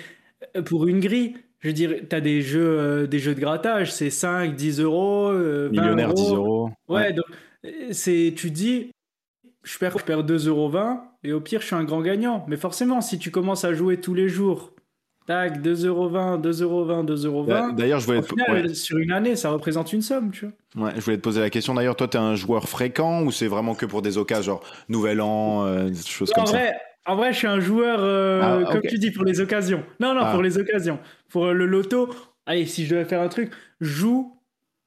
euh, 0.56 0.60
pour 0.62 0.86
une 0.86 1.00
grille, 1.00 1.36
je 1.60 1.68
veux 1.68 1.72
dire, 1.72 1.94
t'as 2.10 2.20
des 2.20 2.42
jeux, 2.42 2.60
euh, 2.78 3.06
des 3.06 3.18
jeux 3.20 3.34
de 3.34 3.40
grattage, 3.40 3.90
c'est 3.90 4.10
5, 4.10 4.54
10 4.54 4.80
euros, 4.80 5.28
euh, 5.30 5.70
20 5.72 5.80
Millionnaire, 5.80 6.12
10 6.12 6.32
euros. 6.32 6.68
Ouais, 6.88 7.14
donc 7.14 7.24
c'est, 7.90 8.34
tu 8.36 8.50
dis, 8.50 8.90
je 9.66 9.78
perds, 9.78 9.98
je 9.98 10.04
perds 10.04 10.22
2,20€ 10.24 10.98
et 11.24 11.32
au 11.32 11.40
pire, 11.40 11.60
je 11.60 11.66
suis 11.66 11.74
un 11.74 11.84
grand 11.84 12.00
gagnant. 12.00 12.44
Mais 12.48 12.56
forcément, 12.56 13.00
si 13.00 13.18
tu 13.18 13.30
commences 13.30 13.64
à 13.64 13.74
jouer 13.74 14.00
tous 14.00 14.14
les 14.14 14.28
jours, 14.28 14.72
tac, 15.26 15.60
2,20€, 15.60 16.40
2,20€, 16.40 17.04
2,20€. 17.04 17.74
D'ailleurs, 17.74 17.98
je 17.98 18.06
voulais, 18.06 18.20
te... 18.22 18.26
final, 18.28 18.66
ouais. 18.66 18.74
sur 18.74 18.96
une 18.98 19.10
année, 19.10 19.34
ça 19.34 19.50
représente 19.50 19.92
une 19.92 20.02
somme, 20.02 20.30
tu 20.30 20.46
vois. 20.74 20.86
Ouais, 20.86 20.92
je 20.96 21.00
voulais 21.00 21.16
te 21.16 21.22
poser 21.22 21.40
la 21.40 21.50
question. 21.50 21.74
D'ailleurs, 21.74 21.96
toi, 21.96 22.06
t'es 22.06 22.18
un 22.18 22.36
joueur 22.36 22.68
fréquent 22.68 23.22
ou 23.24 23.32
c'est 23.32 23.48
vraiment 23.48 23.74
que 23.74 23.86
pour 23.86 24.02
des 24.02 24.18
occasions, 24.18 24.60
genre 24.60 24.62
Nouvel 24.88 25.20
An, 25.20 25.66
euh, 25.66 25.88
des 25.90 26.00
choses 26.02 26.30
En 26.30 26.34
comme 26.36 26.46
ça? 26.46 26.52
vrai, 26.52 26.76
en 27.06 27.16
vrai, 27.16 27.32
je 27.32 27.38
suis 27.38 27.46
un 27.48 27.58
joueur, 27.60 27.98
euh, 28.00 28.62
Ah, 28.64 28.70
comme 28.72 28.82
tu 28.82 28.98
dis, 28.98 29.10
pour 29.10 29.24
les 29.24 29.40
occasions. 29.40 29.82
Non, 29.98 30.14
non, 30.14 30.20
Ah. 30.24 30.32
pour 30.32 30.42
les 30.42 30.58
occasions. 30.58 31.00
Pour 31.28 31.46
euh, 31.46 31.52
le 31.52 31.66
loto, 31.66 32.08
allez, 32.46 32.66
si 32.66 32.86
je 32.86 32.94
devais 32.94 33.04
faire 33.04 33.20
un 33.20 33.28
truc, 33.28 33.50
je 33.80 33.88
joue, 33.88 34.36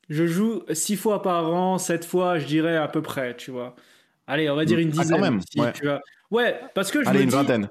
je 0.07 0.25
joue 0.25 0.63
six 0.71 0.95
fois 0.95 1.21
par 1.21 1.53
an, 1.53 1.77
sept 1.77 2.05
fois, 2.05 2.39
je 2.39 2.45
dirais 2.45 2.77
à 2.77 2.87
peu 2.87 3.01
près, 3.01 3.35
tu 3.35 3.51
vois. 3.51 3.75
Allez, 4.29 4.49
on 4.49 4.55
va 4.55 4.63
dire 4.65 4.79
une 4.79 4.89
Ah, 4.91 4.95
quand 4.97 5.01
dizaine. 5.01 5.21
même, 5.21 5.41
si 5.41 5.59
ouais. 5.59 5.73
tu 5.73 5.83
vois. 5.85 5.99
Ouais, 6.31 6.59
parce 6.75 6.91
que 6.91 7.03
je 7.03 7.09
Allez, 7.09 7.19
me 7.19 7.23
une 7.23 7.29
dis... 7.29 7.35
vingtaine. 7.35 7.67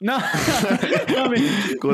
Non, 0.00 0.16
non 1.16 1.28
mais 1.30 1.38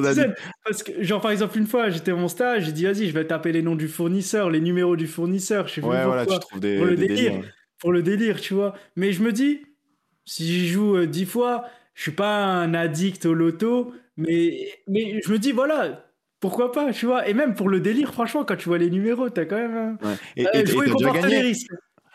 dizaine. 0.00 0.34
parce 0.64 0.82
que 0.82 1.02
genre 1.02 1.20
par 1.20 1.30
exemple 1.30 1.58
une 1.58 1.66
fois 1.66 1.90
j'étais 1.90 2.12
à 2.12 2.14
mon 2.14 2.28
stage, 2.28 2.64
j'ai 2.64 2.72
dit 2.72 2.84
vas-y 2.86 3.06
je 3.06 3.12
vais 3.12 3.26
taper 3.26 3.52
les 3.52 3.60
noms 3.60 3.76
du 3.76 3.86
fournisseur, 3.86 4.48
les 4.48 4.60
numéros 4.62 4.96
du 4.96 5.06
fournisseur, 5.06 5.68
je 5.68 5.74
sais 5.74 5.80
Ouais, 5.82 6.04
voilà, 6.06 6.24
tu 6.24 6.38
trouves 6.38 6.58
des, 6.58 6.76
pour 6.78 6.86
le 6.86 6.96
des 6.96 7.06
délire. 7.08 7.42
pour 7.78 7.92
le 7.92 8.02
délire, 8.02 8.40
tu 8.40 8.54
vois. 8.54 8.74
Mais 8.96 9.12
je 9.12 9.22
me 9.22 9.30
dis, 9.30 9.60
si 10.24 10.46
j'y 10.46 10.68
joue 10.68 10.96
euh, 10.96 11.06
dix 11.06 11.26
fois, 11.26 11.66
je 11.94 12.00
suis 12.02 12.12
pas 12.12 12.44
un 12.46 12.72
addict 12.72 13.26
au 13.26 13.34
loto, 13.34 13.92
mais, 14.16 14.70
mais 14.86 15.20
je 15.22 15.30
me 15.30 15.38
dis, 15.38 15.52
voilà, 15.52 16.06
pourquoi 16.40 16.72
pas, 16.72 16.92
tu 16.94 17.04
vois. 17.04 17.28
Et 17.28 17.34
même 17.34 17.54
pour 17.54 17.68
le 17.68 17.78
délire, 17.80 18.12
franchement, 18.14 18.42
quand 18.44 18.56
tu 18.56 18.68
vois 18.70 18.78
les 18.78 18.88
numéros, 18.90 19.28
t'as 19.28 19.44
quand 19.44 19.56
même. 19.56 19.98
Ouais. 20.02 20.14
Et, 20.36 20.46
Euh, 20.46 20.50
et- 20.54 20.58
et 20.60 20.62
déjà 20.64 21.10
risques. 21.38 21.70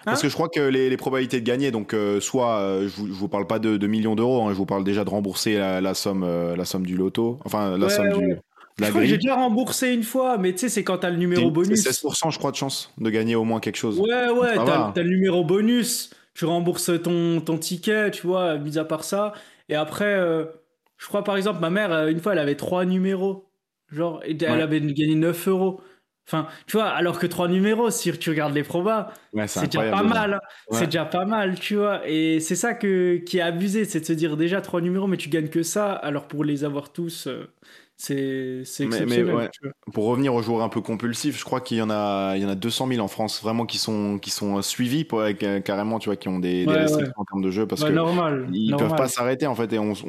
Parce 0.06 0.20
Hein 0.20 0.22
que 0.24 0.30
je 0.30 0.34
crois 0.34 0.50
que 0.50 0.60
les, 0.60 0.90
les 0.90 0.98
probabilités 0.98 1.40
de 1.40 1.46
gagner, 1.46 1.72
donc 1.72 1.94
euh, 1.94 2.20
soit 2.20 2.58
euh, 2.60 2.82
je, 2.90 2.96
vous, 2.96 3.08
je 3.08 3.14
vous 3.14 3.28
parle 3.30 3.48
pas 3.48 3.60
de, 3.60 3.78
de 3.78 3.88
millions 3.88 4.16
d'euros, 4.16 4.42
hein, 4.44 4.50
je 4.50 4.56
vous 4.56 4.66
parle 4.66 4.84
déjà 4.84 5.04
de 5.06 5.10
rembourser 5.10 5.58
la, 5.58 5.80
la 5.82 5.94
somme, 5.94 6.24
euh, 6.24 6.56
la 6.56 6.66
somme 6.66 6.86
du 6.86 6.98
loto, 6.98 7.40
enfin 7.46 7.78
la 7.78 7.88
Ouais, 7.88 7.90
somme 7.90 8.10
du, 8.12 8.28
de 8.28 8.42
la 8.80 8.88
Je 8.88 8.92
crois 8.92 9.02
que 9.02 9.08
j'ai 9.08 9.18
grille. 9.18 9.18
déjà 9.18 9.36
remboursé 9.36 9.94
une 9.94 10.04
fois, 10.04 10.38
mais 10.38 10.52
tu 10.54 10.60
sais, 10.60 10.70
c'est 10.70 10.84
quand 10.84 10.98
t'as 11.00 11.10
le 11.10 11.18
numéro 11.18 11.52
bonus. 11.52 11.82
c'est 11.84 11.92
16%, 11.92 12.32
je 12.32 12.38
crois, 12.40 12.52
de 12.52 12.56
chance 12.58 12.92
de 12.98 13.10
gagner 13.10 13.36
au 13.36 13.44
moins 13.46 13.60
quelque 13.60 13.78
chose. 13.78 14.00
Ouais, 14.00 14.30
ouais, 14.30 14.56
t'as 14.66 14.66
va. 14.66 14.92
t'as 14.94 15.04
le 15.04 15.10
numéro 15.10 15.44
bonus, 15.46 16.10
tu 16.34 16.46
rembourses 16.46 16.92
ton, 17.02 17.40
ton 17.42 17.58
ticket, 17.58 18.12
tu 18.12 18.28
vois, 18.28 18.58
mis 18.58 18.78
à 18.78 18.86
part 18.86 19.04
ça. 19.04 19.34
Et 19.70 19.76
après, 19.76 20.16
je 20.98 21.08
crois 21.08 21.24
par 21.24 21.38
exemple, 21.38 21.60
ma 21.62 21.70
mère, 21.70 22.08
une 22.08 22.20
fois, 22.20 22.34
elle 22.34 22.40
avait 22.40 22.56
trois 22.56 22.84
numéros. 22.86 23.46
Genre, 23.92 24.22
elle 24.26 24.36
Ouais. 24.42 24.62
avait 24.62 24.82
gagné 24.82 25.16
9 25.16 25.48
euros. 25.48 25.80
Enfin, 26.26 26.48
tu 26.68 26.78
vois, 26.78 26.88
alors 26.88 27.20
que 27.20 27.28
trois 27.28 27.50
numéros, 27.50 27.90
si 27.92 28.12
tu 28.18 28.30
regardes 28.30 28.54
les 28.54 28.64
probas, 28.64 29.12
c'est 29.46 29.66
déjà 29.66 29.92
pas 29.92 30.04
mal. 30.04 30.34
Hein. 30.36 30.40
C'est 30.72 30.86
déjà 30.86 31.06
pas 31.06 31.26
mal, 31.26 31.60
tu 31.60 31.76
vois. 31.76 32.08
Et 32.08 32.40
c'est 32.40 32.56
ça 32.56 32.74
que, 32.74 33.18
qui 33.18 33.40
est 33.40 33.42
abusé, 33.42 33.84
c'est 33.84 34.00
de 34.00 34.06
se 34.06 34.14
dire 34.14 34.38
déjà 34.38 34.62
trois 34.62 34.80
numéros, 34.80 35.08
mais 35.08 35.18
tu 35.18 35.30
gagnes 35.30 35.50
que 35.50 35.64
ça. 35.64 35.92
Alors 35.92 36.28
pour 36.30 36.46
les 36.46 36.64
avoir 36.64 36.94
tous, 36.94 37.28
euh, 37.28 37.50
c'est 37.98 38.64
exceptionnel. 38.86 39.52
Pour 39.92 40.06
revenir 40.06 40.34
aux 40.34 40.42
joueurs 40.42 40.64
un 40.64 40.70
peu 40.70 40.80
compulsifs, 40.80 41.38
je 41.38 41.44
crois 41.44 41.60
qu'il 41.60 41.78
y 41.78 41.82
en 41.82 41.90
a, 41.90 42.38
il 42.38 42.42
y 42.42 42.46
en 42.46 42.50
a 42.50 42.56
200 42.56 42.88
000 42.88 43.04
en 43.04 43.10
France 43.10 43.42
vraiment 43.44 43.66
qui 43.66 43.78
sont, 43.78 44.18
qui 44.18 44.30
sont 44.30 44.62
suivis 44.62 45.04
pour, 45.04 45.20
euh, 45.20 45.34
carrément, 45.60 46.00
tu 46.00 46.08
vois, 46.08 46.16
qui 46.16 46.30
ont 46.30 46.40
des, 46.40 46.66
restrictions 46.66 47.14
en 47.18 47.26
termes 47.26 47.44
de 47.44 47.52
jeu 47.52 47.68
parce 47.68 47.82
bah, 47.82 47.90
que 47.90 47.94
normal, 47.94 48.48
ils 48.54 48.74
peuvent 48.78 48.96
pas 48.96 49.10
s'arrêter 49.10 49.46
en 49.46 49.56
fait 49.56 49.74
et 49.74 49.80
on, 49.80 49.94
se 49.94 50.06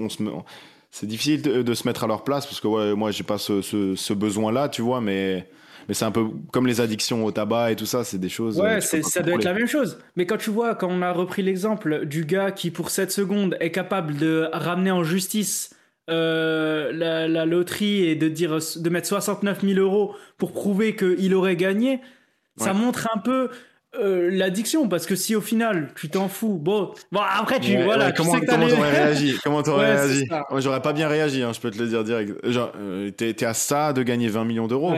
c'est 0.92 1.06
difficile 1.06 1.42
de, 1.42 1.74
se 1.74 1.88
mettre 1.88 2.04
à 2.04 2.06
leur 2.06 2.22
place 2.22 2.46
parce 2.46 2.60
que 2.60 2.68
ouais, 2.68 2.94
moi 2.94 3.10
j'ai 3.10 3.24
pas 3.24 3.38
ce, 3.38 3.62
ce 3.62 4.12
besoin 4.12 4.52
là, 4.52 4.68
tu 4.68 4.80
vois, 4.80 5.00
mais 5.00 5.48
mais 5.88 5.94
c'est 5.94 6.04
un 6.04 6.10
peu 6.10 6.26
comme 6.52 6.66
les 6.66 6.80
addictions 6.80 7.24
au 7.24 7.30
tabac 7.30 7.72
et 7.72 7.76
tout 7.76 7.86
ça, 7.86 8.04
c'est 8.04 8.18
des 8.18 8.28
choses. 8.28 8.58
Ouais, 8.58 8.76
euh, 8.76 8.80
ça 8.80 9.20
doit 9.20 9.34
être 9.34 9.44
la 9.44 9.54
même 9.54 9.66
chose. 9.66 9.98
Mais 10.16 10.26
quand 10.26 10.36
tu 10.36 10.50
vois, 10.50 10.74
quand 10.74 10.88
on 10.90 11.02
a 11.02 11.12
repris 11.12 11.42
l'exemple 11.42 12.06
du 12.06 12.24
gars 12.24 12.50
qui, 12.50 12.70
pour 12.70 12.90
7 12.90 13.10
secondes, 13.10 13.56
est 13.60 13.70
capable 13.70 14.16
de 14.16 14.48
ramener 14.52 14.90
en 14.90 15.04
justice 15.04 15.74
euh, 16.10 16.92
la, 16.92 17.46
loterie 17.46 18.06
et 18.06 18.14
de, 18.14 18.28
dire, 18.28 18.58
de 18.76 18.90
mettre 18.90 19.08
69 19.08 19.62
000 19.62 19.80
euros 19.80 20.14
pour 20.38 20.52
prouver 20.52 20.96
qu'il 20.96 21.34
aurait 21.34 21.56
gagné, 21.56 22.00
ça 22.56 22.72
montre 22.72 23.08
un 23.14 23.18
peu. 23.18 23.50
Euh, 23.96 24.28
l'addiction. 24.28 24.88
Parce 24.88 25.06
que 25.06 25.14
si 25.14 25.36
au 25.36 25.40
final 25.40 25.90
tu 25.94 26.08
t'en 26.08 26.26
fous 26.26 26.58
bon 26.60 26.90
bon 27.12 27.20
après 27.20 27.60
tu 27.60 27.80
voilà 27.80 28.10
comment 28.10 28.32
comment 28.48 28.66
t'aurais 28.66 28.90
réagi? 28.90 29.38
Comment 29.44 29.62
t'aurais 29.62 29.94
réagi? 29.94 30.24
moi 30.50 30.58
j'aurais 30.58 30.82
pas 30.82 30.92
bien 30.92 31.06
réagi 31.06 31.44
hein, 31.44 31.52
je 31.52 31.60
peux 31.60 31.70
te 31.70 31.78
le 31.78 31.86
dire 31.86 32.02
direct. 32.02 32.44
Genre 32.44 32.72
t'es 33.16 33.44
à 33.44 33.54
ça 33.54 33.92
de 33.92 34.02
gagner 34.02 34.26
20 34.26 34.46
millions 34.46 34.66
d'euros 34.66 34.92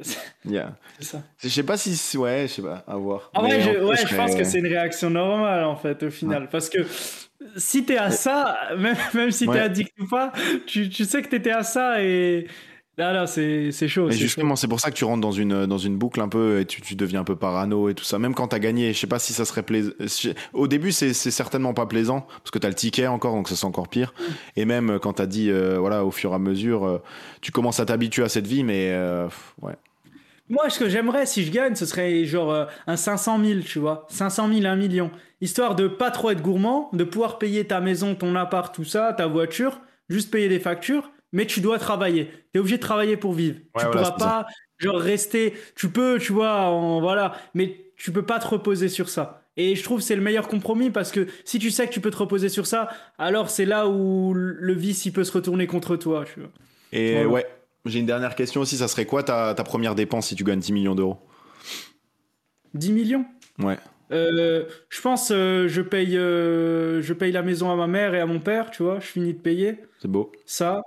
Yeah. 0.48 0.76
Ça. 1.00 1.22
Je 1.42 1.48
sais 1.48 1.62
pas 1.62 1.76
si. 1.76 2.16
Ouais, 2.16 2.46
je 2.48 2.54
sais 2.54 2.62
pas, 2.62 2.82
à 2.86 2.96
voir. 2.96 3.30
Ah 3.34 3.42
ouais, 3.42 3.60
je, 3.60 3.84
ouais, 3.84 3.96
je 3.96 4.16
pense 4.16 4.34
que 4.34 4.44
c'est 4.44 4.58
une 4.58 4.66
réaction 4.66 5.10
normale 5.10 5.64
en 5.64 5.76
fait 5.76 6.02
au 6.02 6.10
final. 6.10 6.48
Parce 6.50 6.70
que 6.70 6.78
si 7.56 7.84
t'es 7.84 7.98
à 7.98 8.10
ça, 8.10 8.56
même, 8.78 8.96
même 9.14 9.30
si 9.30 9.46
t'es 9.46 9.58
addict 9.58 9.92
ou 10.00 10.06
pas, 10.06 10.32
tu, 10.66 10.88
tu 10.88 11.04
sais 11.04 11.22
que 11.22 11.28
t'étais 11.28 11.52
à 11.52 11.62
ça 11.62 12.02
et. 12.02 12.46
Là, 12.98 13.14
là, 13.14 13.26
c'est 13.26 13.70
chaud. 13.88 14.10
Et 14.10 14.12
justement, 14.12 14.56
c'est 14.56 14.68
pour 14.68 14.78
ça 14.78 14.90
que 14.90 14.96
tu 14.96 15.04
rentres 15.04 15.22
dans 15.22 15.32
une, 15.32 15.64
dans 15.64 15.78
une 15.78 15.96
boucle 15.96 16.20
un 16.20 16.28
peu 16.28 16.60
et 16.60 16.66
tu, 16.66 16.82
tu 16.82 16.96
deviens 16.96 17.20
un 17.20 17.24
peu 17.24 17.34
parano 17.34 17.88
et 17.88 17.94
tout 17.94 18.04
ça. 18.04 18.18
Même 18.18 18.34
quand 18.34 18.48
t'as 18.48 18.58
gagné, 18.58 18.92
je 18.92 18.98
sais 18.98 19.06
pas 19.06 19.18
si 19.18 19.32
ça 19.32 19.46
serait 19.46 19.62
plaisant. 19.62 19.92
Au 20.52 20.68
début, 20.68 20.92
c'est 20.92 21.14
certainement 21.14 21.72
pas 21.72 21.86
plaisant 21.86 22.26
parce 22.42 22.50
que 22.50 22.58
t'as 22.58 22.68
le 22.68 22.74
ticket 22.74 23.06
encore, 23.06 23.34
donc 23.34 23.48
ça 23.48 23.56
c'est 23.56 23.64
encore 23.64 23.88
pire. 23.88 24.12
Et 24.56 24.66
même 24.66 24.98
quand 25.00 25.14
t'as 25.14 25.24
dit, 25.26 25.50
euh, 25.50 25.78
voilà, 25.78 26.04
au 26.04 26.10
fur 26.10 26.32
et 26.32 26.34
à 26.34 26.38
mesure, 26.38 26.84
euh, 26.84 26.98
tu 27.40 27.52
commences 27.52 27.80
à 27.80 27.86
t'habituer 27.86 28.22
à 28.22 28.28
cette 28.28 28.46
vie, 28.46 28.64
mais 28.64 28.90
euh, 28.90 29.28
ouais. 29.62 29.76
Moi, 30.50 30.68
ce 30.68 30.80
que 30.80 30.88
j'aimerais 30.88 31.26
si 31.26 31.44
je 31.44 31.52
gagne, 31.52 31.76
ce 31.76 31.86
serait 31.86 32.24
genre 32.24 32.52
euh, 32.52 32.66
un 32.88 32.96
500 32.96 33.42
000, 33.42 33.60
tu 33.60 33.78
vois. 33.78 34.06
500 34.10 34.52
000, 34.52 34.66
1 34.66 34.74
million. 34.74 35.12
Histoire 35.40 35.76
de 35.76 35.86
pas 35.86 36.10
trop 36.10 36.30
être 36.30 36.42
gourmand, 36.42 36.90
de 36.92 37.04
pouvoir 37.04 37.38
payer 37.38 37.64
ta 37.64 37.80
maison, 37.80 38.16
ton 38.16 38.34
appart, 38.34 38.74
tout 38.74 38.84
ça, 38.84 39.14
ta 39.16 39.28
voiture, 39.28 39.80
juste 40.08 40.32
payer 40.32 40.48
des 40.48 40.58
factures, 40.58 41.12
mais 41.32 41.46
tu 41.46 41.60
dois 41.60 41.78
travailler. 41.78 42.26
Tu 42.52 42.56
es 42.56 42.58
obligé 42.58 42.78
de 42.78 42.82
travailler 42.82 43.16
pour 43.16 43.32
vivre. 43.32 43.58
tu 43.78 43.86
pourras 43.86 44.10
pas, 44.10 44.46
genre, 44.78 44.98
rester. 44.98 45.54
Tu 45.76 45.88
peux, 45.88 46.18
tu 46.18 46.32
vois, 46.32 46.62
en, 46.62 47.00
voilà, 47.00 47.36
mais 47.54 47.92
tu 47.96 48.10
peux 48.10 48.26
pas 48.26 48.40
te 48.40 48.48
reposer 48.48 48.88
sur 48.88 49.08
ça. 49.08 49.44
Et 49.56 49.76
je 49.76 49.84
trouve 49.84 50.00
c'est 50.00 50.16
le 50.16 50.22
meilleur 50.22 50.48
compromis 50.48 50.90
parce 50.90 51.12
que 51.12 51.28
si 51.44 51.58
tu 51.60 51.70
sais 51.70 51.86
que 51.86 51.92
tu 51.92 52.00
peux 52.00 52.10
te 52.10 52.16
reposer 52.16 52.48
sur 52.48 52.66
ça, 52.66 52.88
alors 53.18 53.50
c'est 53.50 53.66
là 53.66 53.88
où 53.88 54.32
le 54.34 54.72
vice 54.72 55.04
il 55.06 55.12
peut 55.12 55.24
se 55.24 55.32
retourner 55.32 55.66
contre 55.66 55.96
toi. 55.96 56.24
Tu 56.24 56.40
vois. 56.40 56.50
Et 56.92 57.24
ouais, 57.24 57.46
j'ai 57.84 57.98
une 57.98 58.06
dernière 58.06 58.34
question 58.34 58.60
aussi. 58.60 58.76
Ça 58.76 58.88
serait 58.88 59.06
quoi 59.06 59.22
ta, 59.22 59.54
ta 59.54 59.64
première 59.64 59.94
dépense 59.94 60.28
si 60.28 60.34
tu 60.34 60.44
gagnes 60.44 60.60
10 60.60 60.72
millions 60.72 60.94
d'euros? 60.94 61.18
10 62.74 62.92
millions? 62.92 63.24
Ouais. 63.58 63.78
Euh, 64.12 64.64
je 64.88 65.00
pense 65.00 65.30
euh, 65.30 65.68
je 65.68 65.82
paye 65.82 66.16
euh, 66.16 67.00
je 67.00 67.12
paye 67.12 67.30
la 67.30 67.42
maison 67.42 67.70
à 67.70 67.76
ma 67.76 67.86
mère 67.86 68.14
et 68.14 68.20
à 68.20 68.26
mon 68.26 68.40
père, 68.40 68.70
tu 68.70 68.82
vois, 68.82 68.98
je 69.00 69.06
finis 69.06 69.34
de 69.34 69.38
payer. 69.38 69.78
C'est 70.00 70.10
beau. 70.10 70.32
Ça. 70.46 70.82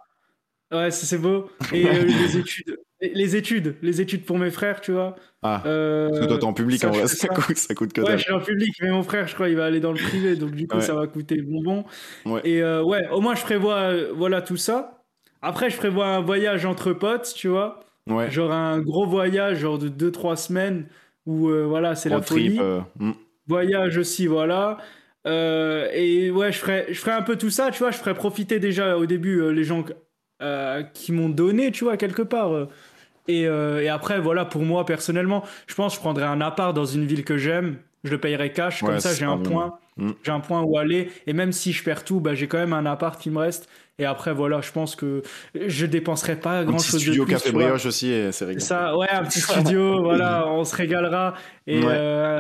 Ouais, 0.72 0.92
c'est 0.92 1.18
beau. 1.18 1.50
Et 1.72 1.84
les 1.84 2.38
études 2.38 2.78
les 3.02 3.36
études, 3.36 3.76
les 3.82 4.00
études 4.00 4.24
pour 4.24 4.38
mes 4.38 4.50
frères, 4.50 4.80
tu 4.80 4.94
vois. 4.94 5.18
Ah. 5.42 5.60
parce 5.64 6.20
que 6.22 6.26
toi 6.26 6.38
t'es 6.38 6.46
en 6.46 6.54
public 6.54 6.86
en 6.86 6.92
vrai, 6.92 7.06
ça, 7.08 7.28
coûte, 7.28 7.58
ça 7.58 7.76
coûte 7.76 7.92
que 7.92 8.00
Ouais, 8.00 8.18
je 8.18 8.24
suis 8.24 8.32
en 8.32 8.40
public, 8.40 8.74
mais 8.82 8.92
mon 8.92 9.04
frère, 9.04 9.28
je 9.28 9.34
crois, 9.34 9.50
il 9.50 9.58
va 9.58 9.66
aller 9.66 9.82
dans 9.82 9.92
le 9.92 10.00
privé, 10.00 10.38
donc 10.38 10.52
du 10.52 10.68
coup 10.68 10.80
ça 10.80 10.96
va 10.96 11.08
coûter 11.08 11.42
bonbon. 11.42 11.84
Ouais. 12.26 12.42
Et 12.46 12.64
ouais, 12.64 13.08
au 13.10 13.20
moins 13.20 13.36
je 13.36 13.44
prévois 13.44 13.92
voilà 14.14 14.42
tout 14.42 14.58
ça. 14.58 14.93
Après, 15.44 15.70
je 15.70 15.76
prévois 15.78 16.08
un 16.08 16.22
voyage 16.22 16.66
entre 16.66 16.94
potes, 16.94 17.34
tu 17.36 17.50
vois. 17.50 17.82
Ouais. 18.08 18.32
Genre 18.32 18.52
un 18.52 18.80
gros 18.80 19.06
voyage, 19.06 19.60
genre 19.60 19.78
de 19.78 19.90
2-3 19.90 20.38
semaines, 20.38 20.88
où 21.26 21.50
euh, 21.50 21.66
voilà, 21.66 21.96
c'est 21.96 22.10
la 22.10 22.22
folie. 22.22 22.58
Euh, 22.60 22.80
hmm. 22.98 23.12
Voyage 23.48 23.98
aussi, 23.98 24.26
voilà. 24.26 24.78
Euh, 25.28 25.90
et 25.94 26.32
ouais, 26.32 26.54
je 26.54 26.60
ferai, 26.60 26.86
je 26.90 27.00
ferai 27.00 27.12
un 27.12 27.22
peu 27.22 27.36
tout 27.38 27.50
ça, 27.50 27.72
tu 27.72 27.80
vois. 27.80 27.92
Je 27.92 27.98
ferai 27.98 28.14
profiter 28.14 28.60
déjà 28.60 28.98
au 28.98 29.06
début 29.06 29.52
les 29.54 29.66
gens 29.66 29.84
qui 30.94 31.12
m'ont 31.12 31.30
donné, 31.30 31.72
tu 31.72 31.84
vois, 31.84 31.98
quelque 31.98 32.22
part. 32.22 32.68
Et, 33.28 33.42
et, 33.42 33.90
après, 33.90 34.22
voilà, 34.22 34.46
pour 34.46 34.64
moi 34.64 34.86
personnellement, 34.86 35.44
je 35.68 35.76
pense 35.76 35.94
que 35.94 35.98
je 35.98 36.02
prendrai 36.02 36.24
un 36.24 36.40
appart 36.40 36.74
dans 36.74 36.86
une 36.86 37.06
ville 37.06 37.26
que 37.26 37.38
j'aime. 37.38 37.78
Je 38.06 38.12
le 38.12 38.18
payerai 38.18 38.52
cash, 38.52 38.82
comme 38.82 39.00
ça 39.00 39.14
j'ai 39.14 39.26
un 39.26 39.38
point. 39.38 39.78
Hmm. 39.98 40.12
J'ai 40.24 40.32
un 40.32 40.40
point 40.40 40.62
où 40.62 40.78
aller. 40.78 41.10
Et 41.28 41.34
même 41.34 41.52
si 41.52 41.72
je 41.72 41.84
perds 41.84 42.04
tout, 42.04 42.20
bah, 42.20 42.34
j'ai 42.34 42.48
quand 42.48 42.58
même 42.58 42.74
un 42.74 42.86
appart 42.86 43.20
qui 43.22 43.30
me 43.30 43.40
reste. 43.40 43.70
Et 44.00 44.06
après, 44.06 44.34
voilà, 44.34 44.62
je 44.62 44.72
pense 44.72 44.96
que 44.96 45.22
je 45.54 45.86
dépenserai 45.86 46.36
pas 46.36 46.64
grand 46.64 46.80
chose 46.80 46.94
de 46.94 46.98
plus. 46.98 47.02
studio 47.02 47.26
café 47.26 47.52
brioche 47.52 47.86
aussi, 47.86 48.12
c'est 48.32 48.46
rigolo. 48.46 48.66
Ça, 48.66 48.98
ouais, 48.98 49.10
un 49.12 49.24
petit 49.24 49.40
studio, 49.42 50.02
voilà, 50.02 50.48
on 50.48 50.64
se 50.64 50.76
régalera. 50.76 51.36
Et, 51.66 51.82
euh, 51.86 52.40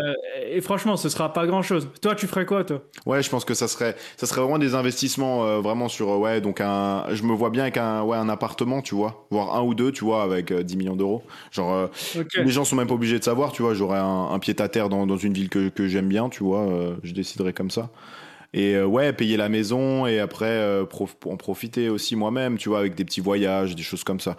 et, 0.49 0.59
franchement, 0.59 0.97
ce 0.97 1.07
sera 1.07 1.31
pas 1.31 1.45
grand 1.45 1.61
chose. 1.61 1.89
Toi, 2.01 2.15
tu 2.15 2.27
ferais 2.27 2.45
quoi, 2.45 2.63
toi? 2.63 2.81
Ouais, 3.05 3.23
je 3.23 3.29
pense 3.29 3.45
que 3.45 3.53
ça 3.53 3.67
serait, 3.67 3.95
ça 4.17 4.25
serait 4.25 4.41
vraiment 4.41 4.57
des 4.57 4.75
investissements 4.75 5.45
euh, 5.45 5.59
vraiment 5.61 5.87
sur, 5.87 6.09
euh, 6.09 6.17
ouais, 6.17 6.41
donc 6.41 6.59
un, 6.59 7.05
je 7.11 7.23
me 7.23 7.33
vois 7.33 7.49
bien 7.49 7.63
avec 7.63 7.77
un, 7.77 8.03
ouais, 8.03 8.17
un 8.17 8.27
appartement, 8.27 8.81
tu 8.81 8.95
vois, 8.95 9.25
voire 9.29 9.55
un 9.55 9.61
ou 9.61 9.75
deux, 9.75 9.91
tu 9.91 10.03
vois, 10.03 10.23
avec 10.23 10.51
10 10.51 10.75
millions 10.75 10.95
d'euros. 10.95 11.23
Genre, 11.51 11.89
les 12.35 12.51
gens 12.51 12.65
sont 12.65 12.75
même 12.75 12.87
pas 12.87 12.95
obligés 12.95 13.19
de 13.19 13.23
savoir, 13.23 13.51
tu 13.53 13.61
vois, 13.61 13.73
j'aurais 13.73 13.99
un, 13.99 14.37
pied 14.39 14.55
à 14.59 14.67
terre 14.67 14.89
dans, 14.89 15.07
dans 15.07 15.17
une 15.17 15.33
ville 15.33 15.49
que, 15.49 15.69
que 15.69 15.87
j'aime 15.87 16.09
bien, 16.09 16.27
tu 16.29 16.43
vois, 16.43 16.67
je 17.03 17.13
déciderai 17.13 17.53
comme 17.53 17.71
ça. 17.71 17.89
Et 18.53 18.75
euh, 18.75 18.85
ouais, 18.85 19.13
payer 19.13 19.35
la 19.35 19.49
maison 19.49 20.05
et 20.05 20.19
après 20.19 20.45
euh, 20.45 20.85
en 21.25 21.37
profiter 21.37 21.89
aussi 21.89 22.15
moi-même, 22.15 22.57
tu 22.57 22.69
vois, 22.69 22.79
avec 22.79 22.93
des 22.95 23.03
petits 23.03 23.21
voyages, 23.21 23.75
des 23.75 23.83
choses 23.83 24.03
comme 24.03 24.19
ça. 24.19 24.37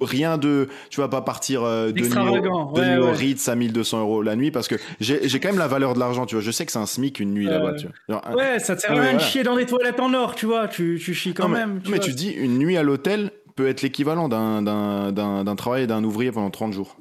Rien 0.00 0.38
de, 0.38 0.68
tu 0.90 1.00
vas 1.00 1.08
pas 1.08 1.22
partir 1.22 1.62
euh, 1.64 1.90
de 1.90 2.00
New, 2.02 3.02
au 3.02 3.12
Ritz 3.12 3.48
à 3.48 3.54
1200 3.54 4.00
euros 4.00 4.22
la 4.22 4.36
nuit 4.36 4.50
parce 4.50 4.68
que 4.68 4.76
j'ai 5.00 5.40
quand 5.40 5.48
même 5.48 5.58
la 5.58 5.68
valeur 5.68 5.94
de 5.94 6.00
l'argent, 6.00 6.26
tu 6.26 6.34
vois. 6.34 6.42
Je 6.42 6.50
sais 6.50 6.66
que 6.66 6.72
c'est 6.72 6.78
un 6.78 6.86
SMIC 6.86 7.20
une 7.20 7.32
nuit 7.32 7.46
là-bas, 7.46 7.74
tu 7.74 7.86
vois. 8.08 8.34
ouais, 8.34 8.58
ça 8.58 8.76
te 8.76 8.82
sert 8.82 8.92
à 8.92 9.00
rien 9.00 9.14
de 9.14 9.20
chier 9.20 9.42
dans 9.42 9.56
des 9.56 9.66
toilettes 9.66 10.00
en 10.00 10.12
or, 10.12 10.34
tu 10.34 10.46
vois. 10.46 10.68
Tu, 10.68 11.00
tu 11.02 11.14
chies 11.14 11.34
quand 11.34 11.48
même. 11.48 11.80
mais, 11.88 11.98
tu 12.00 12.12
dis, 12.12 12.30
une 12.30 12.58
nuit 12.58 12.76
à 12.76 12.82
l'hôtel 12.82 13.30
peut 13.54 13.68
être 13.68 13.82
l'équivalent 13.82 14.28
d'un 14.28 15.56
travail 15.56 15.86
d'un 15.86 16.02
ouvrier 16.04 16.32
pendant 16.32 16.50
30 16.50 16.72
jours. 16.72 16.96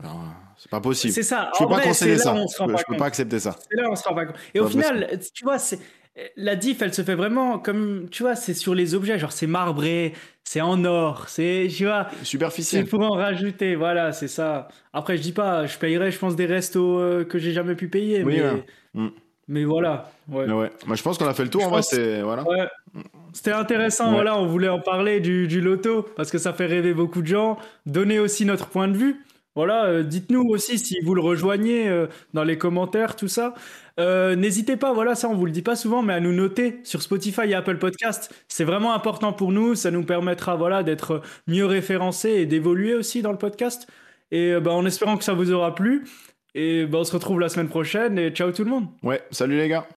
C'est 0.58 0.72
pas 0.72 0.82
possible. 0.82 1.13
C'est 1.13 1.24
ça. 1.24 1.52
Je 1.58 1.63
peux 1.63 1.70
pas 1.70 1.82
concéder 1.82 2.18
ça. 2.18 2.36
Je 2.36 2.65
peux, 2.65 2.74
peux 2.88 2.98
pas 2.98 3.06
accepter 3.06 3.39
ça. 3.39 3.56
C'est 3.70 3.76
là 3.76 3.89
on 3.89 3.96
se 3.96 4.08
rend 4.08 4.15
pas 4.15 4.26
compte. 4.26 4.38
Et 4.54 4.60
au 4.60 4.68
final, 4.68 5.20
tu 5.34 5.44
vois, 5.44 5.60
c'est 5.60 5.80
la 6.38 6.56
diff, 6.56 6.82
elle 6.82 6.94
se 6.94 7.02
fait 7.02 7.15
vraiment 7.15 7.60
comme, 7.60 8.08
tu 8.10 8.24
vois, 8.24 8.36
c'est 8.36 8.54
sur 8.54 8.74
les 8.74 8.96
objets, 8.96 9.20
genre 9.20 9.34
c'est 9.34 9.48
marbré, 9.48 10.13
c'est 10.44 10.62
en 10.62 10.86
or, 10.86 11.28
c'est, 11.28 11.68
tu 11.76 11.86
vois. 11.86 12.08
Superficiel. 12.24 12.84
C'est 12.84 12.89
pour 12.89 13.02
en 13.02 13.15
rajouter, 13.15 13.76
voilà, 13.76 14.13
c'est 14.13 14.30
ça. 14.30 14.70
Après, 14.94 15.18
je 15.18 15.22
dis 15.22 15.34
pas, 15.34 15.65
je 15.65 15.78
payerais, 15.78 16.12
je 16.12 16.20
pense, 16.20 16.36
des 16.36 16.46
restos 16.46 17.00
euh, 17.00 17.26
que 17.26 17.38
j'ai 17.38 17.52
jamais 17.52 17.76
pu 17.76 17.89
payer, 17.89 18.24
mais, 18.24 18.41
mm. 18.94 19.10
mais 19.50 19.65
voilà. 19.65 20.10
Ouais. 20.30 20.46
ouais. 20.46 20.72
Moi, 20.86 20.96
je 20.96 21.04
pense 21.04 21.18
qu'on 21.18 21.28
a 21.28 21.34
fait 21.34 21.44
le 21.44 21.50
tour, 21.50 21.65
en 21.65 21.70
vrai, 21.70 21.82
c'est, 21.82 22.22
voilà. 22.22 22.46
C'était 23.34 23.52
intéressant, 23.52 24.13
voilà, 24.13 24.38
on 24.39 24.46
voulait 24.46 24.70
en 24.70 24.80
parler 24.80 25.20
du, 25.20 25.48
du 25.50 25.60
loto, 25.60 26.08
parce 26.15 26.32
que 26.32 26.38
ça 26.38 26.54
fait 26.54 26.65
rêver 26.65 26.94
beaucoup 26.94 27.22
de 27.22 27.28
gens, 27.28 27.58
donner 27.86 28.20
aussi 28.20 28.46
notre 28.46 28.68
point 28.68 28.88
de 28.88 28.96
vue. 28.96 29.22
Voilà, 29.56 29.86
euh, 29.86 30.04
dites-nous 30.04 30.44
aussi 30.50 30.78
si 30.78 31.00
vous 31.02 31.15
le 31.15 31.22
rejoignez 31.22 31.88
euh, 31.88 32.08
dans 32.34 32.44
les 32.44 32.58
commentaires, 32.58 33.15
tout 33.15 33.30
ça. 33.30 33.54
Euh, 34.00 34.36
n'hésitez 34.36 34.76
pas, 34.76 34.94
voilà, 34.94 35.15
ça 35.15 35.30
on 35.30 35.36
vous 35.36 35.46
le 35.46 35.52
dit 35.52 35.62
pas 35.62 35.78
souvent, 35.78 36.02
mais 36.02 36.13
à 36.13 36.20
nous 36.20 36.34
noter 36.34 36.80
sur 36.84 37.02
Spotify 37.02 37.44
et 37.50 37.56
Apple 37.56 37.78
Podcast. 37.78 38.34
C'est 38.50 38.65
vraiment 38.65 38.94
important 38.94 39.32
pour 39.32 39.54
nous. 39.54 39.76
Ça 39.76 39.91
nous 39.91 40.04
permettra, 40.04 40.56
voilà, 40.58 40.84
d'être 40.84 41.22
mieux 41.48 41.65
référencés 41.65 42.32
et 42.32 42.46
d'évoluer 42.46 42.94
aussi 42.96 43.22
dans 43.22 43.32
le 43.32 43.38
podcast. 43.38 43.88
Et 44.32 44.60
bah, 44.60 44.72
en 44.72 44.86
espérant 44.86 45.18
que 45.18 45.24
ça 45.24 45.34
vous 45.34 45.52
aura 45.52 45.74
plu. 45.74 46.04
Et 46.54 46.86
bah, 46.86 47.00
on 47.00 47.04
se 47.06 47.13
retrouve 47.13 47.39
la 47.39 47.48
semaine 47.48 47.70
prochaine. 47.70 48.20
Et 48.20 48.32
ciao 48.32 48.52
tout 48.52 48.65
le 48.65 48.70
monde. 48.72 48.88
Ouais, 49.04 49.22
salut 49.32 49.58
les 49.58 49.70
gars. 49.70 49.88